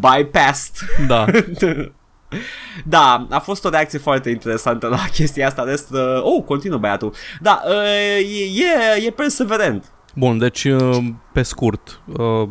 Bypassed. 0.00 0.74
Da. 1.06 1.24
Da, 2.84 3.26
a 3.30 3.38
fost 3.38 3.64
o 3.64 3.68
reacție 3.68 3.98
foarte 3.98 4.30
interesantă 4.30 4.86
la 4.86 5.04
chestia 5.12 5.46
asta. 5.46 5.64
Rest, 5.64 5.90
uh, 5.90 6.22
oh, 6.22 6.44
continuă 6.44 6.78
băiatul. 6.78 7.14
Da, 7.40 7.62
uh, 7.66 8.18
e, 8.18 9.00
e, 9.00 9.06
e 9.06 9.10
perseverent. 9.10 9.92
Bun, 10.14 10.38
deci 10.38 10.64
uh, 10.64 10.96
pe 11.32 11.42
scurt, 11.42 12.00
uh, 12.06 12.48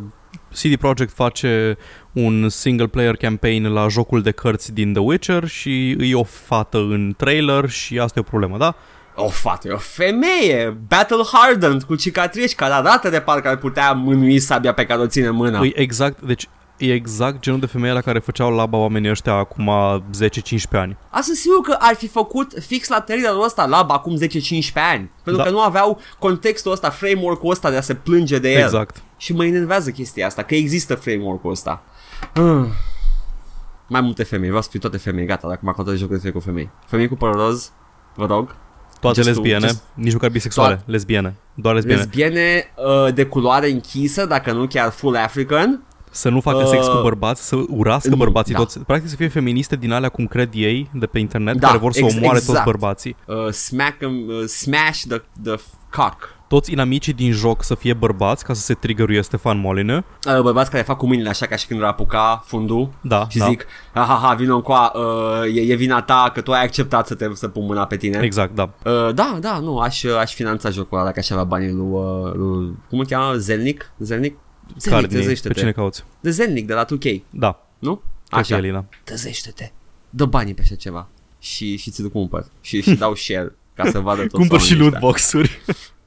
CD 0.52 0.76
Projekt 0.76 1.12
face 1.12 1.76
un 2.12 2.48
single 2.48 2.86
player 2.86 3.16
campaign 3.16 3.66
la 3.66 3.88
jocul 3.88 4.22
de 4.22 4.30
cărți 4.30 4.72
din 4.72 4.92
The 4.92 5.02
Witcher 5.02 5.46
și 5.46 5.94
îi 5.98 6.14
o 6.14 6.22
fată 6.22 6.78
în 6.78 7.14
trailer 7.16 7.68
și 7.68 7.98
asta 7.98 8.18
e 8.18 8.24
o 8.26 8.30
problemă, 8.30 8.56
da? 8.56 8.74
O 9.14 9.28
fată, 9.28 9.68
e 9.68 9.72
o 9.72 9.76
femeie, 9.76 10.76
battle 10.88 11.22
hardened, 11.32 11.82
cu 11.82 11.94
cicatrici, 11.94 12.54
care 12.54 12.72
arată 12.72 13.08
de 13.08 13.20
parcă 13.20 13.48
ar 13.48 13.56
putea 13.56 13.92
mânui 13.92 14.38
sabia 14.38 14.74
pe 14.74 14.86
care 14.86 15.00
o 15.00 15.06
ține 15.06 15.26
în 15.26 15.34
mână. 15.34 15.60
Îi 15.60 15.72
exact, 15.76 16.20
deci 16.20 16.48
e 16.76 16.92
exact 16.92 17.40
genul 17.40 17.60
de 17.60 17.66
femeie 17.66 17.92
la 17.92 18.00
care 18.00 18.18
făceau 18.18 18.50
laba 18.54 18.78
oamenii 18.78 19.10
ăștia 19.10 19.32
acum 19.32 19.70
10-15 20.28 20.70
ani. 20.72 20.96
Asta 21.10 21.20
sunt 21.22 21.36
sigur 21.36 21.60
că 21.60 21.76
ar 21.78 21.94
fi 21.94 22.08
făcut 22.08 22.52
fix 22.66 22.88
la 22.88 23.00
trailerul 23.00 23.44
ăsta 23.44 23.66
lab 23.66 23.90
acum 23.90 24.18
10-15 24.18 24.20
ani. 24.74 25.10
Pentru 25.24 25.42
Da. 25.42 25.48
că 25.48 25.50
nu 25.50 25.60
aveau 25.60 26.00
contextul 26.18 26.72
ăsta, 26.72 26.90
framework-ul 26.90 27.50
ăsta 27.50 27.70
de 27.70 27.76
a 27.76 27.80
se 27.80 27.94
plânge 27.94 28.38
de 28.38 28.52
el. 28.52 28.62
Exact. 28.62 29.02
Și 29.16 29.32
mă 29.32 29.44
enervează 29.44 29.90
chestia 29.90 30.26
asta, 30.26 30.42
că 30.42 30.54
există 30.54 30.94
framework-ul 30.94 31.50
ăsta. 31.50 31.82
Ah. 32.34 32.64
Mai 33.86 34.00
multe 34.00 34.22
femei, 34.22 34.46
vreau 34.46 34.62
să 34.62 34.68
fiu 34.70 34.78
toate 34.80 34.96
femei, 34.96 35.26
gata, 35.26 35.48
dacă 35.48 35.60
m-a 35.62 35.72
contat 35.72 35.94
jocul 35.96 36.18
de 36.18 36.30
cu 36.30 36.40
femei. 36.40 36.70
Femei 36.86 37.08
cu 37.08 37.14
păr 37.14 37.34
roz, 37.34 37.70
vă 38.14 38.26
rog. 38.26 38.56
Toate 39.00 39.20
Just 39.22 39.32
to- 39.32 39.32
lesbiene, 39.42 39.66
just- 39.66 39.82
nici 39.94 40.12
măcar 40.12 40.30
bisexuale, 40.30 40.74
Toate. 40.74 40.90
lesbiene, 40.90 41.34
doar 41.54 41.74
lesbiene. 41.74 42.00
Lesbiene 42.00 42.64
uh, 43.06 43.14
de 43.14 43.26
culoare 43.26 43.70
închisă, 43.70 44.26
dacă 44.26 44.52
nu 44.52 44.66
chiar 44.66 44.90
full 44.90 45.16
African. 45.16 45.82
Să 46.14 46.28
nu 46.28 46.40
facă 46.40 46.56
Uh, 46.62 46.66
sex 46.68 46.86
cu 46.86 46.98
bărbați, 47.02 47.46
să 47.46 47.56
urască 47.68 48.08
nu, 48.08 48.16
bărbații 48.16 48.52
da. 48.54 48.58
toți. 48.58 48.78
Practic 48.78 49.08
să 49.10 49.16
fie 49.16 49.28
feministe 49.28 49.76
din 49.76 49.92
alea 49.92 50.08
cum 50.08 50.26
cred 50.26 50.50
ei 50.52 50.90
de 50.92 51.06
pe 51.06 51.18
internet, 51.18 51.56
Da, 51.56 51.66
care 51.66 51.78
vor 51.78 51.92
să 51.92 52.00
ex- 52.04 52.14
omoare 52.14 52.36
toți 52.38 52.48
exact. 52.48 52.64
bărbații. 52.64 53.16
Uh, 53.26 53.48
smack 53.50 54.00
'em, 54.00 54.28
uh, 54.28 54.44
smash 54.46 55.00
the, 55.08 55.22
the 55.42 55.54
cock. 55.90 56.32
Toți 56.48 56.72
inamicii 56.72 57.12
din 57.12 57.32
joc 57.32 57.62
să 57.62 57.74
fie 57.74 57.92
bărbați 57.94 58.44
ca 58.44 58.52
să 58.52 58.60
se 58.60 58.74
triggeruie 58.74 59.22
Stefan 59.22 59.58
Moline. 59.58 60.04
Uh, 60.36 60.40
bărbați 60.40 60.70
care 60.70 60.82
fac 60.82 60.96
cu 60.96 61.06
mâinile 61.06 61.28
așa 61.28 61.46
ca 61.46 61.56
și 61.56 61.66
când 61.66 61.82
ar 61.82 61.88
apuca 61.88 62.42
fundul 62.46 62.88
Da, 63.00 63.26
și 63.28 63.38
da. 63.38 63.46
zic, 63.48 63.66
ha, 63.94 64.00
ha, 64.02 64.14
ha, 64.22 64.34
vină 64.34 64.54
încoa, 64.54 64.92
uh, 64.94 65.54
e, 65.56 65.60
e 65.60 65.74
vina 65.74 66.02
ta 66.02 66.30
că 66.34 66.40
tu 66.40 66.52
ai 66.52 66.62
acceptat 66.62 67.06
să 67.06 67.14
te 67.14 67.26
să 67.32 67.48
pun 67.48 67.64
mâna 67.66 67.84
pe 67.86 67.96
tine. 67.96 68.18
Exact, 68.22 68.54
da. 68.54 68.70
Uh, 68.84 69.14
da, 69.14 69.36
da, 69.40 69.58
nu, 69.58 69.78
aș, 69.78 70.04
aș 70.04 70.34
finanța 70.34 70.70
jocul 70.70 70.96
ăla 70.98 71.06
dacă 71.06 71.18
aș 71.18 71.30
avea 71.30 71.44
banii 71.44 71.70
lui, 71.72 71.86
uh, 71.90 72.32
lui 72.34 72.72
cum 72.88 72.98
îl 72.98 73.06
cheamă, 73.06 73.34
Zelnic? 73.36 73.92
Zelnic? 73.98 74.36
Care 74.66 74.78
Zelnic, 74.78 75.08
din 75.08 75.16
ei? 75.18 75.22
Pe 75.22 75.24
trezește-te. 75.24 75.58
cine 75.58 75.72
cauți? 75.72 76.04
De 76.20 76.30
Zelnic, 76.30 76.66
de 76.66 76.74
la 76.74 76.84
2K, 76.84 77.20
Da, 77.30 77.66
nu? 77.78 77.94
cred 77.94 78.06
că 78.28 78.36
Așa, 78.36 78.54
e 78.54 78.58
Elina. 78.58 78.84
trezește-te, 79.04 79.70
dă 80.10 80.24
banii 80.24 80.54
pe 80.54 80.60
așa 80.62 80.74
ceva 80.74 81.08
și, 81.38 81.76
și 81.76 81.90
ți-l 81.90 82.08
cumpăr 82.08 82.46
și, 82.60 82.82
și 82.82 82.94
dau 82.94 83.14
share 83.14 83.54
ca 83.74 83.90
să 83.90 83.98
vadă 83.98 84.20
toți 84.20 84.34
Cumpăr 84.34 84.60
și 84.60 84.72
oamenii 84.72 84.90
loot 84.90 84.92
ăștia. 84.94 85.08
box-uri. 85.08 85.60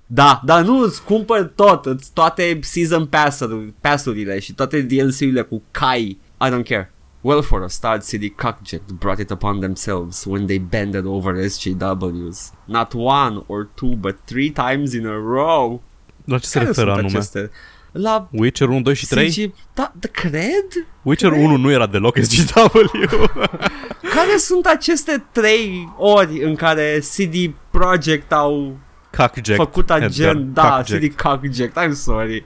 Da, 0.05 0.41
dar 0.45 0.63
nu, 0.63 0.79
îți 0.79 1.03
cumpăr 1.03 1.43
tot, 1.55 1.85
îți 1.85 2.11
toate 2.13 2.59
season 2.61 3.05
pass-uri, 3.05 3.73
pass-urile 3.81 4.39
și 4.39 4.53
toate 4.53 4.81
DLC-urile 4.81 5.41
cu 5.41 5.61
Kai. 5.71 6.01
I 6.45 6.49
don't 6.49 6.63
care. 6.67 6.91
Well 7.21 7.41
for 7.41 7.61
a 7.63 7.67
start 7.67 8.07
city 8.07 8.29
cockjack 8.29 8.81
brought 8.91 9.19
it 9.19 9.29
upon 9.29 9.59
themselves 9.59 10.23
when 10.25 10.45
they 10.45 10.57
bended 10.59 11.05
over 11.05 11.35
SJWs. 11.49 12.51
Not 12.65 12.93
one 12.93 13.43
or 13.47 13.69
two, 13.75 13.89
but 13.95 14.15
three 14.25 14.49
times 14.51 14.93
in 14.93 15.07
a 15.07 15.15
row. 15.15 15.81
La 16.25 16.37
ce 16.37 16.47
se 16.47 16.57
Care 16.57 16.65
referă 16.69 16.85
sunt 16.87 16.97
anume? 16.99 17.17
aceste? 17.17 17.49
La 17.91 18.27
Witcher 18.31 18.69
1, 18.69 18.81
2 18.81 18.95
și 18.95 19.07
3? 19.07 19.29
CG... 19.29 19.53
Da, 19.73 19.91
da, 19.99 20.07
cred? 20.11 20.87
Witcher 21.01 21.31
1 21.31 21.57
nu 21.57 21.71
era 21.71 21.87
deloc 21.87 22.17
SGW. 22.21 23.29
Care 24.15 24.37
sunt 24.37 24.65
aceste 24.65 25.25
trei 25.31 25.93
ori 25.97 26.43
în 26.43 26.55
care 26.55 26.99
CD 26.99 27.53
Projekt 27.71 28.31
au 28.31 28.77
Cockjack. 29.17 29.57
făcut 29.57 29.89
Edgar, 29.89 30.09
agent, 30.09 30.53
da, 30.53 30.69
cockjack. 30.69 31.01
CD 31.01 31.15
Cockjack, 31.15 31.85
I'm 31.85 31.93
sorry. 31.93 32.45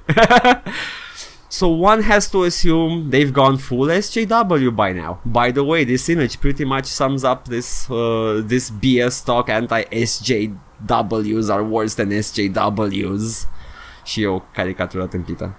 so 1.48 1.68
one 1.68 2.04
has 2.04 2.30
to 2.30 2.44
assume 2.44 3.10
they've 3.10 3.32
gone 3.32 3.58
full 3.58 3.90
SJW 3.90 4.76
by 4.76 4.94
now. 4.94 5.20
By 5.24 5.52
the 5.52 5.64
way, 5.64 5.86
this 5.86 6.08
image 6.08 6.40
pretty 6.40 6.64
much 6.64 6.86
sums 6.86 7.24
up 7.24 7.48
this 7.48 7.90
uh, 7.90 8.42
this 8.48 8.70
BS 8.70 9.24
talk 9.26 9.50
anti-SJWs 9.50 11.50
are 11.50 11.64
worse 11.64 11.96
than 11.96 12.10
SJWs. 12.10 13.46
Și 14.12 14.22
e 14.22 14.28
o 14.28 14.42
caricatură 14.54 15.06
tâmpită. 15.06 15.54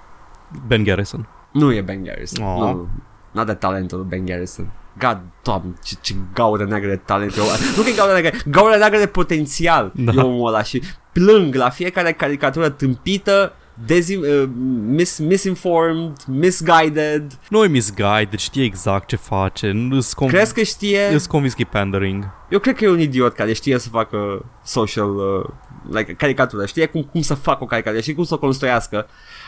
Ben 0.67 0.83
Garrison. 0.85 1.29
Nu 1.53 1.73
e 1.73 1.81
Ben 1.81 2.03
Garrison. 2.05 2.45
Aw. 2.45 2.59
Nu, 2.59 2.89
n-a 3.31 3.45
de 3.45 3.55
talentul 3.55 3.99
lui 3.99 4.07
Ben 4.09 4.25
Garrison. 4.25 4.73
God, 4.99 5.21
doamne, 5.43 5.73
ce, 5.85 5.95
ce 6.01 6.15
gaură 6.35 6.65
neagră 6.65 6.89
de 6.89 6.97
talent. 6.97 7.37
Eu, 7.37 7.45
nu 7.77 7.83
că 7.83 7.89
e 7.89 7.93
gaură 7.97 8.13
neagră, 8.13 8.39
gaură 8.51 8.77
neagră 8.77 8.99
de 8.99 9.07
potențial 9.07 9.93
Da. 9.95 10.13
e 10.17 10.21
omul 10.21 10.49
ăla 10.49 10.63
și 10.63 10.83
plâng 11.13 11.55
la 11.55 11.69
fiecare 11.71 12.13
caricatură 12.13 12.69
tâmpită, 12.69 13.53
dezi, 13.87 14.17
uh, 14.17 14.49
mis, 14.87 15.19
misinformed, 15.19 16.13
misguided. 16.27 17.39
Nu 17.49 17.65
e 17.65 17.67
misguided, 17.67 18.39
știe 18.39 18.65
exact 18.65 19.07
ce 19.09 19.17
face. 19.17 19.71
Nu 19.71 19.97
îți 19.97 20.15
conv- 20.15 20.31
Crezi 20.31 20.55
că 20.55 20.63
știe? 20.63 21.07
îți 21.15 21.29
convins 21.29 21.53
că 21.55 21.61
e 21.61 21.69
pandering. 21.71 22.25
Eu 22.49 22.59
cred 22.59 22.77
că 22.77 22.85
e 22.85 22.89
un 22.89 23.01
idiot 23.01 23.35
care 23.35 23.53
știe 23.53 23.79
să 23.79 23.89
facă 23.89 24.45
social, 24.65 25.11
uh, 25.17 25.45
like, 25.91 26.15
caricatură. 26.15 26.67
Știe 26.67 26.87
cum, 26.87 27.03
cum 27.03 27.21
să 27.21 27.35
facă 27.35 27.65
o 27.65 27.67
caricatură, 27.67 28.01
știe 28.01 28.15
cum 28.15 28.25
să 28.25 28.35
o 28.35 28.39
construiască, 28.39 29.07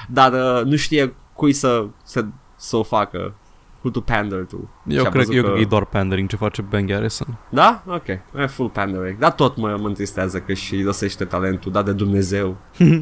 dar 0.08 0.32
uh, 0.32 0.64
nu 0.64 0.76
știe 0.76 1.14
cui 1.32 1.52
să, 1.52 1.86
să, 2.04 2.24
să 2.56 2.76
o 2.76 2.82
facă. 2.82 3.34
Who 3.80 3.92
to 3.92 4.00
pander 4.00 4.44
to. 4.44 4.56
Eu 4.86 5.00
Și 5.00 5.06
a 5.06 5.10
cred, 5.10 5.24
văzut 5.24 5.34
eu 5.34 5.42
cred 5.42 5.54
că 5.54 5.60
e 5.60 5.64
doar 5.64 5.84
pandering 5.84 6.28
ce 6.28 6.36
face 6.36 6.62
Ben 6.62 6.86
Garrison. 6.86 7.38
Da? 7.48 7.82
Ok. 7.86 8.06
E 8.08 8.46
full 8.46 8.68
pandering. 8.68 9.18
Dar 9.18 9.32
tot 9.32 9.56
mă, 9.56 9.76
mă 9.80 9.86
întristează 9.86 10.38
că 10.38 10.52
și 10.52 10.82
lăsește 10.82 11.24
talentul 11.24 11.72
dat 11.72 11.84
de 11.84 11.92
Dumnezeu. 11.92 12.56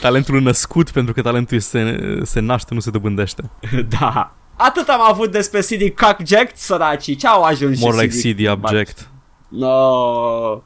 Talentul 0.00 0.40
născut 0.40 0.90
pentru 0.90 1.14
că 1.14 1.22
talentul 1.22 1.58
se, 1.58 1.98
se 2.22 2.40
naște, 2.40 2.74
nu 2.74 2.80
se 2.80 2.90
dobândește. 2.90 3.50
da. 4.00 4.34
Atât 4.56 4.88
am 4.88 5.00
avut 5.10 5.30
despre 5.30 5.60
CD 5.60 5.88
Cockjack, 6.00 6.50
săracii. 6.54 7.14
Ce 7.14 7.26
au 7.26 7.42
ajuns 7.42 7.80
More 7.80 7.96
și 7.96 8.02
like 8.02 8.32
CD 8.32 8.48
Object. 8.48 9.10
No. 9.48 10.62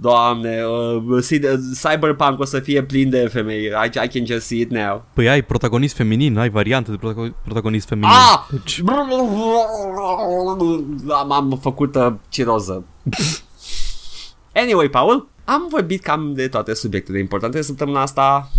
Doamne, 0.00 0.62
uh, 0.64 1.22
CD, 1.24 1.44
Cyberpunk 1.82 2.40
o 2.40 2.44
să 2.44 2.60
fie 2.60 2.82
plin 2.82 3.10
de 3.10 3.26
femei. 3.26 3.64
I, 3.64 3.90
I 4.04 4.08
can 4.08 4.24
just 4.26 4.46
see 4.46 4.60
it 4.60 4.70
now. 4.70 5.04
Păi 5.12 5.28
ai 5.28 5.42
protagonist 5.42 5.96
feminin, 5.96 6.36
ai 6.38 6.48
variante 6.50 6.90
de 6.90 6.96
protago- 6.96 7.42
protagonist 7.44 7.88
feminin. 7.88 8.10
Ah! 8.10 8.46
Deci, 8.50 8.82
Am, 11.08 11.32
am 11.32 11.58
făcut 11.62 11.94
uh, 11.94 12.12
ciroză. 12.28 12.84
anyway, 14.54 14.88
Paul, 14.88 15.28
am 15.44 15.66
vorbit 15.70 16.02
cam 16.02 16.32
de 16.34 16.48
toate 16.48 16.74
subiectele 16.74 17.18
importante 17.18 17.62
săptămâna 17.62 18.00
asta. 18.00 18.50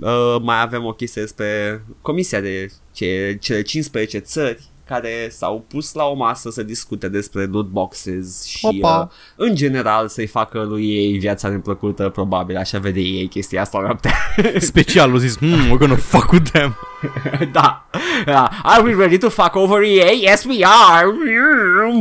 Uh, 0.00 0.36
mai 0.42 0.60
avem 0.62 0.84
o 0.84 0.92
chestie 0.92 1.22
despre 1.22 1.82
comisia 2.02 2.40
de 2.40 2.70
ce, 2.92 3.36
cele 3.40 3.62
15 3.62 4.18
țări 4.18 4.64
care 4.88 5.28
s-au 5.30 5.64
pus 5.68 5.92
la 5.92 6.04
o 6.04 6.14
masă 6.14 6.50
să 6.50 6.62
discute 6.62 7.08
despre 7.08 7.44
loot 7.44 7.66
boxes 7.66 8.44
și 8.44 8.66
Opa. 8.66 8.98
uh, 8.98 9.46
în 9.46 9.54
general 9.54 10.08
să-i 10.08 10.26
facă 10.26 10.62
lui 10.62 10.88
ei 10.88 11.18
viața 11.18 11.48
neplăcută, 11.48 12.08
probabil 12.08 12.56
așa 12.56 12.78
vede 12.78 13.00
ei 13.00 13.26
chestia 13.26 13.60
asta 13.60 13.78
noaptea. 13.80 14.12
special, 14.58 15.10
au 15.10 15.16
zis, 15.16 15.38
hmm, 15.38 15.66
we're 15.66 15.78
gonna 15.78 15.96
fuck 15.96 16.32
with 16.32 16.50
them. 16.50 16.76
da. 17.56 17.88
da. 18.24 18.48
Are 18.62 18.82
we 18.82 18.94
ready 18.94 19.18
to 19.18 19.28
fuck 19.28 19.54
over 19.54 19.82
EA? 19.82 20.10
Yes, 20.20 20.44
we 20.44 20.64
are. 20.64 21.06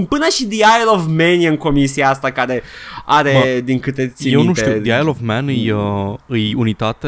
Până 0.09 0.27
și 0.31 0.45
The 0.45 0.55
Isle 0.55 0.89
of 0.89 1.05
Man 1.05 1.39
e 1.39 1.47
în 1.47 1.57
comisia 1.57 2.09
asta 2.09 2.31
care 2.31 2.63
are, 3.05 3.31
Mă, 3.33 3.59
din 3.59 3.79
câte 3.79 4.07
țin 4.07 4.33
Eu 4.33 4.39
nu 4.39 4.45
minte, 4.45 4.59
știu, 4.61 4.81
The 4.81 4.99
Isle 4.99 5.09
of 5.09 5.17
Man 5.21 5.47
e, 5.47 5.73
uh, 5.73 6.15
e 6.27 6.55
unitate, 6.55 7.07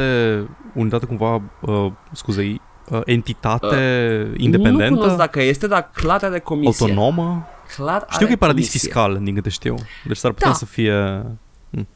unitate 0.74 1.06
cumva, 1.06 1.42
uh, 1.62 1.92
scuze, 2.12 2.56
e, 2.92 2.96
uh, 2.96 3.02
entitate 3.06 4.32
independentă, 4.38 4.94
Nu 4.94 4.98
cunosc 5.00 5.18
dacă 5.18 5.42
este, 5.42 5.68
dar 5.68 5.90
clar 5.94 6.24
are 6.24 6.40
comisie. 6.40 6.86
autonomă. 6.90 7.48
Clar 7.76 8.06
Știu 8.10 8.18
că 8.20 8.24
are 8.24 8.34
e 8.34 8.36
paradis 8.36 8.66
comisie. 8.68 8.80
fiscal, 8.80 9.20
din 9.24 9.36
câte 9.36 9.50
știu. 9.50 9.76
Deci 10.06 10.18
s-ar 10.18 10.32
putea 10.32 10.48
Da. 10.48 10.54
să 10.54 10.66
fie... 10.66 11.24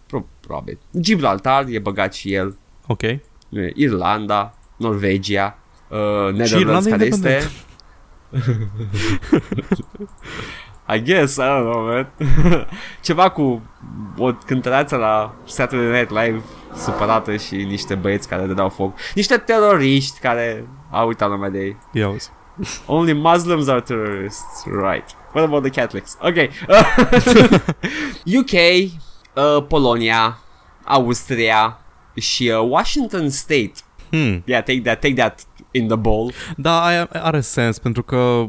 Pro- 0.08 0.26
Probabil. 0.40 0.80
Gibraltar 1.00 1.66
e 1.68 1.80
băgat 1.80 2.14
și 2.14 2.34
el. 2.34 2.58
Ok. 2.88 3.02
Irlanda, 3.76 4.54
Norvegia, 4.78 5.58
uh, 5.90 5.98
Netherlands 6.34 6.52
Irlanda 6.52 6.90
care 6.90 7.06
independent. 7.06 7.42
este... 7.42 7.52
I 10.88 11.00
guess, 11.00 11.38
I 11.38 11.42
don't 11.42 11.64
know, 11.64 11.82
man. 11.82 12.08
Ceva 13.02 13.30
cu 13.30 13.62
o 14.18 14.34
cântăreață 14.34 14.96
la 14.96 15.36
Saturday 15.46 16.00
Night 16.00 16.10
Live 16.10 16.42
supărată 16.76 17.38
și 17.38 17.56
niște 17.56 17.96
băieți 17.96 18.28
care 18.28 18.46
dădeau 18.46 18.70
foc. 18.70 18.98
Niște 19.16 19.38
teroriști 19.38 20.20
care 20.20 20.68
au 20.92 21.08
uitat 21.08 21.30
lumea 21.30 21.50
de 21.50 21.60
ei. 21.60 21.78
Ia 21.92 22.10
uzi. 22.10 22.30
Only 22.86 23.14
Muslims 23.14 23.68
are 23.68 23.82
terrorists, 23.82 24.66
right. 24.66 25.16
What 25.34 25.46
about 25.46 25.64
the 25.64 25.82
Catholics? 25.82 26.18
Ok. 26.22 26.36
UK, 28.40 28.52
uh, 28.54 29.66
Polonia, 29.68 30.40
Austria 30.84 31.80
și 32.16 32.52
uh, 32.54 32.70
Washington 32.70 33.30
State. 33.30 33.72
Hmm. 34.10 34.44
Yeah, 34.46 34.64
take 34.64 34.82
that, 34.82 35.00
take 35.00 35.14
that 35.14 35.40
in 35.72 35.88
the 35.88 35.96
bowl. 35.96 36.32
Da, 36.58 36.84
aia 36.84 37.10
are 37.12 37.42
sens, 37.42 37.80
pentru 37.80 38.04
că 38.04 38.48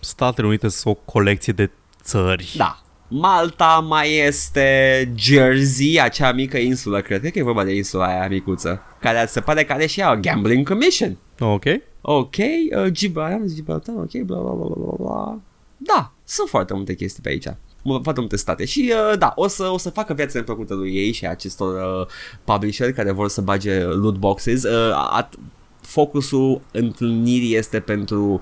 Statele 0.00 0.46
Unite 0.46 0.68
sunt 0.68 0.96
o 0.96 1.12
colecție 1.12 1.52
de 1.52 1.70
țări. 2.02 2.54
Da. 2.56 2.82
Malta 3.08 3.84
mai 3.88 4.16
este 4.16 5.12
Jersey, 5.16 6.00
acea 6.02 6.32
mică 6.32 6.56
insulă, 6.58 7.00
cred, 7.00 7.20
cred 7.20 7.32
că 7.32 7.38
e 7.38 7.42
vorba 7.42 7.64
de 7.64 7.74
insula 7.74 8.06
aia 8.06 8.28
micuță, 8.28 8.82
care 9.00 9.26
se 9.26 9.40
pare 9.40 9.64
că 9.64 9.72
are 9.72 9.86
și 9.86 10.00
ea 10.00 10.12
o 10.12 10.16
gambling 10.20 10.68
commission. 10.68 11.16
Ok. 11.38 11.64
Ok, 12.00 12.36
uh, 12.36 12.86
Gibraltar, 12.90 13.40
Gibraltar, 13.54 13.94
ok, 13.98 14.10
bla 14.12 14.38
bla 14.38 14.50
bla 14.52 14.66
bla 14.76 14.94
bla. 14.98 15.38
Da, 15.76 16.12
sunt 16.24 16.48
foarte 16.48 16.74
multe 16.74 16.94
chestii 16.94 17.22
pe 17.22 17.28
aici. 17.28 17.46
Mă- 17.82 18.00
Foarte 18.02 18.20
multe 18.20 18.36
state 18.36 18.64
și 18.64 18.92
uh, 19.12 19.18
da, 19.18 19.32
o 19.36 19.46
să, 19.48 19.64
o 19.72 19.78
să 19.78 19.90
facă 19.90 20.14
viața 20.14 20.38
neplăcută 20.38 20.74
lui 20.74 20.94
ei 20.96 21.12
și 21.12 21.26
acestor 21.26 22.00
uh, 22.00 22.06
publisher 22.44 22.92
care 22.92 23.10
vor 23.12 23.28
să 23.28 23.40
bage 23.40 23.82
loot 23.82 24.16
boxes. 24.16 24.62
Uh, 24.62 25.08
at, 25.10 25.34
focusul 25.80 26.60
întâlnirii 26.72 27.56
este 27.56 27.80
pentru 27.80 28.40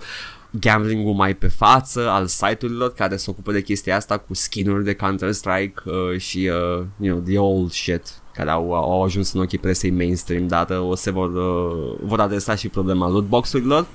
gambling-ul 0.50 1.14
mai 1.14 1.34
pe 1.34 1.48
față 1.48 2.08
al 2.08 2.26
site-urilor 2.26 2.92
care 2.92 3.16
se 3.16 3.30
ocupă 3.30 3.52
de 3.52 3.62
chestia 3.62 3.96
asta 3.96 4.18
cu 4.18 4.34
skin-uri 4.34 4.84
de 4.84 4.94
Counter-Strike 4.94 5.82
uh, 5.84 6.18
și 6.18 6.38
uh, 6.38 6.84
you 7.00 7.14
know, 7.14 7.18
the 7.18 7.38
old 7.38 7.70
shit 7.70 8.02
care 8.34 8.50
au, 8.50 8.74
au 8.74 9.04
ajuns 9.04 9.32
în 9.32 9.40
ochii 9.40 9.58
presei 9.58 9.90
mainstream, 9.90 10.46
dar 10.46 10.70
uh, 10.70 10.88
o 10.88 10.94
se 10.94 11.10
vor, 11.10 11.34
uh, 11.34 11.98
vor 12.02 12.20
adresa 12.20 12.54
și 12.54 12.68
problema 12.68 13.08
loot 13.08 13.24
box-urilor. 13.28 13.86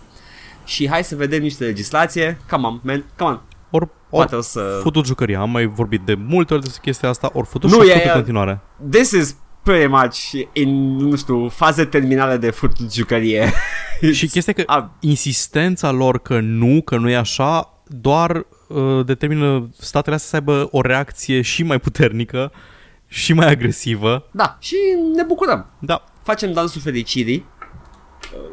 Și 0.65 0.89
hai 0.89 1.03
să 1.03 1.15
vedem 1.15 1.41
niște 1.41 1.63
legislație. 1.63 2.37
Come 2.49 2.67
on, 2.67 2.79
man, 2.83 3.05
come 3.17 3.29
on. 3.29 3.41
Ori, 3.69 3.89
Poate 4.09 4.35
ori 4.35 4.43
o 4.43 4.47
să... 4.47 4.79
futut 4.81 5.05
jucăria. 5.05 5.39
Am 5.39 5.49
mai 5.49 5.65
vorbit 5.65 6.01
de 6.01 6.13
multe 6.13 6.53
ori 6.53 6.63
despre 6.63 6.81
chestia 6.83 7.09
asta, 7.09 7.29
ori 7.33 7.47
futut 7.47 7.69
Nu, 7.69 7.81
și 7.81 7.89
e- 7.89 7.91
futut 7.91 8.05
e- 8.05 8.09
în 8.09 8.15
continuare. 8.15 8.61
This 8.89 9.11
is 9.11 9.35
pretty 9.63 9.87
much 9.87 10.31
in, 10.53 10.95
nu 10.95 11.15
știu, 11.15 11.49
faze 11.49 11.85
terminale 11.85 12.37
de 12.37 12.49
furtul 12.49 12.91
jucărie. 12.91 13.51
Și 14.13 14.27
chestia 14.27 14.53
că 14.53 14.63
A, 14.65 14.97
insistența 14.99 15.91
lor 15.91 16.19
că 16.19 16.39
nu, 16.39 16.81
că 16.81 16.97
nu 16.97 17.09
e 17.09 17.15
așa, 17.15 17.73
doar 17.87 18.45
uh, 18.67 19.05
determină 19.05 19.69
statele 19.77 20.15
astea 20.15 20.29
să 20.29 20.35
aibă 20.35 20.67
o 20.71 20.81
reacție 20.81 21.41
și 21.41 21.63
mai 21.63 21.79
puternică 21.79 22.51
și 23.07 23.33
mai 23.33 23.47
agresivă. 23.47 24.27
da, 24.31 24.57
și 24.59 24.75
ne 25.15 25.23
bucurăm. 25.23 25.65
Da, 25.79 26.03
Facem 26.23 26.53
dansul 26.53 26.81
fericirii 26.81 27.45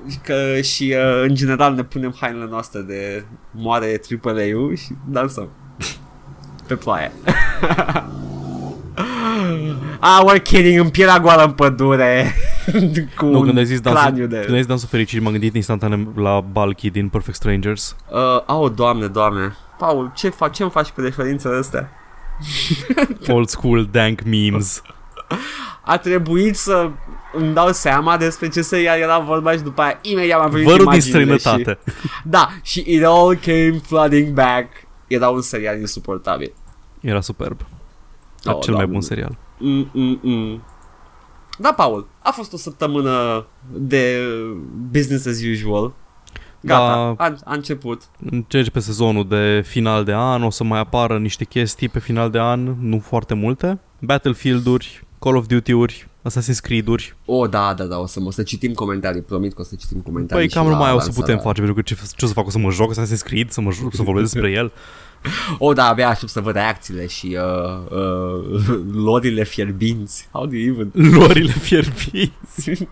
uh, 0.07 0.15
că 0.23 0.61
și 0.61 0.95
uh, 0.97 1.23
în 1.23 1.35
general 1.35 1.75
ne 1.75 1.83
punem 1.83 2.15
hainele 2.21 2.47
noastre 2.51 2.81
de 2.81 3.25
moare 3.51 4.01
AAA-ul 4.25 4.77
și 4.77 4.89
dansăm 5.09 5.49
pe 6.69 6.75
ploaie. 6.75 7.13
ah, 10.01 10.23
we're 10.27 10.43
kidding, 10.43 10.79
în 10.79 10.89
pielea 10.89 11.19
goală 11.19 11.43
în 11.43 11.53
pădure 11.53 12.35
cu 13.17 13.25
nu, 13.25 13.39
un 13.39 13.45
când 13.45 13.59
ai 13.59 13.65
zis 13.65 13.81
dansul, 13.81 14.03
craniu 14.03 14.27
de... 14.27 14.37
când 14.37 14.51
ai 14.51 14.59
zis 14.59 14.67
dansul 14.67 14.89
fericirii, 14.89 15.23
m-am 15.23 15.33
gândit 15.33 15.55
instantaneu 15.55 16.13
la 16.17 16.41
Balky 16.41 16.91
din 16.91 17.09
Perfect 17.09 17.37
Strangers. 17.37 17.97
Uh, 18.11 18.55
oh, 18.57 18.73
doamne, 18.75 19.07
doamne. 19.07 19.57
Paul, 19.79 20.13
ce, 20.15 20.29
faci, 20.29 20.57
ce 20.57 20.65
faci 20.65 20.89
cu 20.89 21.01
referințele 21.01 21.57
astea? 21.57 21.91
Old 23.35 23.49
school 23.49 23.89
dank 23.91 24.23
memes. 24.23 24.83
A 25.85 25.99
trebuit 25.99 26.57
să 26.57 26.91
îmi 27.33 27.55
dau 27.55 27.73
seama 27.73 28.17
despre 28.17 28.49
ce 28.49 28.63
serial 28.63 28.99
era 28.99 29.19
vorba 29.19 29.53
și 29.53 29.61
după 29.61 29.83
aia 29.83 29.99
imediat 30.03 30.41
m-am 30.41 30.51
venit 30.51 30.67
Vărul 30.67 30.79
din 30.79 30.93
imaginile 30.93 31.37
străinătate. 31.39 31.79
Și, 31.85 32.03
da, 32.25 32.49
și 32.63 32.85
it 32.87 33.05
all 33.05 33.35
came 33.37 33.81
flooding 33.83 34.29
back. 34.29 34.67
Era 35.07 35.29
un 35.29 35.41
serial 35.41 35.79
insuportabil. 35.79 36.53
Era 37.01 37.21
superb. 37.21 37.61
Era 38.45 38.55
Oh, 38.55 38.63
cel 38.63 38.75
mai 38.75 38.83
doamne. 38.83 38.93
bun 38.93 39.01
serial. 39.01 39.39
Mm-mm-mm. 39.61 40.61
Da, 41.59 41.73
Paul, 41.73 42.09
a 42.23 42.31
fost 42.31 42.53
o 42.53 42.57
săptămână 42.57 43.47
de 43.73 44.17
business 44.91 45.27
as 45.27 45.43
usual. 45.53 45.93
Gata, 46.61 47.15
Da. 47.19 47.25
a, 47.25 47.37
a 47.45 47.55
început. 47.55 48.03
Încerci 48.31 48.71
pe 48.71 48.79
sezonul 48.81 49.29
de 49.29 49.63
final 49.67 50.05
de 50.05 50.13
an, 50.15 50.43
o 50.43 50.51
să 50.51 50.65
mai 50.65 50.79
apară 50.79 51.19
niște 51.19 51.45
chestii 51.45 51.89
pe 51.89 51.99
final 51.99 52.31
de 52.31 52.39
an, 52.41 52.75
nu 52.81 52.99
foarte 52.99 53.35
multe. 53.35 53.79
Battlefield-uri, 54.01 55.07
Call 55.19 55.37
of 55.37 55.47
Duty-uri, 55.47 56.09
Assassin's 56.29 56.61
Creed-uri. 56.63 57.17
O, 57.25 57.47
da, 57.47 57.75
da, 57.75 57.85
da, 57.85 57.99
o 57.99 58.07
să, 58.07 58.21
o 58.25 58.31
să 58.31 58.43
citim 58.43 58.73
comentarii, 58.73 59.23
promit 59.23 59.55
că 59.55 59.61
o 59.61 59.65
să 59.65 59.75
citim 59.79 60.01
comentarii 60.01 60.37
Păi 60.37 60.49
și 60.49 60.55
cam 60.55 60.67
la 60.67 60.73
numai 60.73 60.93
o 60.93 60.99
să 60.99 61.05
lansarea. 61.05 61.21
putem 61.21 61.39
face, 61.39 61.57
pentru 61.61 61.75
că 61.75 61.83
ce, 61.83 61.97
ce 62.17 62.25
o 62.25 62.29
să 62.29 62.35
fac? 62.35 62.47
O 62.47 62.51
să 62.51 62.59
mă 62.59 62.71
joc 62.71 62.93
Assassin's 62.95 63.23
Creed? 63.25 63.51
Să, 63.51 63.61
mă 63.61 63.71
joc, 63.71 63.95
să 63.95 64.03
vorbesc 64.03 64.33
despre 64.33 64.51
el? 64.51 64.73
O, 65.59 65.73
da, 65.73 65.89
abia 65.89 66.09
aștept 66.09 66.31
să 66.31 66.41
văd 66.41 66.55
reacțiile 66.55 67.07
și 67.07 67.37
uh, 67.39 67.99
uh, 67.99 68.81
lorile 69.05 69.45
fierbinți. 69.45 70.29
How 70.33 70.47
do 70.47 70.57
you 70.57 70.75
even... 70.75 70.93
Lorile 71.19 71.53
fierbiți. 71.53 72.87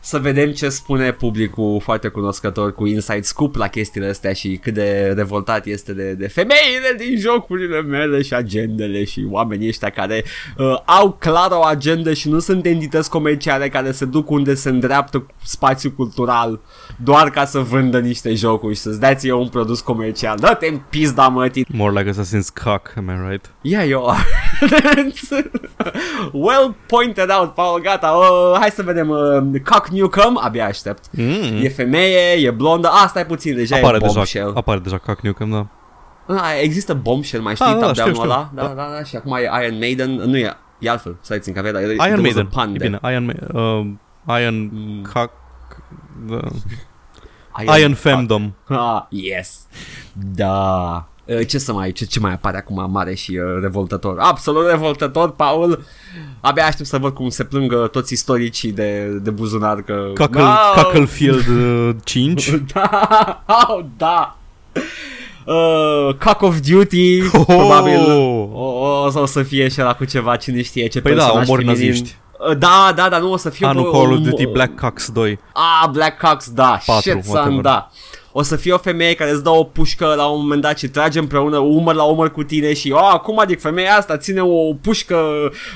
Să 0.00 0.18
vedem 0.18 0.52
ce 0.52 0.68
spune 0.68 1.12
publicul 1.12 1.80
foarte 1.82 2.08
cunoscător 2.08 2.74
cu 2.74 2.86
inside 2.86 3.20
scoop 3.20 3.54
la 3.54 3.68
chestiile 3.68 4.08
astea 4.08 4.32
și 4.32 4.56
cât 4.62 4.74
de 4.74 5.12
revoltat 5.16 5.66
este 5.66 5.92
de, 5.92 6.12
de 6.12 6.26
femeile 6.26 6.94
din 6.96 7.18
jocurile 7.18 7.82
mele 7.82 8.22
și 8.22 8.34
agendele 8.34 9.04
și 9.04 9.26
oamenii 9.30 9.68
ăștia 9.68 9.90
care 9.90 10.24
uh, 10.58 10.80
au 10.84 11.12
clar 11.12 11.50
o 11.50 11.64
agendă 11.64 12.12
și 12.12 12.28
nu 12.28 12.38
sunt 12.38 12.66
entități 12.66 13.10
comerciale 13.10 13.68
care 13.68 13.92
se 13.92 14.04
duc 14.04 14.30
unde 14.30 14.54
se 14.54 14.68
îndreaptă 14.68 15.26
spațiul 15.44 15.92
cultural 15.92 16.60
doar 17.02 17.30
ca 17.30 17.44
să 17.44 17.58
vândă 17.58 17.98
niște 18.00 18.34
jocuri 18.34 18.74
și 18.74 18.80
să-ți 18.80 19.00
dea 19.00 19.14
ție 19.14 19.32
un 19.32 19.48
produs 19.48 19.80
comercial. 19.80 20.36
Dă-te 20.38 20.66
în 20.66 20.80
pizda 20.88 21.28
mătii. 21.28 21.66
More 21.72 22.00
like 22.00 22.10
Assassin's 22.20 22.62
Cock, 22.64 22.94
am 22.96 23.08
I 23.08 23.28
right? 23.30 23.50
Yeah, 23.60 23.88
you 23.88 24.06
are. 24.08 24.22
well 26.32 26.74
pointed 26.86 27.30
out, 27.30 27.54
Paul, 27.54 27.80
gata. 27.80 28.08
Uh, 28.08 28.56
hai 28.60 28.70
să 28.70 28.82
vedem. 28.82 29.08
Uh, 29.08 29.60
Cock 29.64 29.88
Newcomb, 29.88 30.36
abia 30.40 30.66
aștept. 30.66 31.04
Mm. 31.10 31.62
E 31.62 31.68
femeie, 31.68 32.46
e 32.46 32.50
blondă. 32.50 32.88
Ah, 32.88 33.04
stai 33.08 33.26
puțin, 33.26 33.54
deja 33.54 33.76
Apare 33.76 33.96
e 33.96 33.98
deja, 33.98 34.12
bombshell. 34.12 34.52
apare 34.54 34.78
deja 34.78 34.98
Cock 34.98 35.20
Newcom, 35.20 35.50
da. 35.50 35.66
Ah, 36.34 36.60
există 36.62 36.94
bombshell, 36.94 37.42
mai 37.42 37.54
știi 37.54 37.66
Ah, 37.66 37.76
da, 37.78 37.86
top 37.86 37.94
știu, 37.94 38.02
down-ul 38.04 38.20
știu. 38.20 38.30
ăla? 38.30 38.50
Da, 38.54 38.62
Da. 38.62 38.68
da, 38.68 38.88
da, 38.96 39.04
și 39.04 39.16
acum 39.16 39.32
e 39.32 39.64
Iron 39.64 39.78
Maiden. 39.78 40.10
Nu 40.14 40.36
e, 40.36 40.56
e 40.78 40.90
altfel, 40.90 41.16
stai 41.20 41.38
țin 41.40 41.52
că 41.52 41.58
avea, 41.58 41.72
dar 41.72 41.80
Iron 41.82 41.96
there 41.98 42.10
was 42.20 42.20
a 42.20 42.22
Maiden, 42.22 42.46
pun 42.46 42.74
e 42.74 42.78
there. 42.78 42.98
bine, 43.00 43.12
Iron, 43.12 43.32
Ma- 43.32 43.52
uh, 44.26 44.38
Iron 44.40 44.70
Mm. 44.72 45.02
Cock... 45.14 45.30
Da. 46.28 46.40
Iron 47.78 47.94
Femdom. 47.94 48.52
Ah, 48.68 49.02
yes. 49.08 49.58
Da. 50.34 51.08
Uh, 51.24 51.46
Ce 51.46 51.58
să 51.58 51.72
mai, 51.72 51.92
ce, 51.92 52.04
ce 52.04 52.20
mai 52.20 52.32
apare 52.32 52.56
acum 52.56 52.90
mare 52.90 53.14
și 53.14 53.30
uh, 53.30 53.60
revoltător? 53.62 54.18
Absolut 54.18 54.68
revoltător, 54.70 55.30
Paul. 55.30 55.84
Abia 56.40 56.66
aștept 56.66 56.88
să 56.88 56.98
văd 56.98 57.14
cum 57.14 57.28
se 57.28 57.44
plângă 57.44 57.86
toți 57.92 58.12
istoricii 58.12 58.72
de, 58.72 59.06
de 59.22 59.30
buzunar 59.30 59.82
că... 59.82 60.10
Cockle, 60.14 60.40
No! 60.42 60.48
Cocklefield 60.82 61.46
uh, 61.88 61.94
5. 62.04 62.50
Da, 62.72 63.44
oh, 63.68 63.84
da. 63.96 64.36
Uh, 65.44 66.14
Cock 66.24 66.42
of 66.42 66.60
Duty 66.60 67.20
Oh! 67.32 67.44
Probabil 67.46 67.98
o, 68.52 68.60
o, 68.60 69.10
o 69.20 69.26
să 69.26 69.42
fie 69.42 69.68
și 69.68 69.80
ăla 69.80 69.94
cu 69.94 70.04
ceva 70.04 70.36
Cine 70.36 70.62
știe 70.62 70.86
ce 70.86 71.00
Păi 71.00 71.14
da, 71.14 71.18
personaj 71.22 71.48
omori 71.48 71.64
feminin. 71.64 71.86
naziști. 71.88 72.16
Uh, 72.38 72.54
Da, 72.56 72.92
da, 72.94 73.08
da, 73.08 73.18
nu 73.18 73.32
o 73.32 73.36
să 73.36 73.50
fie 73.50 73.66
Ah, 73.66 73.74
nu, 73.74 73.86
o- 73.86 73.90
Call 73.90 74.12
of 74.12 74.18
o- 74.18 74.20
Duty 74.20 74.46
Black 74.46 74.80
Cox 74.80 75.10
2. 75.10 75.38
Ah, 75.52 75.86
Black 75.92 76.18
Cox, 76.28 76.50
da, 76.50 76.78
Patru, 76.86 77.00
shit 77.10 77.24
son, 77.24 77.34
whatever. 77.34 77.60
da 77.60 77.90
o 78.38 78.42
să 78.42 78.56
fie 78.56 78.72
o 78.72 78.78
femeie 78.78 79.14
care 79.14 79.30
îți 79.30 79.42
dă 79.42 79.50
o 79.50 79.64
pușcă 79.64 80.14
la 80.16 80.26
un 80.26 80.40
moment 80.40 80.60
dat 80.60 80.78
și 80.78 80.88
trage 80.88 81.18
împreună 81.18 81.58
umăr 81.58 81.94
la 81.94 82.02
umăr 82.02 82.30
cu 82.30 82.42
tine 82.42 82.74
și 82.74 82.90
oh, 82.90 83.20
cum 83.22 83.38
adică 83.38 83.60
femeia 83.60 83.92
asta 83.92 84.16
ține 84.16 84.40
o 84.40 84.74
pușcă, 84.74 85.18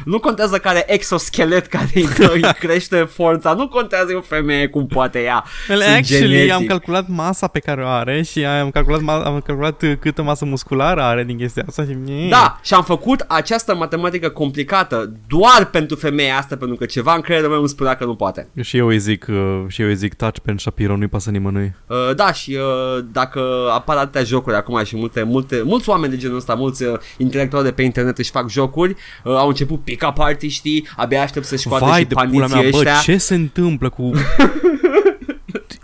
nu 0.05 0.19
contează 0.19 0.57
care 0.57 0.85
exoschelet 0.87 1.67
care 1.67 1.91
îi, 1.95 2.09
dă, 2.19 2.33
îi 2.35 2.43
crește 2.59 2.97
forța, 2.97 3.53
nu 3.53 3.69
contează 3.69 4.13
e 4.13 4.15
o 4.15 4.21
femeie 4.21 4.67
cum 4.69 4.87
poate 4.87 5.23
ea. 5.23 5.45
Well, 5.69 5.81
Sunt 5.81 5.95
actually, 5.95 6.29
genetic. 6.29 6.53
am 6.53 6.65
calculat 6.65 7.09
masa 7.09 7.47
pe 7.47 7.59
care 7.59 7.83
o 7.83 7.87
are 7.87 8.23
și 8.23 8.45
am 8.45 8.71
calculat, 8.71 9.01
ma- 9.01 9.25
am 9.25 9.41
calculat 9.45 9.83
uh, 9.83 9.93
câtă 10.01 10.23
masă 10.23 10.45
musculară 10.45 11.03
are 11.03 11.25
din 11.25 11.37
chestia 11.37 11.65
asta 11.69 11.85
și... 11.85 11.97
Da, 12.31 12.61
și 12.63 12.75
am 12.75 12.85
făcut 12.85 13.25
această 13.29 13.75
matematică 13.75 14.29
complicată 14.29 15.13
doar 15.29 15.69
pentru 15.71 15.97
femeia 15.97 16.37
asta, 16.37 16.57
pentru 16.57 16.77
că 16.77 16.85
ceva 16.85 17.15
în 17.15 17.21
creierul 17.21 17.51
meu 17.51 17.59
îmi 17.59 17.69
spunea 17.69 17.95
că 17.95 18.05
nu 18.05 18.15
poate. 18.15 18.49
Și 18.61 18.77
eu 18.77 18.87
îi 18.87 18.99
zic, 18.99 19.27
uh, 19.29 19.65
și 19.69 19.83
eu 19.83 19.89
îi 19.89 19.97
zic 19.97 20.15
touch 20.15 20.39
pen 20.39 20.57
Shapiro, 20.57 20.97
nu-i 20.97 21.09
pasă 21.09 21.31
nimănui. 21.31 21.75
Uh, 21.87 22.15
da, 22.15 22.33
și 22.33 22.52
uh, 22.57 23.05
dacă 23.13 23.41
apar 23.73 23.97
atâtea 23.97 24.25
jocuri 24.25 24.57
acum 24.57 24.85
și 24.85 24.97
multe, 24.97 25.23
multe, 25.23 25.63
mulți 25.65 25.89
oameni 25.89 26.13
de 26.13 26.19
genul 26.19 26.37
ăsta, 26.37 26.55
mulți 26.55 26.83
uh, 26.83 26.99
intelectuali 27.17 27.65
de 27.65 27.73
pe 27.73 27.83
internet 27.83 28.19
își 28.19 28.31
fac 28.31 28.49
jocuri, 28.51 28.91
uh, 29.25 29.35
au 29.37 29.49
început 29.49 29.85
pick-up 29.85 30.19
artiștii, 30.19 30.89
abia 30.97 31.23
aștept 31.23 31.47
să-și 31.47 31.63
scoată 31.63 31.85
Vai 31.85 32.01
și 32.01 32.07
de 32.07 32.15
pula 32.15 32.27
pandiții 32.27 32.61
mea, 32.61 32.71
bă, 32.71 32.77
ăștia. 32.77 32.97
ce 32.97 33.17
se 33.17 33.35
întâmplă 33.35 33.89
cu... 33.89 34.11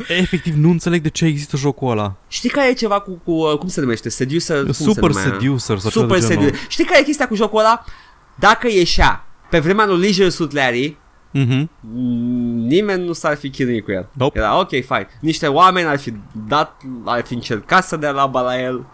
Efectiv, 0.08 0.54
nu 0.54 0.70
înțeleg 0.70 1.02
de 1.02 1.08
ce 1.08 1.24
există 1.24 1.56
jocul 1.56 1.90
ăla. 1.90 2.16
Știi 2.28 2.48
care 2.50 2.68
e 2.68 2.72
ceva 2.72 3.00
cu, 3.00 3.20
cu 3.24 3.30
uh, 3.32 3.58
cum 3.58 3.68
se 3.68 3.80
numește, 3.80 4.08
seducer? 4.08 4.62
cum 4.62 4.72
se 4.72 4.82
Super 4.82 5.10
numea? 5.10 5.22
Seducer 5.22 5.78
sau 5.78 5.90
ceva 5.90 6.04
Super 6.04 6.18
de 6.20 6.26
genul. 6.26 6.42
seducer. 6.42 6.66
Știi 6.68 6.84
care 6.84 7.00
e 7.00 7.02
chestia 7.02 7.28
cu 7.28 7.34
jocul 7.34 7.58
ăla? 7.58 7.84
Dacă 8.34 8.68
ieșea 8.68 9.26
pe 9.50 9.58
vremea 9.58 9.86
lui 9.86 10.00
Leisure 10.00 10.28
Suit 10.28 10.52
Larry, 10.52 10.96
Mhm. 11.30 11.70
Mm, 11.80 12.66
nimeni 12.66 13.04
nu 13.06 13.12
s-ar 13.12 13.36
fi 13.36 13.50
chinuit 13.50 13.84
cu 13.84 13.90
el. 13.92 14.08
Nope. 14.12 14.38
Era 14.38 14.58
ok, 14.58 14.68
fine. 14.68 15.08
Niște 15.20 15.46
oameni 15.46 15.88
ar 15.88 15.98
fi 15.98 16.14
dat, 16.48 16.76
ar 17.04 17.24
fi 17.24 17.34
încercat 17.34 17.84
să 17.84 17.96
dea 17.96 18.10
laba 18.10 18.40
la 18.40 18.60
el. 18.60 18.86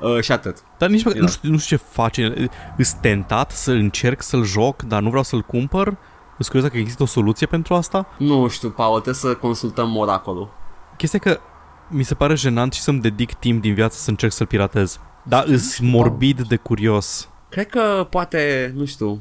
Uh, 0.00 0.20
și 0.20 0.32
atât. 0.32 0.56
Dar 0.78 0.88
nici 0.88 1.04
măcar 1.04 1.18
Da. 1.18 1.24
nu, 1.24 1.30
știu, 1.30 1.50
nu 1.50 1.58
știu 1.58 1.76
ce 1.76 1.82
face. 1.90 2.50
Îs 2.76 2.92
tentat 2.92 3.50
să 3.50 3.70
încerc 3.70 4.22
să-l 4.22 4.44
joc, 4.44 4.82
dar 4.82 5.02
nu 5.02 5.08
vreau 5.08 5.22
să-l 5.24 5.40
cumpăr. 5.42 5.96
Îs 6.38 6.46
curios 6.46 6.64
dacă 6.64 6.78
există 6.78 7.02
o 7.02 7.06
soluție 7.06 7.46
pentru 7.46 7.74
asta. 7.74 8.06
Nu 8.18 8.48
știu, 8.48 8.70
Paul, 8.70 8.92
trebuie 9.00 9.14
să 9.14 9.34
consultăm 9.34 9.96
oracolul. 9.96 10.50
Chestia 10.96 11.20
e 11.24 11.30
că 11.30 11.40
mi 11.88 12.02
se 12.02 12.14
pare 12.14 12.34
jenant 12.34 12.72
și 12.72 12.80
să-mi 12.80 13.00
dedic 13.00 13.32
timp 13.34 13.60
din 13.62 13.74
viață 13.74 13.98
să 13.98 14.10
încerc 14.10 14.32
să-l 14.32 14.46
piratez. 14.46 15.00
Dar 15.22 15.44
îs 15.46 15.78
morbid 15.78 16.40
de 16.42 16.56
curios. 16.56 17.28
Cred 17.48 17.68
că 17.68 18.06
poate, 18.10 18.72
nu 18.76 18.84
știu, 18.84 19.20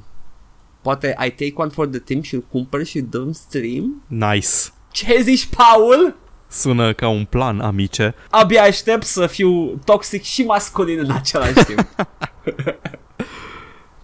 poate 0.89 1.15
I 1.25 1.29
take 1.29 1.53
one 1.55 1.69
for 1.69 1.87
the 1.87 1.99
team 1.99 2.21
și 2.21 2.35
îl 2.35 2.43
cumpăr 2.51 2.85
și 2.85 3.01
dăm 3.01 3.31
stream? 3.31 4.03
Nice. 4.07 4.47
Ce 4.91 5.21
zici, 5.21 5.49
Paul? 5.55 6.15
Sună 6.47 6.93
ca 6.93 7.07
un 7.07 7.25
plan, 7.25 7.59
amice. 7.59 8.15
Abia 8.29 8.61
aștept 8.63 9.03
să 9.03 9.27
fiu 9.27 9.75
toxic 9.85 10.23
și 10.23 10.43
masculin 10.43 10.99
în 10.99 11.11
același 11.11 11.53
timp. 11.53 11.87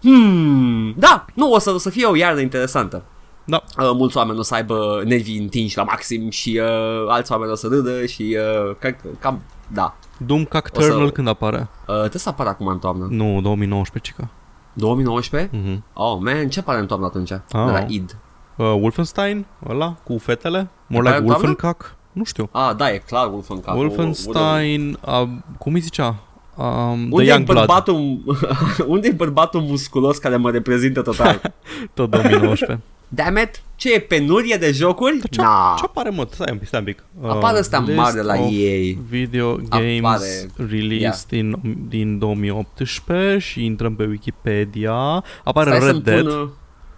hmm, 0.04 0.94
da, 0.98 1.26
nu, 1.34 1.52
o 1.52 1.60
să, 1.60 1.72
o 1.72 1.78
să 1.78 1.90
fie 1.90 2.06
o 2.06 2.16
iarnă 2.16 2.40
interesantă. 2.40 3.04
Da. 3.46 3.64
Uh, 3.80 3.92
mulți 3.94 4.18
oameni 4.18 4.40
o 4.40 4.42
să 4.42 4.54
aibă 4.54 5.02
nervii 5.06 5.38
întinși 5.38 5.78
la 5.78 5.84
maxim 5.84 6.30
și 6.30 6.60
uh, 6.64 7.10
alți 7.10 7.32
oameni 7.32 7.52
o 7.52 7.56
să 7.56 7.68
râdă 7.68 8.06
și 8.06 8.38
uh, 8.40 8.76
cred 8.80 8.96
că 9.02 9.08
cam, 9.20 9.42
da. 9.68 9.98
Doom 10.18 10.46
Cac 10.46 10.70
O 10.74 10.80
să- 10.80 10.86
Eternal 10.86 11.12
când 11.12 11.28
apare? 11.28 11.68
Uh, 11.88 11.96
trebuie 11.96 12.22
să 12.22 12.30
apară 12.30 12.50
acum 12.50 12.68
în 12.68 12.80
toamnă. 12.80 13.08
Nu, 13.10 13.42
2019, 13.42 14.12
cica. 14.12 14.30
2019? 14.76 15.50
Mhm. 15.54 15.84
Oh, 15.94 16.18
man, 16.20 16.50
ce 16.50 16.60
apare 16.60 16.80
în 16.80 16.86
toamnă 16.88 17.06
atunci? 17.06 17.32
Ah. 17.32 17.42
De 17.50 17.72
la 17.72 17.84
id. 17.88 18.18
Uh, 18.58 18.66
Wolfenstein, 18.66 19.46
ăla, 19.70 19.96
cu 20.04 20.18
fetele? 20.18 20.70
More 20.88 21.08
Apare 21.08 21.16
like 21.16 21.18
în 21.18 21.26
toamnă? 21.40 21.48
Wolfencac? 21.48 21.96
Nu 22.12 22.24
știu. 22.24 22.50
Ah, 22.52 22.76
da, 22.76 22.92
e 22.92 22.98
clar 22.98 23.32
Wolfenstein. 23.32 23.78
Wolfenstein, 23.78 24.98
uh, 25.06 25.28
cum 25.58 25.74
îi 25.74 25.80
zicea? 25.80 26.16
Um, 26.58 26.96
The 26.96 27.08
Unde 27.10 27.24
e 27.24 27.28
Young 27.28 27.46
Blood, 27.46 27.58
bărbatul, 27.58 28.20
unde 28.88 29.08
e 29.08 29.12
bărbatul 29.12 29.62
musculos 29.62 30.18
care 30.18 30.36
mă 30.36 30.52
reprezintă 30.52 31.02
total? 31.02 31.42
tot 31.94 32.10
2019. 32.10 32.80
Damn 33.08 33.38
it, 33.38 33.62
ce 33.76 33.94
e 33.94 34.00
penurie 34.00 34.56
de 34.56 34.72
jocuri? 34.72 35.20
ce, 35.30 35.42
Na. 35.42 35.74
ce 35.78 35.84
apare, 35.84 36.10
mă? 36.10 36.28
Stai 36.32 36.48
un 36.52 36.58
pic, 36.58 36.68
stai 36.68 36.80
un 36.80 36.86
pic. 36.86 37.04
Uh, 37.22 37.30
Apare 37.30 37.60
ăsta 37.60 37.84
list 37.86 37.98
mare 37.98 38.14
de 38.16 38.22
la 38.22 38.34
of 38.34 38.40
EA. 38.52 38.96
Video 39.10 39.56
games 39.70 40.00
Apare. 40.04 40.50
released 40.70 41.28
din, 41.30 41.56
din 41.90 42.20
2018 42.20 43.38
și 43.40 43.66
intrăm 43.66 43.96
pe 43.96 44.04
Wikipedia. 44.06 45.24
Apare 45.44 45.70
Stai 45.70 45.80
Red 45.80 45.88
să-mi 45.90 46.02
Dead. 46.02 46.28
pun, 46.28 46.40
uh, 46.42 46.50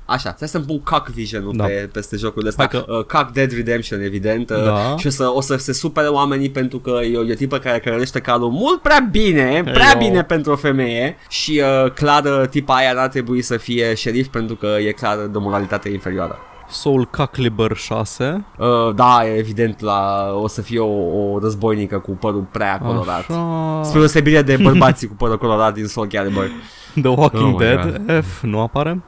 Așa, 0.07 0.33
stai 0.35 0.47
să-mi 0.47 0.63
pun 0.65 0.79
Cock 0.79 1.07
Vision-ul 1.09 1.53
Da. 1.55 1.63
pe, 1.63 1.89
peste 1.93 2.15
jocurile 2.17 2.49
astea. 2.49 2.69
Hai 2.71 2.81
că- 2.85 2.91
Uh, 2.93 3.03
Cock 3.03 3.31
Dead 3.31 3.51
Redemption, 3.51 4.01
evident. 4.01 4.49
Uh, 4.49 4.63
Da. 4.63 4.95
Și 4.97 5.07
o 5.07 5.09
să, 5.09 5.31
o 5.33 5.41
să 5.41 5.55
se 5.55 5.73
supere 5.73 6.07
oamenii 6.07 6.49
pentru 6.49 6.77
că 6.79 6.89
e 6.89 7.17
o, 7.17 7.23
e 7.23 7.31
o 7.31 7.35
tipă 7.35 7.57
care 7.57 7.79
cărălește 7.79 8.19
calul 8.19 8.49
mult 8.49 8.81
prea 8.81 9.07
bine, 9.11 9.61
prea 9.63 9.85
Hello. 9.85 9.99
bine 9.99 10.23
pentru 10.23 10.51
o 10.51 10.55
femeie. 10.55 11.15
Și 11.29 11.61
uh, 11.85 11.91
clar, 11.91 12.23
uh, 12.23 12.47
tipa 12.49 12.75
aia 12.75 12.93
n-ar 12.93 13.07
trebui 13.07 13.41
să 13.41 13.57
fie 13.57 13.93
șerif 13.93 14.27
pentru 14.27 14.55
că 14.55 14.67
e 14.87 14.91
clar 14.91 15.17
de 15.17 15.37
o 15.37 15.41
moralitate 15.41 15.89
inferioară. 15.89 16.37
Soul 16.69 17.07
Calibur 17.09 17.77
6. 17.77 18.45
Uh, 18.57 18.67
da, 18.95 19.19
evident, 19.37 19.79
la, 19.81 20.29
o 20.41 20.47
să 20.47 20.61
fie 20.61 20.79
o, 20.79 21.21
o 21.33 21.39
războinică 21.39 21.97
cu 21.99 22.11
părul 22.11 22.47
prea 22.51 22.77
colorat. 22.79 23.19
Așa. 23.29 23.81
Spre 23.83 23.99
deosebire 23.99 24.41
de 24.41 24.57
bărbații 24.61 25.07
cu 25.11 25.13
părul 25.13 25.37
colorat 25.37 25.73
din 25.73 25.85
Soul 25.85 26.07
Calibur. 26.07 26.49
The 27.01 27.07
Walking 27.09 27.43
Oh 27.43 27.51
my 27.51 27.57
Dead 27.57 28.23
F 28.23 28.41
nu 28.41 28.59
apare. 28.61 29.01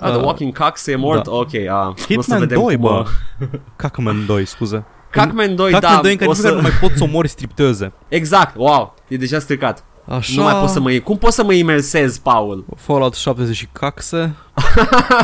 Ah, 0.00 0.08
The 0.08 0.16
Uh, 0.18 0.24
Walking 0.24 0.58
Cox 0.58 0.86
e 0.86 0.96
mort? 0.96 1.24
da. 1.24 1.30
Ok, 1.32 1.54
ah. 1.54 1.88
o 1.88 1.92
să 1.96 2.04
Hitman 2.06 2.38
vedem 2.38 2.58
2, 2.60 2.74
cum, 2.76 2.84
bă. 2.84 3.04
uh, 3.40 3.48
Cackman 3.76 4.26
2, 4.26 4.44
scuze. 4.44 4.84
Crackman 5.10 5.54
2, 5.56 5.70
Cackman 5.72 5.94
da, 5.94 6.00
2 6.00 6.10
în 6.12 6.16
care 6.18 6.30
o 6.30 6.32
nici 6.32 6.42
măcar 6.42 6.52
să... 6.52 6.56
nu 6.56 6.62
mai 6.68 6.78
poți 6.80 6.96
să 6.96 7.04
omori 7.04 7.28
stripteze. 7.28 7.92
Exact, 8.08 8.54
wow, 8.56 8.94
e 9.08 9.16
deja 9.16 9.38
stricat. 9.38 9.84
Așa. 10.08 10.32
Nu 10.36 10.42
mai 10.42 10.54
pot 10.60 10.68
să 10.68 10.80
mă... 10.80 10.90
Cum 11.04 11.18
pot 11.18 11.32
să 11.32 11.44
mă 11.44 11.52
imersez, 11.52 12.18
Paul? 12.18 12.64
Fallout 12.76 13.14
70 13.14 13.56
și 13.56 13.68
caxe. 13.72 14.34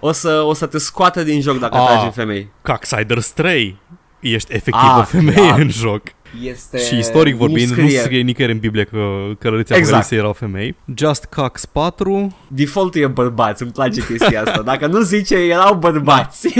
o, 0.00 0.12
să, 0.12 0.42
o 0.46 0.54
să 0.54 0.66
te 0.66 0.78
scoată 0.78 1.22
din 1.22 1.40
joc 1.40 1.58
dacă 1.58 1.76
Ah. 1.76 1.86
tragi 1.86 2.04
în 2.04 2.10
femei. 2.10 2.50
Cacksiders 2.62 3.28
3. 3.30 3.78
Ești 4.20 4.52
efectiv 4.52 4.88
Ah, 4.90 4.96
o 4.98 5.02
femeie 5.02 5.46
clar. 5.46 5.58
în 5.58 5.68
joc. 5.70 6.02
Este... 6.42 6.78
Și 6.78 6.98
istoric 6.98 7.34
vorbind, 7.34 7.68
nu 7.68 7.74
scrie. 7.74 7.98
scrie 8.00 8.20
nicăieri 8.20 8.52
în 8.54 8.58
Biblie 8.60 8.84
că 8.84 8.98
călăreția 9.38 9.76
Exact. 9.76 9.96
exact. 9.96 10.12
erau 10.20 10.32
femei. 10.32 10.76
Just 10.94 11.24
Cax 11.24 11.64
4. 11.66 12.36
Defaultul 12.48 13.00
e 13.00 13.06
bărbați, 13.06 13.62
îmi 13.62 13.70
place 13.72 14.06
chestia 14.06 14.42
asta. 14.42 14.62
Dacă 14.62 14.86
nu 14.86 15.00
zice, 15.00 15.34
erau 15.34 15.74
bărbați. 15.74 16.54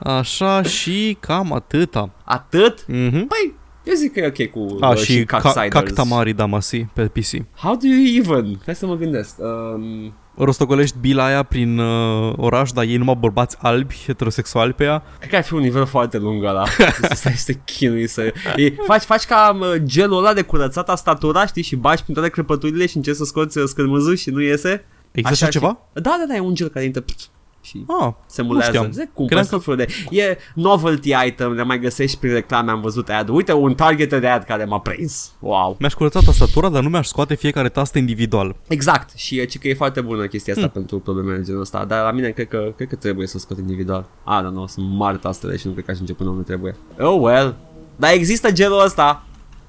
Așa 0.00 0.62
și 0.62 1.16
cam 1.20 1.52
atâta. 1.52 2.10
Atât? 2.24 2.84
Mhm. 2.86 3.26
Păi, 3.26 3.54
eu 3.84 3.94
zic 3.94 4.12
că 4.12 4.20
e 4.20 4.26
ok 4.26 4.50
cu 4.50 4.76
A, 4.80 4.88
uh, 4.88 4.96
și 4.96 5.24
ca- 5.24 5.38
Cocksiders. 5.40 5.68
Cactamari 5.72 6.32
Damasi 6.32 6.86
pe 6.92 7.02
PC. 7.02 7.56
How 7.56 7.76
do 7.76 7.86
you 7.86 8.16
even? 8.22 8.60
Hai 8.64 8.74
să 8.74 8.86
mă 8.86 8.94
gândesc. 8.96 9.34
Um, 9.38 10.14
Rostogolești 10.36 10.96
bila 11.00 11.24
aia 11.24 11.42
prin 11.42 11.78
uh, 11.78 12.32
oraș, 12.36 12.70
dar 12.70 12.84
ei 12.84 12.96
numai 12.96 13.16
bărbați 13.18 13.56
albi, 13.60 14.02
heterosexuali 14.06 14.72
pe 14.72 14.84
ea. 14.84 15.02
Cred 15.18 15.30
că 15.30 15.36
ar 15.36 15.42
fi 15.44 15.54
un 15.54 15.60
nivel 15.60 15.86
foarte 15.86 16.18
lung 16.18 16.44
ăla. 16.44 16.64
să 17.08 17.10
stai 17.14 17.32
să 17.32 17.52
te 17.52 17.58
chinui 17.64 18.06
să... 18.06 18.32
E, 18.56 18.70
faci, 18.86 19.02
faci 19.02 19.24
ca 19.24 19.58
uh, 19.60 19.74
gelul 19.84 20.18
ăla 20.18 20.32
de 20.32 20.42
curățat 20.42 20.88
a 20.88 20.94
statura, 20.94 21.46
știi, 21.46 21.62
și 21.62 21.76
bagi 21.76 22.02
prin 22.02 22.14
toate 22.14 22.28
crăpăturile 22.30 22.86
și 22.86 22.96
încerci 22.96 23.16
să 23.16 23.24
scoți 23.24 23.58
uh, 23.58 23.64
scârmăzul 23.66 24.16
și 24.16 24.30
nu 24.30 24.40
iese. 24.40 24.84
Există 25.12 25.44
așa 25.44 25.52
și- 25.52 25.58
ceva? 25.58 25.78
Da, 25.92 26.00
da, 26.18 26.24
da, 26.28 26.34
e 26.34 26.40
un 26.40 26.54
gel 26.54 26.68
care 26.68 26.84
intră 26.84 27.00
pf, 27.00 27.24
și 27.64 27.84
Ah, 28.00 28.12
se 28.26 28.40
nu 28.42 28.46
mulează. 28.46 28.70
știam. 28.70 28.90
Se 28.92 29.08
cumpără 29.14 29.40
Credeam 29.40 29.46
tot 29.46 29.64
felul 29.64 29.78
de... 30.10 30.16
E 30.20 30.38
novelty 30.54 31.12
item, 31.26 31.52
le 31.52 31.62
mai 31.62 31.78
găsești 31.78 32.16
prin 32.18 32.32
reclame, 32.32 32.70
am 32.70 32.80
văzut 32.80 33.08
ad. 33.08 33.28
Uite, 33.28 33.52
un 33.52 33.74
targeted 33.74 34.24
ad 34.24 34.42
care 34.42 34.64
m-a 34.64 34.78
prins. 34.80 35.32
Wow. 35.40 35.76
Mi-aș 35.78 35.94
curăța 35.94 36.20
tastatura, 36.24 36.68
dar 36.68 36.82
nu 36.82 36.88
mi-aș 36.88 37.06
scoate 37.06 37.34
fiecare 37.34 37.68
tastă 37.68 37.98
individual. 37.98 38.56
Exact. 38.68 39.16
Și 39.16 39.38
e, 39.38 39.44
ci 39.44 39.58
că 39.58 39.68
e 39.68 39.74
foarte 39.74 40.00
bună 40.00 40.26
chestia 40.26 40.52
Hmm. 40.54 40.62
asta 40.62 40.74
pentru 40.78 40.98
problemele 40.98 41.36
de 41.36 41.44
genul 41.44 41.60
ăsta. 41.60 41.84
Dar 41.84 42.04
la 42.04 42.10
mine 42.10 42.30
cred 42.30 42.48
că, 42.48 42.72
cred 42.76 42.88
că 42.88 42.94
trebuie 42.96 43.26
să 43.26 43.32
o 43.36 43.38
scot 43.40 43.58
individual. 43.58 44.06
Ah, 44.24 44.42
da, 44.42 44.48
nu, 44.48 44.66
sunt 44.66 44.86
mari 44.90 45.18
tastele 45.18 45.56
și 45.56 45.66
nu 45.66 45.72
cred 45.72 45.84
că 45.84 45.90
ajunge 45.90 46.12
până 46.12 46.28
unde 46.30 46.42
trebuie. 46.42 46.76
Oh, 47.00 47.16
well. 47.20 47.54
Dar 47.96 48.12
există 48.12 48.50
gelul 48.52 48.82
ăsta. 48.84 49.24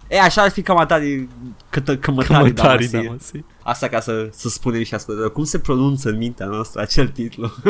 E, 0.07 0.19
așa 0.19 0.41
ar 0.41 0.49
fi 0.49 0.61
cămătarii, 0.61 1.29
cătă, 1.69 1.97
cămătarii, 1.97 2.37
Comentarii, 2.37 2.87
Damasi. 2.87 3.05
Damasi. 3.05 3.43
Asta 3.63 3.87
ca 3.87 3.99
să, 3.99 4.29
să 4.31 4.49
spunem 4.49 4.83
și 4.83 4.93
ascultători. 4.93 5.33
Cum 5.33 5.43
se 5.43 5.59
pronunță 5.59 6.09
în 6.09 6.17
mintea 6.17 6.45
noastră 6.45 6.81
acel 6.81 7.07
titlu? 7.07 7.51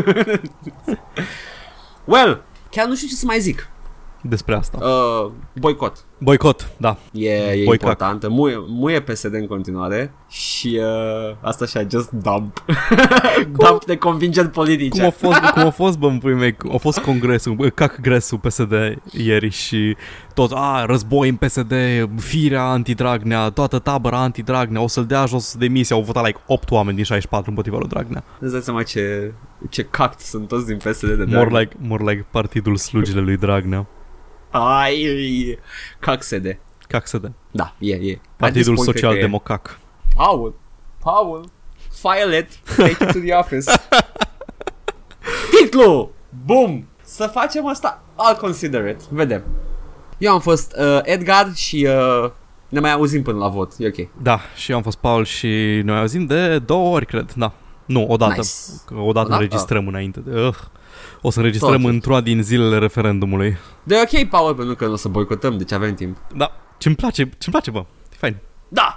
well, 2.14 2.44
chiar 2.72 2.88
nu 2.88 2.96
știu 2.96 3.08
ce 3.08 3.16
să 3.16 3.26
mai 3.26 3.40
zic. 3.40 3.70
Despre 4.30 4.56
asta. 4.56 4.78
Uh, 4.82 5.32
boicot. 5.60 6.06
Boicot, 6.18 6.70
da. 6.78 6.98
E, 7.12 7.30
e 7.30 7.64
Boicac. 7.66 7.72
important. 7.74 8.28
Muie, 8.28 8.56
muie 8.68 9.02
PSD 9.02 9.34
în 9.34 9.48
continuare 9.48 10.14
și 10.30 10.80
uh, 10.82 11.36
asta 11.42 11.64
așa, 11.64 11.88
just 11.90 12.12
dump. 12.12 12.66
dump 13.68 13.86
de 13.86 13.98
convingeri 13.98 14.50
politice. 14.50 15.00
Cum 15.00 15.08
a 15.08 15.10
fost, 15.10 15.40
cum 15.52 15.66
a 15.66 15.70
fost 15.70 15.98
bă, 15.98 16.08
în 16.08 16.18
puii 16.18 16.36
mei, 16.36 16.56
a 16.74 16.78
fost 16.78 17.00
congresul, 17.00 17.54
bă, 17.54 17.88
congresul 17.96 18.38
PSD 18.38 18.74
ieri 19.12 19.50
și 19.50 19.96
tot, 20.34 20.52
a, 20.54 20.86
război 20.86 21.30
în 21.30 21.36
PSD, 21.36 21.74
firea 22.18 22.64
anti-Dragnea, 22.64 23.50
toată 23.50 23.80
tabăra 23.80 24.18
anti-Dragnea, 24.22 24.82
o 24.82 24.88
să-l 24.88 25.06
dea 25.06 25.26
jos 25.26 25.56
de 25.56 25.68
misie, 25.68 25.96
au 25.96 26.02
votat 26.02 26.26
like 26.26 26.40
8 26.48 26.72
oameni 26.72 26.96
din 26.96 27.06
64 27.06 27.50
împotriva 27.50 27.78
lui 27.78 27.88
Dragnea. 27.88 28.24
Îți 28.40 28.52
dai 28.52 28.62
seama 28.62 28.84
ce, 28.84 29.34
ce 29.70 29.84
cact 29.84 30.20
sunt 30.20 30.48
toți 30.48 30.66
din 30.66 30.78
PSD 30.78 31.02
de 31.02 31.16
More 31.16 31.26
Dragnea. 31.26 31.60
like, 31.60 31.76
more 31.82 32.04
like 32.12 32.26
partidul 32.32 32.76
slugile 32.78 33.20
lui 33.22 33.38
Dragnea. 33.38 33.88
Ai, 34.58 35.60
cac 36.00 36.24
sede. 36.24 36.60
CACSD. 36.88 37.32
Da, 37.52 37.74
e, 37.80 37.94
e. 37.94 38.20
Partidul 38.38 38.44
At 38.46 38.54
this 38.54 38.66
point, 38.66 38.78
cred 38.78 38.86
că 38.86 38.98
e. 38.98 39.00
Social-Democac. 39.00 39.80
Paul, 40.16 40.54
Paul, 41.00 41.50
file 41.92 42.38
it, 42.38 42.76
take 42.76 43.04
it 43.04 43.12
to 43.12 43.20
the 43.20 43.34
office. 43.34 43.72
Titlu! 45.60 46.12
Bum! 46.46 46.88
Să 47.04 47.28
facem 47.34 47.68
asta? 47.68 48.04
I'll 48.16 48.40
consider 48.40 48.88
it. 48.88 49.02
Vedem. 49.02 49.44
Eu 50.18 50.32
am 50.34 50.40
fost 50.40 50.76
uh, 50.80 51.00
Edgar 51.04 51.52
și 51.56 51.88
uh, 51.90 52.32
ne 52.70 52.80
mai 52.80 52.92
auzim 52.92 53.22
până 53.22 53.38
la 53.38 53.48
vot. 53.48 53.72
E 53.78 53.88
ok. 53.88 54.22
Da, 54.22 54.40
și 54.56 54.72
eu 54.72 54.78
am 54.78 54.84
fost 54.84 54.98
Paul 54.98 55.26
și 55.26 55.82
noi 55.84 55.98
auzim 55.98 56.26
de 56.26 56.60
două 56.60 56.96
ori, 56.96 57.06
cred, 57.06 57.32
da. 57.36 57.54
Nu, 57.86 58.06
o 58.08 58.16
dată. 58.18 58.34
Nice. 58.36 58.50
Că 58.86 58.94
o 58.94 58.98
dată 58.98 59.10
O 59.10 59.30
dată? 59.30 59.34
înregistrăm 59.34 59.88
înainte. 59.88 60.20
De, 60.20 60.40
uh, 60.40 60.56
o 61.26 61.30
să 61.30 61.40
înregistrăm 61.40 61.82
Tot. 61.82 61.90
într-una 61.92 62.22
din 62.22 62.44
zilele 62.44 62.78
referendumului. 62.78 63.58
De 63.84 63.96
ok, 64.04 64.30
Paul, 64.30 64.56
pentru 64.56 64.76
că 64.76 64.86
nu 64.86 64.92
o 64.92 64.96
să 64.96 65.08
boicotăm, 65.08 65.58
deci 65.58 65.72
avem 65.72 65.94
timp. 65.94 66.18
Da, 66.36 66.52
ce-mi 66.78 66.96
place, 66.96 67.22
ce-mi 67.24 67.52
place, 67.52 67.72
bă. 67.72 67.86
E 68.14 68.16
fain. 68.18 68.36
Da! 68.68 68.94